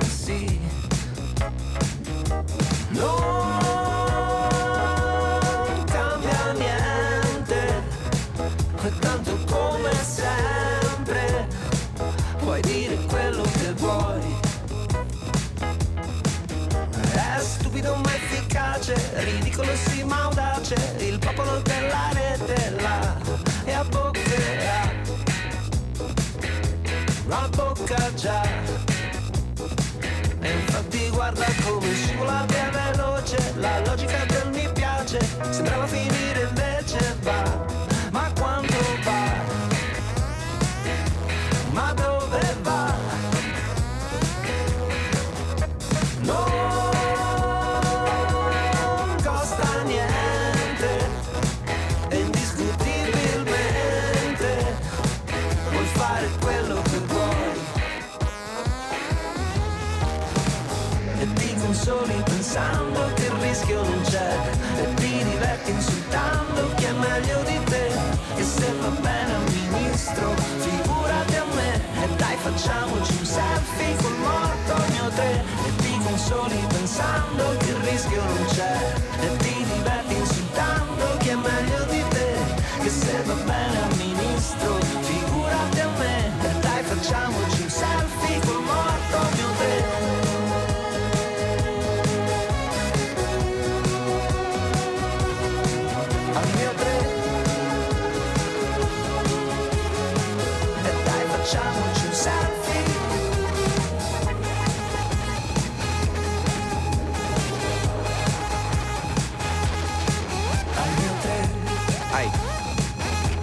sì. 0.07 0.61
No. 2.91 3.58
Ridicolo 19.59 19.75
sì 19.77 20.05
ma 20.05 20.23
audace, 20.23 20.95
il 20.99 21.19
popolo 21.19 21.61
della 21.63 22.11
rete 22.13 22.71
là 22.81 23.17
e 23.65 23.73
a 23.73 23.85
bocca, 23.85 24.21
a 27.29 27.49
bocca 27.49 28.15
già. 28.15 28.78
Rischio 63.69 63.83
non 63.83 64.03
c'è 64.03 64.33
e 64.81 64.95
ti 64.95 65.25
diverti 65.25 65.71
insultando 65.71 66.75
chi 66.77 66.85
è 66.85 66.93
meglio 66.93 67.43
di 67.43 67.61
te? 67.65 67.87
E 68.37 68.43
se 68.43 68.73
va 68.81 68.89
bene 68.89 69.35
al 69.35 69.45
ministro 69.53 70.35
figurati 70.59 71.37
a 71.37 71.45
me. 71.55 71.75
E 72.03 72.09
dai 72.17 72.37
facciamoci 72.37 73.13
un 73.19 73.25
selfie 73.25 73.97
col 73.97 74.17
morto 74.19 74.75
mio 74.93 75.09
te 75.15 75.33
e 75.67 75.77
ti 75.83 76.01
consoli 76.03 76.65
pensando 76.69 77.57
che 77.59 77.69
il 77.69 77.77
rischio 77.91 78.23
non 78.23 78.47
c'è. 78.47 78.77
E 79.21 79.37
ti 79.37 79.65
diverti 79.75 80.15
insultando 80.15 81.17
chi 81.19 81.29
è 81.29 81.35
meglio 81.35 81.85
di 81.91 82.03
te? 82.09 82.33
Che 82.83 82.91
se 82.91 83.23
va 83.25 83.35
bene 83.35 83.77
al 83.83 83.97
ministro 83.97 84.79
figurati 85.01 85.81
a 85.81 85.89
me. 85.99 86.33
E 86.41 86.61
dai 86.61 86.83
facciamoci 86.85 87.58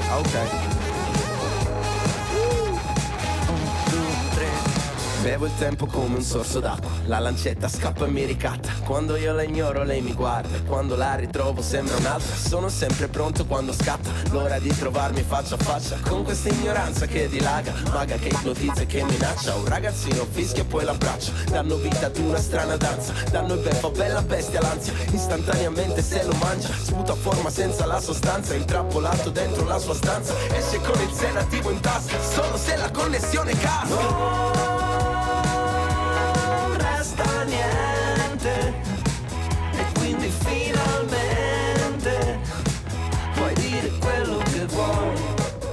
Okay. 0.08 0.74
Bevo 5.26 5.47
il 5.47 5.57
tempo 5.57 5.88
come 5.88 6.17
un 6.17 6.21
sorso 6.21 6.59
d'acqua. 6.59 6.88
La 7.07 7.17
lancetta 7.17 7.67
scappa 7.67 8.05
e 8.05 8.09
mi 8.09 8.26
ricatta. 8.26 8.69
Quando 8.84 9.15
io 9.15 9.34
la 9.34 9.41
ignoro 9.41 9.82
lei 9.82 9.99
mi 9.99 10.13
guarda. 10.13 10.61
Quando 10.67 10.95
la 10.95 11.15
ritrovo 11.15 11.63
sembra 11.63 11.95
un'altra. 11.95 12.36
Sono 12.36 12.69
sempre 12.69 13.07
pronto 13.07 13.43
quando 13.47 13.73
scatta. 13.73 14.11
L'ora 14.30 14.59
di 14.59 14.69
trovarmi 14.78 15.23
faccia 15.23 15.55
a 15.55 15.57
faccia 15.57 15.97
Con 16.07 16.23
questa 16.23 16.49
ignoranza 16.49 17.07
che 17.07 17.28
dilaga. 17.28 17.73
Maga 17.91 18.17
che 18.17 18.28
ipnotizza 18.28 18.82
e 18.82 18.86
che 18.86 19.03
minaccia. 19.03 19.55
Un 19.55 19.65
ragazzino 19.65 20.28
fischia 20.30 20.61
e 20.61 20.65
poi 20.65 20.86
l'abbraccia. 20.86 21.32
Danno 21.49 21.78
vita 21.78 22.05
ad 22.05 22.17
una 22.17 22.38
strana 22.38 22.78
danza. 22.78 23.11
Danno 23.32 23.55
il 23.55 23.61
beffa 23.61 23.89
bella 23.89 24.21
bestia 24.21 24.61
l'ansia. 24.61 24.93
Istantaneamente 25.11 26.03
se 26.03 26.23
lo 26.23 26.36
mangia. 26.36 26.69
Sputa 26.71 27.15
forma 27.15 27.49
senza 27.49 27.88
la 27.88 27.99
sostanza. 27.99 28.53
Intrappolato 28.53 29.32
dentro 29.32 29.65
la 29.65 29.80
sua 29.80 29.95
stanza. 29.95 30.36
Esce 30.55 30.80
con 30.82 31.01
il 31.01 31.11
senativo 31.11 31.71
in 31.71 31.80
tasca. 31.80 32.21
Solo 32.21 32.57
se 32.57 32.76
la 32.76 32.91
connessione 32.91 33.57
casca. 33.57 33.95
Non 33.95 34.64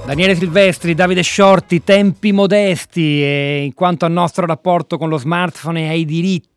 Daniele 0.05 0.35
Silvestri, 0.35 0.93
Davide 0.95 1.21
Sciorti, 1.21 1.83
tempi 1.83 2.31
modesti 2.33 3.23
e 3.23 3.63
in 3.63 3.73
quanto 3.73 4.05
al 4.05 4.11
nostro 4.11 4.45
rapporto 4.45 4.97
con 4.97 5.09
lo 5.09 5.17
smartphone 5.17 5.85
e 5.85 5.89
ai 5.89 6.05
diritti. 6.05 6.52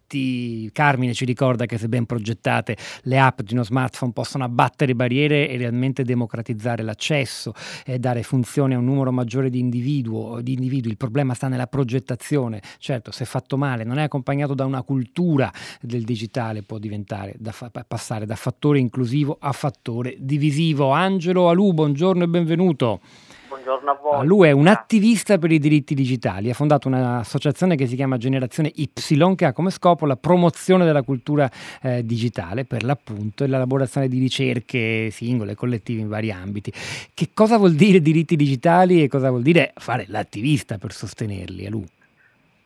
Carmine 0.73 1.15
ci 1.15 1.25
ricorda 1.25 1.67
che 1.67 1.79
se 1.79 1.89
ben 1.89 2.07
progettate 2.07 2.77
le 3.03 3.19
app 3.19 3.41
di 3.41 3.55
uno 3.55 3.65
smartphone 3.65 4.13
possono 4.13 4.45
abbattere 4.45 4.95
barriere 4.95 5.49
e 5.49 5.57
realmente 5.57 6.05
democratizzare 6.05 6.83
l'accesso 6.83 7.53
e 7.85 7.99
dare 7.99 8.23
funzione 8.23 8.75
a 8.75 8.79
un 8.79 8.85
numero 8.85 9.11
maggiore 9.11 9.51
di, 9.51 9.59
individuo, 9.59 10.41
di 10.41 10.53
individui. 10.53 10.93
Il 10.93 10.97
problema 10.97 11.35
sta 11.35 11.49
nella 11.49 11.67
progettazione. 11.67 12.63
Certo, 12.79 13.11
se 13.11 13.25
fatto 13.25 13.57
male, 13.57 13.85
non 13.85 13.99
è 13.99 14.03
accompagnato 14.03 14.55
da 14.55 14.65
una 14.65 14.83
cultura 14.83 15.53
del 15.81 16.05
digitale, 16.05 16.63
può 16.63 16.79
diventare 16.79 17.35
da 17.39 17.53
fa- 17.53 17.71
passare 17.87 18.27
da 18.27 18.37
fattore 18.37 18.79
inclusivo 18.79 19.37
a 19.41 19.53
fattore 19.53 20.17
divisivo. 20.19 20.91
Angelo 20.91 21.49
Alù, 21.49 21.73
buongiorno 21.73 22.25
e 22.25 22.29
benvenuto. 22.29 23.01
Buongiorno 23.49 23.91
a 23.91 23.95
voi. 23.95 24.27
Lui 24.27 24.49
è 24.49 24.51
un 24.51 24.67
attivista 24.67 25.39
per 25.39 25.53
i 25.53 25.59
diritti 25.59 25.95
digitali, 25.95 26.51
ha 26.51 26.55
fondato 26.55 26.89
un'associazione 26.89 27.77
che 27.77 27.87
si 27.87 27.95
chiama 27.95 28.17
Generazione 28.17 28.73
Y 28.75 28.91
che 29.37 29.45
ha 29.45 29.53
come 29.53 29.71
scopo 29.71 30.05
la 30.05 30.17
promozione 30.17 30.85
della 30.85 31.03
cultura 31.03 31.49
eh, 31.83 32.05
digitale 32.05 32.65
per 32.65 32.83
l'appunto 32.83 33.45
e 33.45 33.47
l'elaborazione 33.47 34.09
di 34.09 34.19
ricerche 34.19 35.11
singole, 35.11 35.55
collettive 35.55 36.01
in 36.01 36.09
vari 36.09 36.33
ambiti. 36.33 36.73
Che 37.15 37.29
cosa 37.33 37.57
vuol 37.57 37.75
dire 37.75 38.01
diritti 38.01 38.35
digitali 38.35 39.03
e 39.03 39.09
cosa 39.09 39.31
vuol 39.31 39.43
dire 39.43 39.73
fare 39.77 40.07
l'attivista 40.09 40.79
per 40.79 40.93
sostenerli? 40.93 41.67
Alù? 41.67 41.85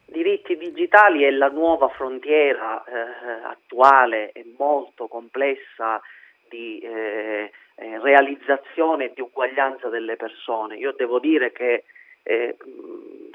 Diritti 0.06 0.56
digitali 0.56 1.22
è 1.22 1.30
la 1.30 1.48
nuova 1.48 1.88
frontiera 1.88 2.82
eh, 2.84 3.46
attuale 3.46 4.32
e 4.32 4.44
molto 4.58 5.06
complessa 5.06 6.00
di 6.50 6.80
eh, 6.80 7.50
eh, 7.76 7.98
realizzazione 8.00 9.06
e 9.06 9.12
di 9.14 9.22
uguaglianza 9.22 9.88
delle 9.88 10.16
persone. 10.16 10.76
Io 10.76 10.92
devo 10.92 11.18
dire 11.18 11.52
che 11.52 11.84
eh, 12.24 12.56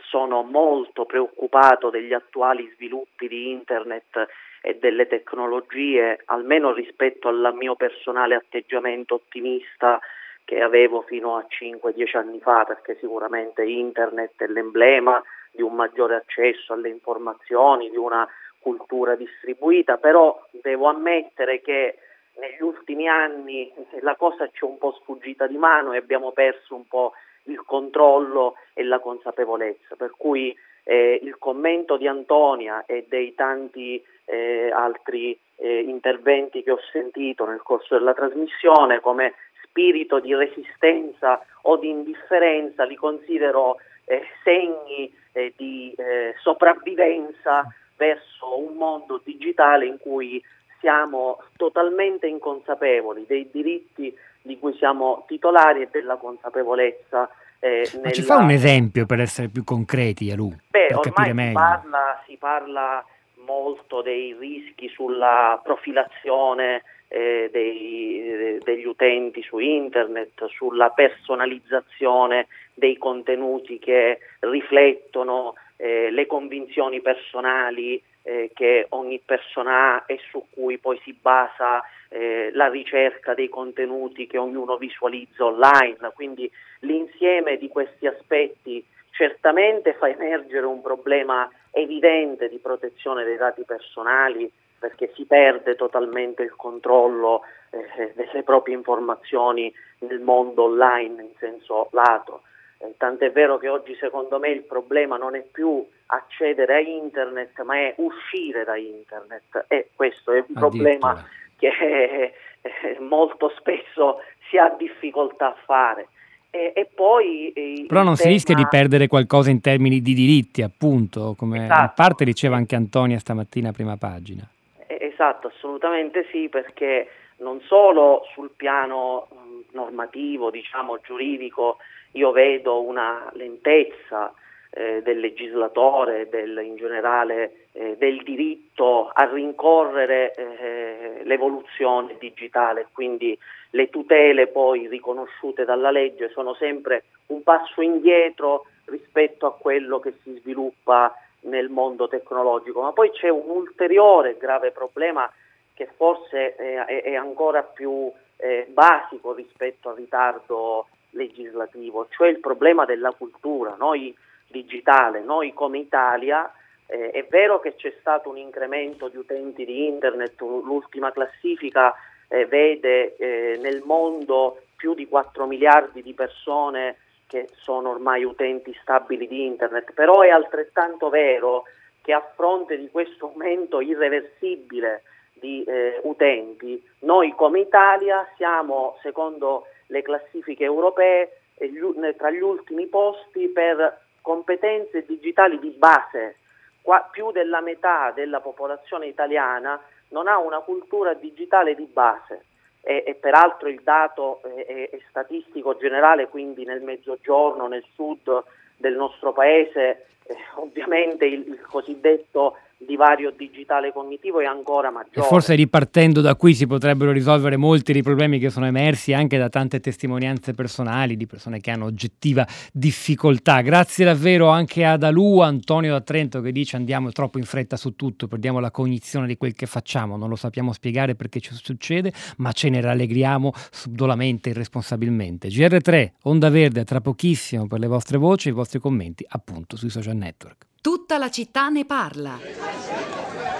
sono 0.01 0.43
molto 0.43 1.05
preoccupato 1.05 1.89
degli 1.89 2.13
attuali 2.13 2.69
sviluppi 2.75 3.27
di 3.27 3.49
internet 3.49 4.27
e 4.61 4.77
delle 4.77 5.07
tecnologie, 5.07 6.21
almeno 6.25 6.73
rispetto 6.73 7.27
al 7.27 7.53
mio 7.55 7.75
personale 7.75 8.35
atteggiamento 8.35 9.15
ottimista 9.15 9.99
che 10.43 10.61
avevo 10.61 11.01
fino 11.01 11.37
a 11.37 11.45
5-10 11.47 12.17
anni 12.17 12.39
fa, 12.39 12.65
perché 12.65 12.97
sicuramente 12.99 13.63
internet 13.63 14.33
è 14.37 14.47
l'emblema 14.47 15.21
di 15.51 15.63
un 15.63 15.73
maggiore 15.73 16.15
accesso 16.15 16.73
alle 16.73 16.89
informazioni, 16.89 17.89
di 17.89 17.97
una 17.97 18.27
cultura 18.59 19.15
distribuita, 19.15 19.97
però 19.97 20.39
devo 20.51 20.87
ammettere 20.87 21.61
che 21.61 21.97
negli 22.39 22.61
ultimi 22.61 23.07
anni 23.07 23.71
la 24.01 24.15
cosa 24.15 24.47
ci 24.47 24.63
è 24.63 24.65
un 24.65 24.77
po' 24.77 24.97
sfuggita 25.01 25.47
di 25.47 25.57
mano 25.57 25.93
e 25.93 25.97
abbiamo 25.97 26.31
perso 26.31 26.75
un 26.75 26.87
po' 26.87 27.13
il 27.43 27.61
controllo 27.65 28.55
e 28.73 28.83
la 28.83 28.99
consapevolezza, 28.99 29.95
per 29.95 30.11
cui 30.17 30.55
eh, 30.83 31.19
il 31.21 31.37
commento 31.37 31.97
di 31.97 32.07
Antonia 32.07 32.85
e 32.85 33.05
dei 33.07 33.33
tanti 33.35 34.03
eh, 34.25 34.71
altri 34.71 35.37
eh, 35.57 35.79
interventi 35.79 36.63
che 36.63 36.71
ho 36.71 36.79
sentito 36.91 37.45
nel 37.45 37.61
corso 37.61 37.97
della 37.97 38.13
trasmissione 38.13 38.99
come 38.99 39.33
spirito 39.63 40.19
di 40.19 40.33
resistenza 40.33 41.43
o 41.63 41.77
di 41.77 41.89
indifferenza 41.89 42.83
li 42.83 42.95
considero 42.95 43.77
eh, 44.05 44.23
segni 44.43 45.13
eh, 45.33 45.53
di 45.55 45.93
eh, 45.97 46.33
sopravvivenza 46.41 47.65
verso 47.97 48.59
un 48.59 48.75
mondo 48.75 49.21
digitale 49.23 49.85
in 49.85 49.97
cui 49.99 50.41
siamo 50.79 51.41
totalmente 51.57 52.27
inconsapevoli 52.27 53.25
dei 53.27 53.49
diritti 53.51 54.15
di 54.41 54.59
cui 54.59 54.75
siamo 54.77 55.23
titolari 55.27 55.81
e 55.83 55.87
della 55.91 56.15
consapevolezza. 56.17 57.29
Eh, 57.59 57.89
Ma 58.03 58.11
ci 58.11 58.21
fa 58.21 58.37
un 58.37 58.51
esempio 58.51 59.05
per 59.05 59.19
essere 59.19 59.47
più 59.47 59.63
concreti, 59.63 60.29
Alu? 60.31 60.49
Beh, 60.69 60.87
per 60.87 60.97
ormai 60.97 61.47
si 61.47 61.53
parla, 61.53 62.23
si 62.27 62.37
parla 62.37 63.05
molto 63.45 64.01
dei 64.01 64.35
rischi 64.37 64.87
sulla 64.89 65.59
profilazione 65.63 66.83
eh, 67.07 67.49
dei- 67.51 68.59
degli 68.63 68.85
utenti 68.85 69.41
su 69.41 69.59
internet, 69.59 70.45
sulla 70.47 70.89
personalizzazione 70.89 72.47
dei 72.73 72.97
contenuti 72.97 73.79
che 73.79 74.19
riflettono 74.39 75.55
eh, 75.77 76.09
le 76.11 76.25
convinzioni 76.25 77.01
personali 77.01 78.01
eh, 78.25 78.49
che 78.53 78.87
ogni 78.89 79.21
persona 79.23 79.95
ha 79.95 80.03
e 80.07 80.19
su 80.29 80.43
cui 80.49 80.79
poi 80.79 80.99
si 81.03 81.13
basa 81.13 81.83
eh, 82.09 82.49
la 82.53 82.67
ricerca 82.67 83.35
dei 83.35 83.49
contenuti 83.49 84.25
che 84.25 84.39
ognuno 84.39 84.77
visualizza 84.77 85.45
online. 85.45 86.11
Quindi 86.13 86.51
l'insieme 86.79 87.57
di 87.57 87.67
questi 87.67 88.07
aspetti 88.07 88.83
certamente 89.11 89.93
fa 89.93 90.09
emergere 90.09 90.65
un 90.65 90.81
problema 90.81 91.49
evidente 91.71 92.49
di 92.49 92.57
protezione 92.57 93.23
dei 93.23 93.37
dati 93.37 93.63
personali 93.63 94.51
perché 94.79 95.11
si 95.13 95.25
perde 95.25 95.75
totalmente 95.75 96.41
il 96.41 96.55
controllo 96.55 97.43
eh, 97.69 98.11
delle 98.15 98.43
proprie 98.43 98.75
informazioni 98.75 99.71
nel 99.99 100.19
mondo 100.19 100.63
online 100.63 101.21
in 101.21 101.31
senso 101.37 101.89
lato. 101.91 102.41
Eh, 102.79 102.95
tant'è 102.97 103.31
vero 103.31 103.57
che 103.57 103.69
oggi 103.69 103.95
secondo 103.95 104.39
me 104.39 104.49
il 104.49 104.63
problema 104.63 105.15
non 105.15 105.35
è 105.35 105.43
più 105.43 105.85
accedere 106.07 106.75
a 106.75 106.79
internet 106.79 107.61
ma 107.63 107.75
è 107.75 107.93
uscire 107.97 108.63
da 108.63 108.77
internet 108.77 109.65
e 109.67 109.89
questo 109.95 110.31
è 110.31 110.43
un 110.47 110.53
problema 110.53 111.25
che 111.57 111.67
eh, 111.67 112.33
eh, 112.61 112.99
molto 112.99 113.51
spesso 113.57 114.21
si 114.49 114.57
ha 114.57 114.69
difficoltà 114.77 115.47
a 115.47 115.57
fare. 115.65 116.07
E, 116.49 116.71
e 116.73 116.87
poi 116.93 117.51
eh, 117.51 117.85
Però 117.87 118.03
non 118.03 118.15
si 118.15 118.27
rischia 118.27 118.55
di 118.55 118.61
tema- 118.61 118.81
perdere 118.81 119.07
qualcosa 119.07 119.49
in 119.49 119.61
termini 119.61 120.01
di 120.01 120.13
diritti, 120.13 120.61
appunto, 120.61 121.35
come 121.37 121.57
in 121.57 121.63
Esatto. 121.63 121.93
parte 121.95 122.23
diceva 122.23 122.55
anche 122.55 122.75
Antonia 122.75 123.19
stamattina 123.19 123.69
a 123.69 123.73
prima 123.73 123.97
pagina. 123.97 124.47
Esatto, 124.87 125.47
assolutamente 125.47 126.27
sì, 126.31 126.47
perché 126.49 127.09
non 127.37 127.59
solo 127.61 128.23
sul 128.33 128.51
piano 128.55 129.27
mh, 129.31 129.75
normativo, 129.75 130.49
diciamo 130.49 130.99
giuridico, 131.03 131.77
io 132.11 132.31
vedo 132.31 132.81
una 132.81 133.29
lentezza 133.33 134.33
eh, 134.75 135.01
del 135.01 135.19
legislatore, 135.19 136.27
del- 136.29 136.61
in 136.63 136.75
generale 136.75 137.67
eh, 137.71 137.95
del 137.97 138.21
diritto 138.23 139.09
a 139.11 139.23
rincorrere 139.31 140.33
eh, 140.33 141.21
l'evoluzione 141.23 142.17
digitale, 142.19 142.87
quindi 142.91 143.37
le 143.71 143.89
tutele 143.89 144.47
poi 144.47 144.87
riconosciute 144.87 145.63
dalla 145.63 145.91
legge 145.91 146.29
sono 146.29 146.53
sempre 146.53 147.05
un 147.27 147.41
passo 147.41 147.81
indietro 147.81 148.65
rispetto 148.85 149.45
a 149.45 149.53
quello 149.53 149.99
che 149.99 150.13
si 150.21 150.37
sviluppa 150.39 151.13
nel 151.41 151.69
mondo 151.69 152.07
tecnologico, 152.07 152.81
ma 152.81 152.91
poi 152.91 153.11
c'è 153.11 153.29
un 153.29 153.49
ulteriore 153.49 154.37
grave 154.37 154.71
problema 154.71 155.31
che 155.73 155.87
forse 155.95 156.55
eh, 156.55 156.83
è, 156.85 157.03
è 157.03 157.15
ancora 157.15 157.63
più 157.63 158.11
eh, 158.37 158.65
basico 158.69 159.33
rispetto 159.33 159.89
al 159.89 159.95
ritardo 159.95 160.87
legislativo, 161.11 162.07
cioè 162.09 162.27
il 162.27 162.39
problema 162.39 162.85
della 162.85 163.11
cultura. 163.11 163.75
Noi 163.77 164.13
digitale, 164.55 165.19
noi 165.19 165.53
come 165.53 165.79
Italia 165.79 166.49
eh, 166.87 167.09
è 167.09 167.25
vero 167.29 167.59
che 167.59 167.75
c'è 167.75 167.93
stato 167.99 168.29
un 168.29 168.37
incremento 168.37 169.09
di 169.09 169.17
utenti 169.17 169.65
di 169.65 169.85
internet, 169.85 170.39
l'ultima 170.39 171.11
classifica 171.11 171.93
eh, 172.29 172.45
vede 172.45 173.15
eh, 173.17 173.57
nel 173.61 173.81
mondo 173.83 174.61
più 174.77 174.93
di 174.93 175.07
4 175.07 175.45
miliardi 175.45 176.01
di 176.01 176.13
persone 176.13 176.97
che 177.27 177.49
sono 177.55 177.89
ormai 177.89 178.23
utenti 178.23 178.73
stabili 178.81 179.27
di 179.27 179.45
internet, 179.45 179.91
però 179.93 180.21
è 180.21 180.29
altrettanto 180.29 181.09
vero 181.09 181.63
che 182.01 182.13
a 182.13 182.21
fronte 182.35 182.77
di 182.77 182.89
questo 182.89 183.25
aumento 183.25 183.81
irreversibile 183.81 185.03
di 185.33 185.63
eh, 185.63 185.99
utenti, 186.03 186.81
noi 186.99 187.33
come 187.35 187.59
Italia 187.59 188.25
siamo, 188.37 188.97
secondo 189.01 189.65
le 189.87 190.01
classifiche 190.01 190.63
europee, 190.63 191.39
eh, 191.55 192.15
tra 192.15 192.29
gli 192.29 192.41
ultimi 192.41 192.85
posti 192.87 193.47
per 193.47 194.04
competenze 194.25 195.05
digitali 195.05 195.59
di 195.59 195.69
base, 195.69 196.37
qua, 196.81 197.07
più 197.11 197.29
della 197.31 197.61
metà 197.61 198.09
della 198.09 198.39
popolazione 198.39 199.05
italiana 199.05 199.79
non 200.09 200.27
ha 200.27 200.39
una 200.39 200.61
cultura 200.61 201.13
digitale 201.13 201.75
di 201.75 201.85
base. 201.85 202.45
E, 202.81 203.03
e 203.05 203.13
peraltro 203.13 203.69
il 203.69 203.81
dato 203.83 204.41
è, 204.41 204.89
è, 204.89 204.99
statistico 205.09 205.77
generale, 205.77 206.27
quindi 206.27 206.65
nel 206.65 206.81
mezzogiorno, 206.81 207.67
nel 207.67 207.85
sud 207.93 208.43
del 208.77 208.95
nostro 208.95 209.31
paese, 209.31 210.07
eh, 210.23 210.35
ovviamente 210.55 211.25
il, 211.25 211.47
il 211.47 211.61
cosiddetto 211.61 212.57
divario 212.77 213.33
digitale 213.35 213.91
cognitivo 213.91 214.39
è 214.39 214.45
ancora 214.45 214.91
maggiore. 214.91 215.25
E 215.25 215.29
forse 215.29 215.55
ripartendo 215.55 216.21
da 216.21 216.35
qui 216.35 216.53
si 216.53 216.67
potrebbero 216.67 217.11
risolvere 217.11 217.57
molti 217.57 217.93
dei 217.93 218.03
problemi 218.03 218.39
che 218.39 218.49
sono 218.49 218.65
emersi 218.65 219.13
anche 219.13 219.37
da 219.37 219.49
tante 219.49 219.79
testimonianze 219.79 220.53
personali 220.53 221.15
di 221.15 221.25
persone 221.25 221.59
che 221.59 221.71
hanno 221.71 221.85
oggettiva 221.85 222.45
difficoltà. 222.71 223.61
Grazie 223.61 224.05
davvero 224.05 224.49
anche 224.49 224.85
ad 224.85 225.03
Alu, 225.03 225.39
Antonio 225.39 225.91
da 225.91 226.01
Trento 226.01 226.41
che 226.41 226.51
dice 226.51 226.75
andiamo 226.75 227.11
troppo 227.11 227.37
in 227.37 227.45
fretta 227.45 227.77
su 227.77 227.95
tutto, 227.95 228.27
perdiamo 228.27 228.59
la 228.59 228.71
cognizione 228.71 229.27
di 229.27 229.37
quel 229.37 229.53
che 229.53 229.65
facciamo, 229.65 230.17
non 230.17 230.29
lo 230.29 230.35
sappiamo 230.35 230.73
spiegare 230.73 231.15
perché 231.15 231.39
ci 231.39 231.53
succede, 231.53 232.11
ma 232.37 232.51
ce 232.51 232.69
ne 232.69 232.81
rallegriamo 232.81 233.51
subdolamente 233.71 234.49
e 234.49 234.51
irresponsabilmente. 234.51 235.47
GR3, 235.47 236.11
Onda 236.23 236.49
Verde, 236.49 236.83
tra 236.83 237.01
pochissimo 237.01 237.67
per 237.67 237.79
le 237.79 237.87
vostre 237.87 238.17
voci 238.17 238.49
e 238.49 238.51
i 238.51 238.53
vostri 238.53 238.79
commenti 238.79 239.25
appunto 239.27 239.77
sui 239.77 239.89
social 239.89 240.15
network. 240.15 240.65
Tutta 240.85 241.17
la 241.17 241.31
città 241.31 241.69
ne 241.69 241.83
parla. 241.83 242.39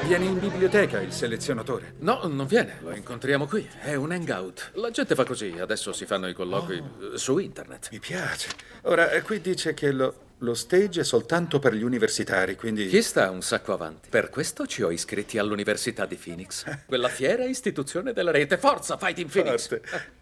Viene 0.04 0.26
in 0.26 0.38
biblioteca 0.38 1.02
il 1.02 1.12
selezionatore. 1.12 1.96
No, 2.02 2.22
non 2.26 2.46
viene, 2.46 2.78
lo 2.84 2.92
incontriamo 2.92 3.48
qui. 3.48 3.68
È 3.82 3.96
un 3.96 4.12
hangout. 4.12 4.74
La 4.76 4.92
gente 4.92 5.16
fa 5.16 5.24
così, 5.24 5.56
adesso 5.60 5.92
si 5.92 6.06
fanno 6.06 6.28
i 6.28 6.34
colloqui 6.34 6.78
oh, 6.78 7.18
su 7.18 7.40
internet. 7.40 7.90
Mi 7.92 7.98
piace. 7.98 8.50
Ora, 8.84 9.10
eh, 9.10 9.24
qui 9.24 9.42
dice 9.42 9.74
che 9.74 9.92
lo, 9.92 10.14
lo 10.38 10.54
stage 10.54 11.02
è 11.02 11.04
soltanto 11.04 11.58
per 11.58 11.74
gli 11.74 11.82
universitari, 11.82 12.56
quindi... 12.56 12.88
Chi 12.90 13.02
sta 13.02 13.32
un 13.32 13.42
sacco 13.42 13.74
avanti? 13.74 14.10
Per 14.10 14.30
questo 14.30 14.68
ci 14.68 14.84
ho 14.84 14.92
iscritti 14.92 15.40
all'Università 15.40 16.06
di 16.06 16.18
Phoenix. 16.18 16.64
Quella 16.86 17.10
fiera 17.10 17.44
istituzione 17.44 18.14
della 18.14 18.30
rete. 18.30 18.60
Forza, 18.60 18.98
Fighting 18.98 19.32
Phoenix! 19.32 19.68
Forte. 19.68 20.15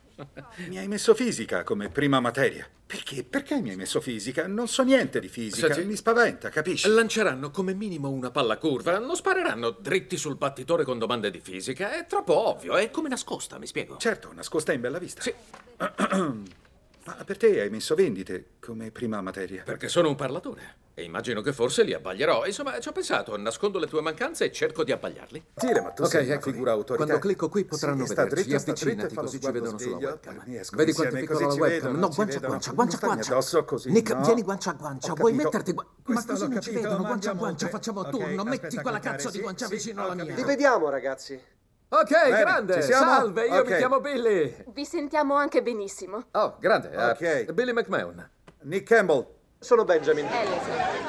Mi 0.67 0.77
hai 0.77 0.87
messo 0.87 1.15
fisica 1.15 1.63
come 1.63 1.89
prima 1.89 2.19
materia. 2.19 2.69
Perché? 2.85 3.23
Perché 3.23 3.59
mi 3.59 3.71
hai 3.71 3.75
messo 3.75 3.99
fisica? 4.01 4.45
Non 4.45 4.67
so 4.67 4.83
niente 4.83 5.19
di 5.19 5.27
fisica, 5.27 5.73
Senti, 5.73 5.89
mi 5.89 5.95
spaventa, 5.95 6.49
capisci? 6.49 6.87
Lanceranno 6.87 7.49
come 7.49 7.73
minimo 7.73 8.09
una 8.09 8.29
palla 8.29 8.57
curva, 8.57 8.99
non 8.99 9.15
spareranno 9.15 9.71
dritti 9.71 10.15
sul 10.15 10.37
battitore 10.37 10.83
con 10.83 10.99
domande 10.99 11.31
di 11.31 11.39
fisica. 11.39 11.97
È 11.97 12.05
troppo 12.05 12.47
ovvio, 12.49 12.75
è 12.75 12.91
come 12.91 13.09
nascosta, 13.09 13.57
mi 13.57 13.65
spiego. 13.65 13.97
Certo, 13.97 14.31
nascosta 14.33 14.73
in 14.73 14.81
bella 14.81 14.99
vista. 14.99 15.21
Sì. 15.21 15.33
Ma 17.05 17.15
per 17.25 17.37
te 17.37 17.59
hai 17.59 17.69
messo 17.69 17.95
vendite 17.95 18.51
come 18.59 18.91
prima 18.91 19.19
materia? 19.21 19.63
Perché 19.63 19.87
sono 19.87 20.09
un 20.09 20.15
parlatore. 20.15 20.75
E 20.95 21.01
immagino 21.03 21.41
che 21.41 21.53
forse 21.53 21.81
li 21.81 21.91
abbaglierò. 21.93 22.45
Insomma, 22.45 22.79
ci 22.79 22.87
ho 22.87 22.91
pensato, 22.91 23.35
nascondo 23.35 23.79
le 23.79 23.87
tue 23.87 24.01
mancanze 24.01 24.45
e 24.45 24.51
cerco 24.51 24.83
di 24.83 24.91
abbagliarli. 24.91 25.43
Sì, 25.55 25.71
ma 25.71 25.89
tu 25.89 26.03
Ok, 26.03 26.09
sei 26.09 26.25
una 26.25 26.35
ecco. 26.35 26.51
figura 26.51 26.71
autoritaria. 26.73 27.05
Quando 27.05 27.19
clicco 27.19 27.49
qui 27.49 27.65
potranno 27.65 28.05
Sì, 28.05 28.13
vederci. 28.13 28.43
dritto, 28.43 28.55
Avvicinati, 28.57 29.15
così 29.15 29.41
ci 29.41 29.51
vedono 29.51 29.77
sveglio. 29.79 30.07
webcam. 30.09 30.43
Vedi 30.75 30.93
quanto 30.93 31.15
è 31.15 31.19
piccola 31.19 31.39
la 31.39 31.45
webcam? 31.47 31.67
vedono, 31.69 31.97
No, 31.97 32.09
ci 32.09 32.15
guancia 32.15 32.37
a 32.37 32.41
guancia, 32.41 32.71
guancia 32.73 32.97
a 32.97 32.99
guancia. 32.99 33.31
addosso 33.31 33.63
così, 33.65 33.89
Nick, 33.91 34.13
no? 34.13 34.21
vieni 34.21 34.43
guancia 34.43 34.69
a 34.69 34.73
guancia. 34.73 35.11
Ho 35.11 35.15
Vuoi 35.15 35.31
capito. 35.31 35.49
metterti 35.49 35.73
gua- 35.73 35.85
Ma 36.05 36.25
così 36.25 36.47
non 36.47 36.61
ci 36.61 36.71
vedono, 36.71 36.97
guancia 37.03 37.31
a 37.31 37.33
guancia, 37.33 37.67
facciamo 37.69 38.09
turno. 38.09 38.43
Metti 38.43 38.77
quella 38.77 38.99
cazzo 38.99 39.29
di 39.31 39.39
guancia 39.39 39.67
vicino 39.67 40.03
alla 40.03 40.13
mia. 40.13 40.35
Vi 40.35 40.43
vediamo, 40.43 40.89
ragazzi. 40.89 41.41
Ok, 41.89 42.09
Bene, 42.11 42.39
grande. 42.39 42.81
Salve, 42.83 43.47
io 43.47 43.61
Ok. 43.61 43.69
mi 43.71 43.77
chiamo 43.77 43.99
Billy. 43.99 44.55
Vi 44.67 44.85
sentiamo 44.85 45.33
anche 45.35 45.63
benissimo. 45.63 46.25
Oh, 46.31 46.55
grande. 46.59 46.89
Ok. 46.95 47.51
Billy 47.51 47.71
McMahon. 47.71 48.29
Nick 48.61 48.87
Campbell. 48.87 49.25
Sono 49.63 49.85
Benjamin. 49.85 50.25
E 50.25 51.02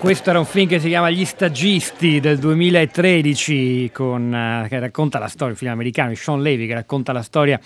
questo 0.00 0.30
era 0.30 0.38
un 0.38 0.46
film 0.46 0.66
che 0.66 0.80
si 0.80 0.88
chiama 0.88 1.10
Gli 1.10 1.26
stagisti 1.26 2.20
del 2.20 2.38
2013 2.38 3.90
con, 3.92 4.34
eh, 4.34 4.66
che 4.66 4.78
racconta 4.78 5.18
la 5.18 5.28
storia, 5.28 5.52
un 5.52 5.58
film 5.58 5.72
americano 5.72 6.14
Sean 6.14 6.40
Levy 6.40 6.66
che 6.66 6.72
racconta 6.72 7.12
la 7.12 7.20
storia 7.20 7.60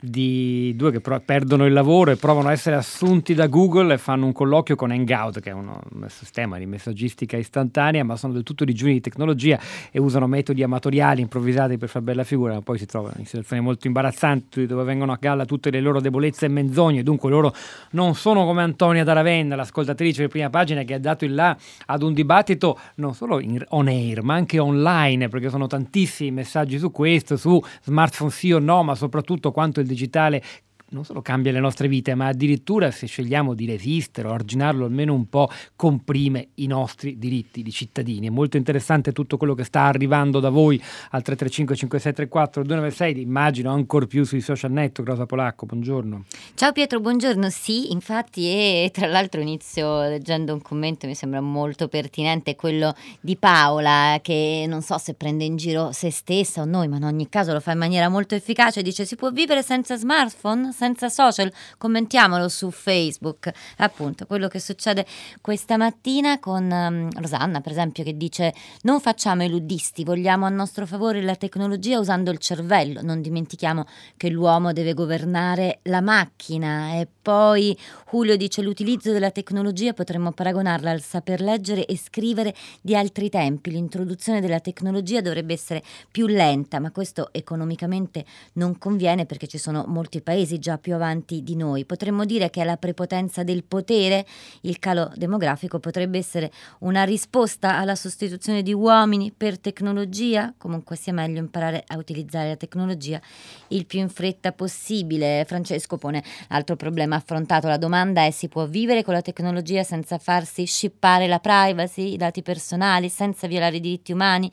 di 0.00 0.74
due 0.76 0.90
che 0.90 1.00
pro- 1.00 1.22
perdono 1.24 1.64
il 1.64 1.72
lavoro 1.72 2.10
e 2.10 2.16
provano 2.16 2.48
a 2.48 2.52
essere 2.52 2.76
assunti 2.76 3.34
da 3.34 3.46
Google 3.46 3.94
e 3.94 3.98
fanno 3.98 4.26
un 4.26 4.32
colloquio 4.32 4.76
con 4.76 4.90
Hangout 4.90 5.40
che 5.40 5.50
è 5.50 5.52
uno- 5.52 5.80
un 5.92 6.06
sistema 6.08 6.58
di 6.58 6.66
messaggistica 6.66 7.36
istantanea 7.36 8.04
ma 8.04 8.16
sono 8.16 8.32
del 8.32 8.42
tutto 8.42 8.64
digiuni 8.64 8.94
di 8.94 9.00
tecnologia 9.00 9.58
e 9.90 9.98
usano 10.00 10.26
metodi 10.26 10.62
amatoriali 10.62 11.20
improvvisati 11.20 11.78
per 11.78 11.88
far 11.88 12.02
bella 12.02 12.24
figura 12.24 12.54
ma 12.54 12.62
poi 12.62 12.78
si 12.78 12.86
trovano 12.86 13.14
in 13.18 13.26
situazioni 13.26 13.62
molto 13.62 13.86
imbarazzanti 13.86 14.66
dove 14.66 14.82
vengono 14.82 15.12
a 15.12 15.18
galla 15.20 15.44
tutte 15.44 15.70
le 15.70 15.80
loro 15.80 16.00
debolezze 16.00 16.46
e 16.46 16.48
menzogne. 16.48 17.02
Dunque 17.02 17.30
loro 17.30 17.54
non 17.90 18.14
sono 18.16 18.44
come 18.44 18.62
Antonia 18.62 19.04
da 19.04 19.14
l'ascoltatrice 19.22 20.22
di 20.22 20.28
prima 20.28 20.50
pagina 20.50 20.82
che 20.82 20.94
ha 20.94 20.98
dato 20.98 21.24
il 21.24 21.34
là 21.34 21.56
ad 21.86 22.02
un 22.02 22.12
dibattito 22.12 22.78
non 22.96 23.14
solo 23.14 23.40
in 23.40 23.64
on 23.68 23.88
air 23.88 24.22
ma 24.22 24.34
anche 24.34 24.58
online 24.58 25.28
perché 25.28 25.50
sono 25.50 25.66
tantissimi 25.66 26.30
messaggi 26.30 26.78
su 26.78 26.90
questo 26.90 27.36
su 27.36 27.62
smartphone 27.82 28.30
sì 28.30 28.52
o 28.52 28.58
no 28.58 28.82
ma 28.82 28.94
soprattutto 28.94 29.52
quanto 29.52 29.80
il 29.80 29.86
digitale 29.86 30.42
non 30.90 31.04
solo 31.04 31.20
cambia 31.20 31.50
le 31.50 31.58
nostre 31.60 31.88
vite, 31.88 32.14
ma 32.14 32.28
addirittura 32.28 32.90
se 32.90 33.06
scegliamo 33.06 33.54
di 33.54 33.66
resistere 33.66 34.28
o 34.28 34.32
arginarlo 34.32 34.84
almeno 34.84 35.14
un 35.14 35.28
po', 35.28 35.50
comprime 35.74 36.48
i 36.54 36.66
nostri 36.66 37.18
diritti 37.18 37.62
di 37.62 37.72
cittadini. 37.72 38.28
È 38.28 38.30
molto 38.30 38.56
interessante 38.56 39.12
tutto 39.12 39.36
quello 39.36 39.54
che 39.54 39.64
sta 39.64 39.82
arrivando 39.82 40.38
da 40.38 40.50
voi 40.50 40.76
al 41.10 41.22
335 41.22 41.76
5634 41.76 42.62
296, 42.62 43.20
immagino 43.20 43.72
ancor 43.72 44.06
più 44.06 44.24
sui 44.24 44.40
social 44.40 44.70
network. 44.70 45.08
Rosa 45.08 45.26
Polacco, 45.26 45.66
buongiorno. 45.66 46.24
Ciao 46.54 46.72
Pietro, 46.72 47.00
buongiorno. 47.00 47.50
Sì, 47.50 47.92
infatti, 47.92 48.46
e 48.46 48.90
tra 48.92 49.06
l'altro 49.06 49.40
inizio 49.40 50.02
leggendo 50.02 50.52
un 50.52 50.62
commento, 50.62 51.06
mi 51.06 51.14
sembra 51.14 51.40
molto 51.40 51.88
pertinente, 51.88 52.54
quello 52.54 52.94
di 53.20 53.36
Paola, 53.36 54.18
che 54.22 54.66
non 54.68 54.82
so 54.82 54.98
se 54.98 55.14
prende 55.14 55.44
in 55.44 55.56
giro 55.56 55.90
se 55.92 56.10
stessa 56.10 56.62
o 56.62 56.64
noi, 56.64 56.88
ma 56.88 56.96
in 56.96 57.04
ogni 57.04 57.28
caso 57.28 57.52
lo 57.52 57.60
fa 57.60 57.72
in 57.72 57.78
maniera 57.78 58.08
molto 58.08 58.34
efficace. 58.34 58.82
Dice: 58.82 59.04
Si 59.04 59.16
può 59.16 59.30
vivere 59.30 59.62
senza 59.62 59.96
smartphone, 59.96 60.72
senza 60.72 60.85
social? 60.94 61.52
Commentiamolo 61.76 62.48
su 62.48 62.70
Facebook. 62.70 63.50
Appunto, 63.78 64.26
quello 64.26 64.48
che 64.48 64.60
succede 64.60 65.04
questa 65.40 65.76
mattina 65.76 66.38
con 66.38 66.70
um, 66.70 67.10
Rosanna, 67.20 67.60
per 67.60 67.72
esempio, 67.72 68.04
che 68.04 68.16
dice: 68.16 68.54
Non 68.82 69.00
facciamo 69.00 69.42
i 69.42 69.48
luddisti, 69.48 70.04
vogliamo 70.04 70.46
a 70.46 70.48
nostro 70.48 70.86
favore 70.86 71.22
la 71.22 71.34
tecnologia 71.34 71.98
usando 71.98 72.30
il 72.30 72.38
cervello. 72.38 73.00
Non 73.02 73.20
dimentichiamo 73.20 73.84
che 74.16 74.28
l'uomo 74.28 74.72
deve 74.72 74.94
governare 74.94 75.80
la 75.82 76.00
macchina. 76.00 76.94
E 76.94 77.08
poi 77.20 77.76
Julio 78.10 78.36
dice: 78.36 78.62
L'utilizzo 78.62 79.12
della 79.12 79.30
tecnologia 79.30 79.92
potremmo 79.92 80.32
paragonarla 80.32 80.90
al 80.90 81.00
saper 81.00 81.40
leggere 81.40 81.86
e 81.86 81.96
scrivere 81.98 82.54
di 82.80 82.94
altri 82.94 83.28
tempi. 83.28 83.70
L'introduzione 83.70 84.40
della 84.40 84.60
tecnologia 84.60 85.20
dovrebbe 85.20 85.52
essere 85.52 85.82
più 86.10 86.26
lenta, 86.26 86.78
ma 86.78 86.90
questo 86.90 87.30
economicamente 87.32 88.24
non 88.54 88.78
conviene 88.78 89.26
perché 89.26 89.46
ci 89.46 89.58
sono 89.58 89.84
molti 89.86 90.20
paesi 90.20 90.58
già 90.66 90.78
più 90.78 90.94
avanti 90.94 91.44
di 91.44 91.54
noi. 91.54 91.84
Potremmo 91.84 92.24
dire 92.24 92.50
che 92.50 92.62
è 92.62 92.64
la 92.64 92.76
prepotenza 92.76 93.44
del 93.44 93.62
potere. 93.62 94.26
Il 94.62 94.80
calo 94.80 95.12
demografico 95.14 95.78
potrebbe 95.78 96.18
essere 96.18 96.50
una 96.80 97.04
risposta 97.04 97.78
alla 97.78 97.94
sostituzione 97.94 98.62
di 98.62 98.72
uomini 98.72 99.30
per 99.30 99.60
tecnologia. 99.60 100.52
Comunque 100.58 100.96
sia 100.96 101.12
meglio 101.12 101.38
imparare 101.38 101.84
a 101.86 101.96
utilizzare 101.96 102.48
la 102.48 102.56
tecnologia 102.56 103.20
il 103.68 103.86
più 103.86 104.00
in 104.00 104.08
fretta 104.08 104.50
possibile. 104.50 105.44
Francesco 105.46 105.98
pone 105.98 106.24
altro 106.48 106.74
problema 106.74 107.14
affrontato. 107.14 107.68
La 107.68 107.76
domanda 107.76 108.24
è: 108.24 108.32
si 108.32 108.48
può 108.48 108.66
vivere 108.66 109.04
con 109.04 109.14
la 109.14 109.22
tecnologia 109.22 109.84
senza 109.84 110.18
farsi 110.18 110.64
scippare 110.64 111.28
la 111.28 111.38
privacy, 111.38 112.14
i 112.14 112.16
dati 112.16 112.42
personali, 112.42 113.08
senza 113.08 113.46
violare 113.46 113.76
i 113.76 113.80
diritti 113.80 114.10
umani, 114.10 114.50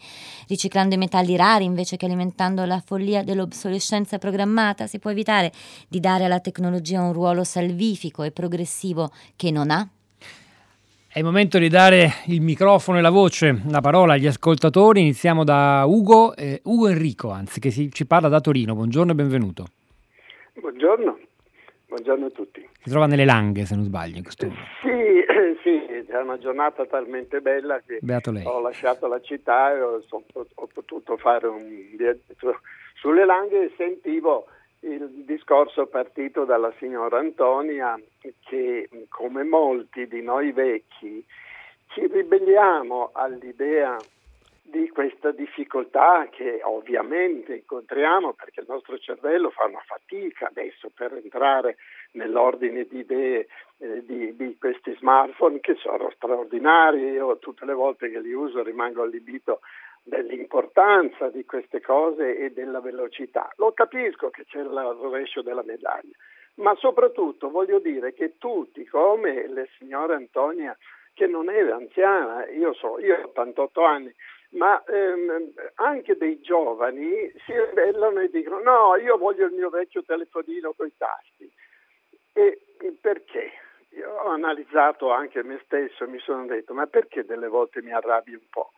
riciclando 0.47 0.93
i 0.93 0.99
metalli 0.99 1.35
rari 1.35 1.63
invece 1.63 1.97
che 1.97 2.05
alimentando 2.05 2.65
la 2.65 2.79
follia 2.85 3.23
dell'obsolescenza 3.23 4.19
programmata? 4.19 4.85
Si 4.85 4.99
può 4.99 5.09
evitare 5.09 5.51
di 5.87 5.99
dare 6.03 6.25
alla 6.25 6.41
tecnologia 6.41 7.01
un 7.01 7.13
ruolo 7.13 7.45
salvifico 7.45 8.23
e 8.23 8.31
progressivo 8.31 9.09
che 9.37 9.51
non 9.51 9.71
ha? 9.71 9.87
È 11.07 11.17
il 11.17 11.23
momento 11.23 11.57
di 11.59 11.69
dare 11.69 12.09
il 12.25 12.41
microfono 12.41 12.97
e 12.97 13.01
la 13.01 13.09
voce, 13.09 13.61
la 13.69 13.79
parola 13.79 14.13
agli 14.13 14.27
ascoltatori. 14.27 14.99
Iniziamo 14.99 15.45
da 15.45 15.85
Ugo, 15.87 16.35
eh, 16.35 16.59
Ugo 16.65 16.89
Enrico, 16.89 17.29
anzi, 17.29 17.61
che 17.61 17.71
si- 17.71 17.89
ci 17.89 18.05
parla 18.05 18.27
da 18.27 18.41
Torino. 18.41 18.73
Buongiorno 18.75 19.13
e 19.13 19.15
benvenuto. 19.15 19.67
Buongiorno, 20.59 21.19
buongiorno 21.87 22.25
a 22.25 22.29
tutti. 22.31 22.67
Si 22.83 22.89
trova 22.89 23.05
nelle 23.05 23.23
Langhe, 23.23 23.63
se 23.65 23.75
non 23.75 23.85
sbaglio, 23.85 24.17
in 24.17 24.23
questo 24.23 24.45
momento. 24.47 24.67
Sì, 24.81 24.89
sì, 25.63 26.11
è 26.11 26.17
una 26.17 26.37
giornata 26.37 26.85
talmente 26.85 27.39
bella 27.39 27.79
che 27.85 27.99
Beato 28.01 28.31
lei. 28.31 28.43
ho 28.45 28.59
lasciato 28.59 29.07
la 29.07 29.21
città 29.21 29.71
e 29.73 29.81
ho, 29.81 30.03
ho 30.09 30.67
potuto 30.73 31.15
fare 31.15 31.47
un 31.47 31.63
viaggio 31.95 32.59
sulle 32.99 33.23
Langhe 33.25 33.65
e 33.67 33.73
sentivo 33.77 34.47
il 34.83 35.23
discorso 35.25 35.87
partito 35.87 36.45
dalla 36.45 36.73
signora 36.77 37.17
Antonia 37.19 37.99
che 38.41 38.89
come 39.09 39.43
molti 39.43 40.07
di 40.07 40.21
noi 40.21 40.51
vecchi 40.51 41.25
ci 41.87 42.07
ribelliamo 42.07 43.11
all'idea 43.13 43.97
di 44.61 44.89
questa 44.89 45.31
difficoltà 45.31 46.27
che 46.31 46.61
ovviamente 46.63 47.53
incontriamo 47.55 48.33
perché 48.33 48.61
il 48.61 48.65
nostro 48.67 48.97
cervello 48.97 49.51
fa 49.51 49.65
una 49.65 49.83
fatica 49.85 50.47
adesso 50.47 50.89
per 50.93 51.13
entrare 51.13 51.77
nell'ordine 52.13 52.85
di 52.89 52.99
idee 52.99 53.47
eh, 53.77 54.03
di, 54.05 54.35
di, 54.35 54.57
questi 54.57 54.95
smartphone 54.97 55.59
che 55.59 55.75
sono 55.75 56.09
straordinari, 56.15 57.01
io 57.01 57.37
tutte 57.37 57.65
le 57.65 57.73
volte 57.73 58.09
che 58.09 58.19
li 58.19 58.33
uso 58.33 58.63
rimango 58.63 59.03
allibito 59.03 59.59
dell'importanza 60.03 61.29
di 61.29 61.45
queste 61.45 61.81
cose 61.81 62.37
e 62.37 62.51
della 62.51 62.81
velocità. 62.81 63.49
Lo 63.55 63.71
capisco 63.71 64.29
che 64.29 64.45
c'è 64.45 64.59
il 64.59 64.67
rovescio 64.67 65.41
della 65.41 65.63
medaglia, 65.63 66.15
ma 66.55 66.75
soprattutto 66.75 67.49
voglio 67.49 67.79
dire 67.79 68.13
che 68.13 68.37
tutti, 68.37 68.85
come 68.85 69.47
la 69.47 69.65
signora 69.77 70.15
Antonia, 70.15 70.77
che 71.13 71.27
non 71.27 71.49
è 71.49 71.59
anziana, 71.69 72.47
io 72.49 72.73
so, 72.73 72.99
io 72.99 73.15
ho 73.15 73.27
88 73.27 73.83
anni, 73.83 74.13
ma 74.53 74.83
ehm, 74.83 75.51
anche 75.75 76.15
dei 76.17 76.39
giovani 76.41 77.31
si 77.45 77.53
ribellano 77.53 78.19
e 78.19 78.29
dicono 78.29 78.59
no, 78.61 78.95
io 78.97 79.17
voglio 79.17 79.45
il 79.45 79.53
mio 79.53 79.69
vecchio 79.69 80.03
telefonino 80.03 80.73
con 80.73 80.87
i 80.87 80.93
tasti. 80.97 81.51
E 82.33 82.59
perché? 82.99 83.51
Io 83.89 84.09
ho 84.09 84.29
analizzato 84.29 85.11
anche 85.11 85.43
me 85.43 85.61
stesso 85.65 86.03
e 86.03 86.07
mi 86.07 86.19
sono 86.19 86.45
detto 86.47 86.73
ma 86.73 86.87
perché 86.87 87.25
delle 87.25 87.47
volte 87.47 87.81
mi 87.83 87.93
arrabbi 87.93 88.33
un 88.33 88.47
po'? 88.49 88.71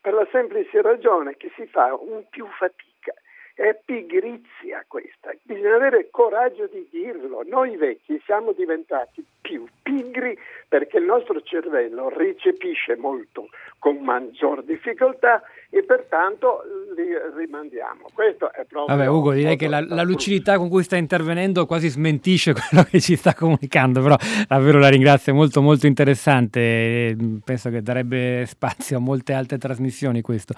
Per 0.00 0.12
la 0.12 0.26
semplice 0.30 0.80
ragione 0.80 1.36
che 1.36 1.50
si 1.56 1.66
fa 1.66 1.94
un 1.94 2.24
più 2.30 2.46
fatica 2.46 3.12
è 3.54 3.76
pigrizia 3.84 4.84
questa, 4.86 5.32
bisogna 5.42 5.74
avere 5.74 6.10
coraggio 6.10 6.68
di 6.68 6.86
dirlo. 6.90 7.42
Noi 7.44 7.76
vecchi 7.76 8.22
siamo 8.24 8.52
diventati 8.52 9.24
più 9.40 9.66
pigri 9.82 10.38
perché 10.68 10.98
il 10.98 11.04
nostro 11.04 11.42
cervello 11.42 12.08
recepisce 12.08 12.94
molto 12.94 13.48
con 13.78 13.98
maggior 13.98 14.64
difficoltà 14.64 15.42
e 15.70 15.84
pertanto 15.84 16.62
li 16.96 17.08
rimandiamo. 17.36 18.08
Questo 18.12 18.50
è 18.52 18.64
proprio. 18.64 18.96
Vabbè, 18.96 19.08
Ugo, 19.08 19.32
direi 19.32 19.56
che 19.56 19.68
la, 19.68 19.84
la, 19.86 20.02
lucidità 20.02 20.56
con 20.56 20.68
cui 20.68 20.82
sta 20.82 20.96
intervenendo 20.96 21.66
quasi 21.66 21.88
smentisce 21.88 22.54
quello 22.58 22.84
che 22.84 23.00
ci 23.00 23.16
sta 23.16 23.34
comunicando, 23.34 24.00
però 24.00 24.16
davvero 24.48 24.78
la 24.78 24.88
ringrazio, 24.88 25.32
è 25.32 25.36
molto 25.36 25.60
molto 25.60 25.86
interessante. 25.86 27.16
Penso 27.44 27.70
che 27.70 27.82
darebbe 27.82 28.44
spazio 28.48 28.96
a 28.96 29.00
molte 29.00 29.32
altre 29.32 29.58
trasmissioni 29.58 30.22
questo. 30.22 30.54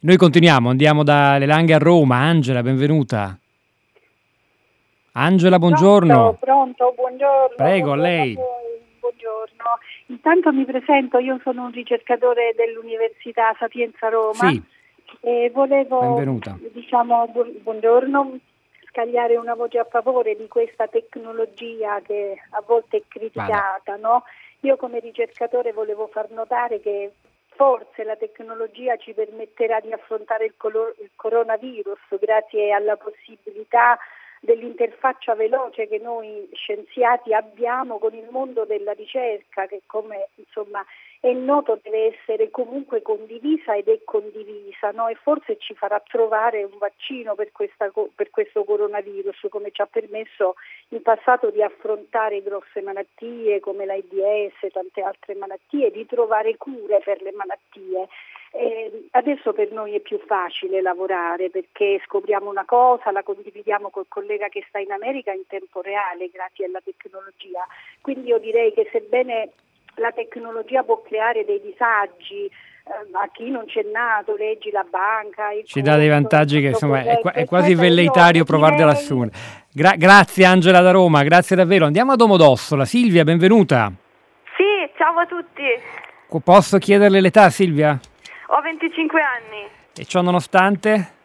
Noi 0.00 0.16
continuiamo, 0.16 0.68
andiamo 0.68 1.02
dalle 1.02 1.46
Langhe 1.46 1.74
a 1.74 1.78
Roma. 1.78 2.16
Angela, 2.16 2.62
benvenuta. 2.62 3.38
Angela, 5.12 5.58
buongiorno. 5.58 6.14
Pronto, 6.14 6.38
pronto 6.40 6.92
buongiorno. 6.96 7.54
Prego, 7.56 7.94
buongiorno 7.94 8.02
lei. 8.02 8.38
Intanto 10.10 10.50
mi 10.52 10.64
presento, 10.64 11.18
io 11.18 11.38
sono 11.42 11.66
un 11.66 11.70
ricercatore 11.70 12.52
dell'Università 12.56 13.54
Sapienza 13.56 14.08
Roma 14.08 14.50
sì. 14.50 14.60
e 15.20 15.50
volevo, 15.54 16.00
Benvenuta. 16.00 16.58
diciamo, 16.72 17.28
bu- 17.28 17.60
buongiorno, 17.62 18.38
scagliare 18.88 19.36
una 19.36 19.54
voce 19.54 19.78
a 19.78 19.86
favore 19.88 20.34
di 20.34 20.48
questa 20.48 20.88
tecnologia 20.88 22.00
che 22.02 22.36
a 22.50 22.62
volte 22.66 22.96
è 22.96 23.02
criticata. 23.06 23.94
No? 24.00 24.24
Io 24.62 24.76
come 24.76 24.98
ricercatore 24.98 25.72
volevo 25.72 26.08
far 26.08 26.28
notare 26.30 26.80
che 26.80 27.12
forse 27.46 28.02
la 28.02 28.16
tecnologia 28.16 28.96
ci 28.96 29.12
permetterà 29.12 29.78
di 29.78 29.92
affrontare 29.92 30.46
il, 30.46 30.54
colo- 30.56 30.92
il 30.98 31.10
coronavirus 31.14 32.18
grazie 32.18 32.72
alla 32.72 32.96
possibilità 32.96 33.96
dell'interfaccia 34.40 35.34
veloce 35.34 35.86
che 35.86 35.98
noi 35.98 36.48
scienziati 36.52 37.34
abbiamo 37.34 37.98
con 37.98 38.14
il 38.14 38.26
mondo 38.30 38.64
della 38.64 38.92
ricerca 38.92 39.66
che 39.66 39.82
come 39.84 40.28
insomma 40.36 40.84
è 41.20 41.30
noto 41.32 41.78
deve 41.82 42.16
essere 42.16 42.50
comunque 42.50 43.02
condivisa 43.02 43.76
ed 43.76 43.88
è 43.88 44.00
condivisa 44.04 44.90
no? 44.92 45.08
e 45.08 45.14
forse 45.16 45.58
ci 45.58 45.74
farà 45.74 46.00
trovare 46.00 46.64
un 46.64 46.78
vaccino 46.78 47.34
per, 47.34 47.52
questa, 47.52 47.92
per 48.14 48.30
questo 48.30 48.64
coronavirus 48.64 49.46
come 49.50 49.70
ci 49.70 49.82
ha 49.82 49.86
permesso 49.86 50.54
in 50.88 51.02
passato 51.02 51.50
di 51.50 51.62
affrontare 51.62 52.42
grosse 52.42 52.80
malattie 52.80 53.60
come 53.60 53.84
l'AIDS 53.84 54.62
e 54.62 54.70
tante 54.70 55.02
altre 55.02 55.34
malattie, 55.34 55.90
di 55.90 56.06
trovare 56.06 56.56
cure 56.56 57.00
per 57.04 57.20
le 57.20 57.32
malattie. 57.32 58.08
Eh, 58.52 59.08
adesso 59.12 59.52
per 59.52 59.70
noi 59.70 59.94
è 59.94 60.00
più 60.00 60.18
facile 60.26 60.82
lavorare 60.82 61.50
perché 61.50 62.00
scopriamo 62.04 62.50
una 62.50 62.64
cosa, 62.64 63.12
la 63.12 63.22
condividiamo 63.22 63.90
col 63.90 64.06
collega 64.08 64.48
che 64.48 64.64
sta 64.68 64.80
in 64.80 64.90
America 64.90 65.32
in 65.32 65.46
tempo 65.46 65.80
reale 65.80 66.28
grazie 66.32 66.66
alla 66.66 66.80
tecnologia. 66.82 67.64
Quindi 68.00 68.28
io 68.28 68.38
direi 68.38 68.72
che 68.72 68.88
sebbene 68.90 69.50
la 69.96 70.10
tecnologia 70.10 70.82
può 70.82 71.00
creare 71.00 71.44
dei 71.44 71.60
disagi 71.60 72.46
eh, 72.46 73.08
a 73.12 73.28
chi 73.32 73.50
non 73.50 73.66
c'è 73.66 73.82
nato, 73.82 74.34
leggi 74.34 74.70
la 74.72 74.84
banca. 74.88 75.50
Ci 75.64 75.80
dà 75.80 75.96
dei 75.96 76.08
vantaggi 76.08 76.60
che 76.60 76.68
insomma 76.68 77.02
è, 77.02 77.20
è 77.20 77.44
quasi 77.46 77.74
velleitario 77.76 78.42
provarli 78.44 78.82
ad 78.82 78.88
assumere. 78.88 79.30
Gra- 79.72 79.94
grazie 79.96 80.44
Angela 80.44 80.80
da 80.80 80.90
Roma, 80.90 81.22
grazie 81.22 81.54
davvero. 81.54 81.84
Andiamo 81.84 82.12
a 82.12 82.16
Domodossola. 82.16 82.84
Silvia, 82.84 83.22
benvenuta. 83.22 83.92
Sì, 84.56 84.90
ciao 84.96 85.18
a 85.18 85.26
tutti. 85.26 85.62
Posso 86.42 86.78
chiederle 86.78 87.20
l'età 87.20 87.48
Silvia? 87.50 87.98
Ho 88.52 88.60
25 88.62 89.22
anni. 89.22 89.68
E 89.96 90.04
ciò 90.06 90.22
nonostante? 90.22 91.18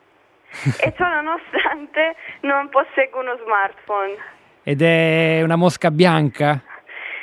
e 0.79 0.93
ciò 0.95 1.07
nonostante 1.09 2.15
non 2.41 2.69
posseggo 2.69 3.19
uno 3.19 3.35
smartphone. 3.43 4.15
Ed 4.61 4.81
è 4.83 5.41
una 5.41 5.55
mosca 5.55 5.89
bianca? 5.89 6.61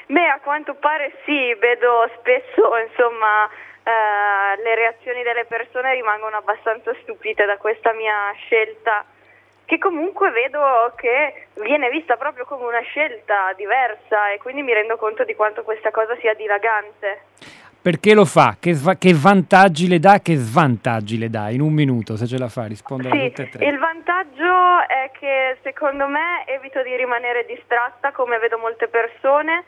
Beh, 0.07 0.29
a 0.29 0.41
quanto 0.41 0.75
pare 0.75 1.23
sì, 1.25 1.55
vedo 1.55 2.11
spesso, 2.19 2.77
insomma, 2.85 3.49
eh, 3.85 4.61
le 4.63 4.75
reazioni 4.75 5.23
delle 5.23 5.45
persone 5.45 5.95
rimangono 5.95 6.37
abbastanza 6.37 6.93
stupite 7.03 7.45
da 7.45 7.57
questa 7.57 7.93
mia 7.93 8.33
scelta, 8.45 9.05
che 9.65 9.79
comunque 9.79 10.31
vedo 10.31 10.93
che 10.97 11.47
viene 11.63 11.89
vista 11.91 12.17
proprio 12.17 12.45
come 12.45 12.65
una 12.65 12.83
scelta 12.83 13.53
diversa 13.53 14.33
e 14.33 14.39
quindi 14.39 14.63
mi 14.63 14.75
rendo 14.75 14.97
conto 14.97 15.23
di 15.23 15.37
quanto 15.37 15.63
questa 15.63 15.93
cosa 15.93 16.17
sia 16.17 16.35
dilagante. 16.35 17.21
Perché 17.83 18.15
lo 18.15 18.25
fa? 18.25 18.57
Che, 18.61 18.75
sva- 18.75 18.95
che 18.95 19.13
vantaggi 19.13 19.89
le 19.89 19.99
dà? 19.99 20.21
Che 20.21 20.37
svantaggi 20.37 21.19
le 21.19 21.29
dà? 21.29 21.51
In 21.51 21.61
un 21.61 21.73
minuto, 21.73 22.17
se 22.17 22.29
ce 22.29 22.39
la 22.39 22.49
fa, 22.49 22.67
rispondere 22.67 23.11
sì, 23.11 23.25
a 23.25 23.29
tutte 23.29 23.43
e 23.43 23.49
tre. 23.49 23.67
Il 23.67 23.79
vantaggio 23.79 24.87
è 24.87 25.11
che 25.19 25.59
secondo 25.65 26.07
me 26.07 26.47
evito 26.47 26.81
di 26.85 26.95
rimanere 26.95 27.45
distratta 27.45 28.13
come 28.13 28.39
vedo 28.39 28.57
molte 28.59 28.87
persone 28.87 29.65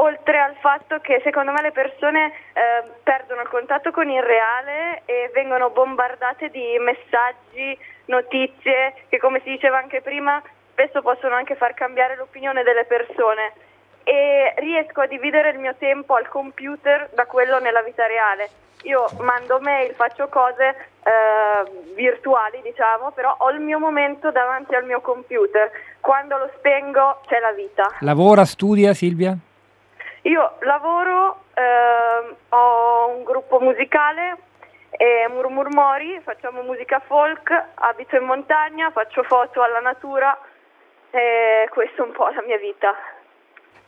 oltre 0.00 0.38
al 0.40 0.56
fatto 0.60 0.98
che 1.00 1.20
secondo 1.22 1.52
me 1.52 1.62
le 1.62 1.70
persone 1.70 2.26
eh, 2.26 2.90
perdono 3.04 3.42
il 3.42 3.48
contatto 3.48 3.92
con 3.92 4.10
il 4.10 4.22
reale 4.22 5.02
e 5.06 5.30
vengono 5.32 5.70
bombardate 5.70 6.50
di 6.50 6.76
messaggi, 6.78 7.78
notizie 8.06 8.94
che 9.08 9.18
come 9.18 9.40
si 9.44 9.50
diceva 9.50 9.78
anche 9.78 10.02
prima 10.02 10.42
spesso 10.72 11.02
possono 11.02 11.34
anche 11.34 11.56
far 11.56 11.74
cambiare 11.74 12.16
l'opinione 12.16 12.62
delle 12.62 12.84
persone 12.84 13.52
e 14.08 14.54
riesco 14.56 15.02
a 15.02 15.06
dividere 15.06 15.50
il 15.50 15.58
mio 15.58 15.74
tempo 15.76 16.14
al 16.14 16.28
computer 16.28 17.10
da 17.12 17.26
quello 17.26 17.58
nella 17.58 17.82
vita 17.82 18.06
reale. 18.06 18.48
Io 18.84 19.04
mando 19.20 19.60
mail, 19.60 19.92
faccio 19.94 20.28
cose 20.28 20.64
eh, 21.02 21.94
virtuali, 21.94 22.62
diciamo, 22.62 23.10
però 23.10 23.36
ho 23.38 23.50
il 23.50 23.60
mio 23.60 23.78
momento 23.78 24.30
davanti 24.30 24.74
al 24.74 24.86
mio 24.86 25.02
computer. 25.02 25.70
Quando 26.00 26.38
lo 26.38 26.50
spengo 26.56 27.20
c'è 27.26 27.38
la 27.38 27.52
vita. 27.52 27.96
Lavora, 28.00 28.46
studia 28.46 28.94
Silvia? 28.94 29.36
Io 30.22 30.52
lavoro, 30.60 31.42
eh, 31.52 32.34
ho 32.48 33.08
un 33.14 33.24
gruppo 33.24 33.60
musicale, 33.60 34.38
e 34.90 35.28
Murmurmori, 35.28 36.18
facciamo 36.24 36.62
musica 36.62 36.98
folk, 37.00 37.52
abito 37.74 38.16
in 38.16 38.24
montagna, 38.24 38.90
faccio 38.90 39.22
foto 39.24 39.60
alla 39.60 39.80
natura 39.80 40.36
e 41.10 41.68
questa 41.70 42.02
è 42.02 42.06
un 42.06 42.12
po' 42.12 42.28
la 42.28 42.42
mia 42.46 42.56
vita. 42.56 42.94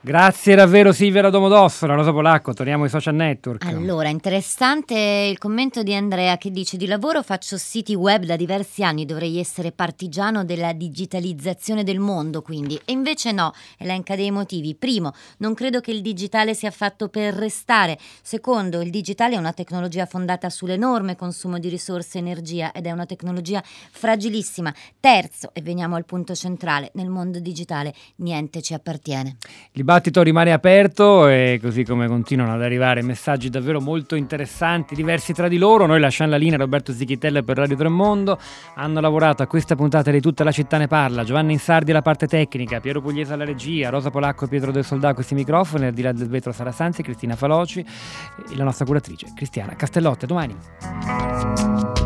Grazie 0.03 0.55
davvero 0.55 0.93
Silvia 0.93 1.29
Domodossola, 1.29 1.93
Rosa 1.93 2.11
Polacco, 2.11 2.55
torniamo 2.55 2.85
ai 2.85 2.89
social 2.89 3.15
network. 3.15 3.67
Allora, 3.67 4.09
interessante 4.09 4.95
il 5.31 5.37
commento 5.37 5.83
di 5.83 5.95
Andrea 5.95 6.39
che 6.39 6.51
dice 6.51 6.79
di 6.79 6.87
lavoro 6.87 7.23
faccio 7.23 7.59
siti 7.59 7.95
web 7.95 8.25
da 8.25 8.37
diversi 8.37 8.83
anni, 8.83 9.05
dovrei 9.05 9.39
essere 9.39 9.73
partigiano 9.73 10.43
della 10.43 10.73
digitalizzazione 10.73 11.85
del 11.85 11.99
mondo 11.99 12.41
quindi, 12.41 12.81
e 12.87 12.93
invece 12.93 13.33
no, 13.33 13.53
elenca 13.77 14.17
dei 14.17 14.31
motivi. 14.31 14.75
Primo, 14.75 15.13
non 15.39 15.53
credo 15.53 15.81
che 15.81 15.91
il 15.91 16.01
digitale 16.01 16.55
sia 16.55 16.71
fatto 16.71 17.09
per 17.09 17.35
restare. 17.35 17.99
Secondo, 18.23 18.81
il 18.81 18.89
digitale 18.89 19.35
è 19.35 19.39
una 19.39 19.53
tecnologia 19.53 20.07
fondata 20.07 20.49
sull'enorme 20.49 21.15
consumo 21.15 21.59
di 21.59 21.69
risorse 21.69 22.17
e 22.17 22.21
energia 22.23 22.73
ed 22.73 22.87
è 22.87 22.91
una 22.91 23.05
tecnologia 23.05 23.63
fragilissima. 23.63 24.75
Terzo, 24.99 25.51
e 25.53 25.61
veniamo 25.61 25.97
al 25.97 26.07
punto 26.07 26.35
centrale, 26.35 26.91
nel 26.95 27.11
mondo 27.11 27.39
digitale 27.39 27.93
niente 28.17 28.63
ci 28.63 28.73
appartiene. 28.73 29.37
Dibattito 29.91 30.23
rimane 30.23 30.53
aperto 30.53 31.27
e 31.27 31.59
così 31.61 31.83
come 31.83 32.07
continuano 32.07 32.55
ad 32.55 32.63
arrivare 32.63 33.03
messaggi 33.03 33.51
davvero 33.51 33.81
molto 33.81 34.15
interessanti, 34.15 34.95
diversi 34.95 35.33
tra 35.33 35.49
di 35.49 35.59
loro. 35.59 35.85
Noi 35.85 35.99
lasciamo 35.99 36.31
la 36.31 36.37
linea 36.37 36.59
Roberto 36.59 36.93
Zichitella 36.93 37.43
per 37.43 37.57
Radio 37.57 37.75
Tremondo. 37.75 38.39
Hanno 38.77 39.01
lavorato 39.01 39.43
a 39.43 39.49
questa 39.49 39.75
puntata 39.75 40.13
di 40.13 40.21
Tutta 40.21 40.45
la 40.45 40.53
città 40.53 40.79
ne 40.79 40.87
parla. 40.87 41.25
Giovanni 41.25 41.55
Insardi 41.55 41.91
alla 41.91 42.03
parte 42.03 42.29
tecnica, 42.29 42.79
Piero 42.79 43.01
Pugliese 43.01 43.33
alla 43.33 43.45
regia, 43.45 43.91
Rosa 43.91 44.11
Polacco 44.11 44.45
e 44.45 44.49
Pietro 44.49 44.71
del 44.71 44.85
Soldà 44.85 45.09
a 45.09 45.15
questi 45.15 45.35
microfoni, 45.35 45.87
al 45.87 45.93
di 45.93 46.03
là 46.03 46.13
del 46.13 46.29
vetro 46.29 46.53
Sara 46.53 46.71
Sanzi, 46.71 47.03
Cristina 47.03 47.35
Faloci 47.35 47.81
e 47.81 48.55
la 48.55 48.63
nostra 48.63 48.85
curatrice 48.85 49.33
Cristiana 49.35 49.75
Castellotte. 49.75 50.25
Domani. 50.25 52.00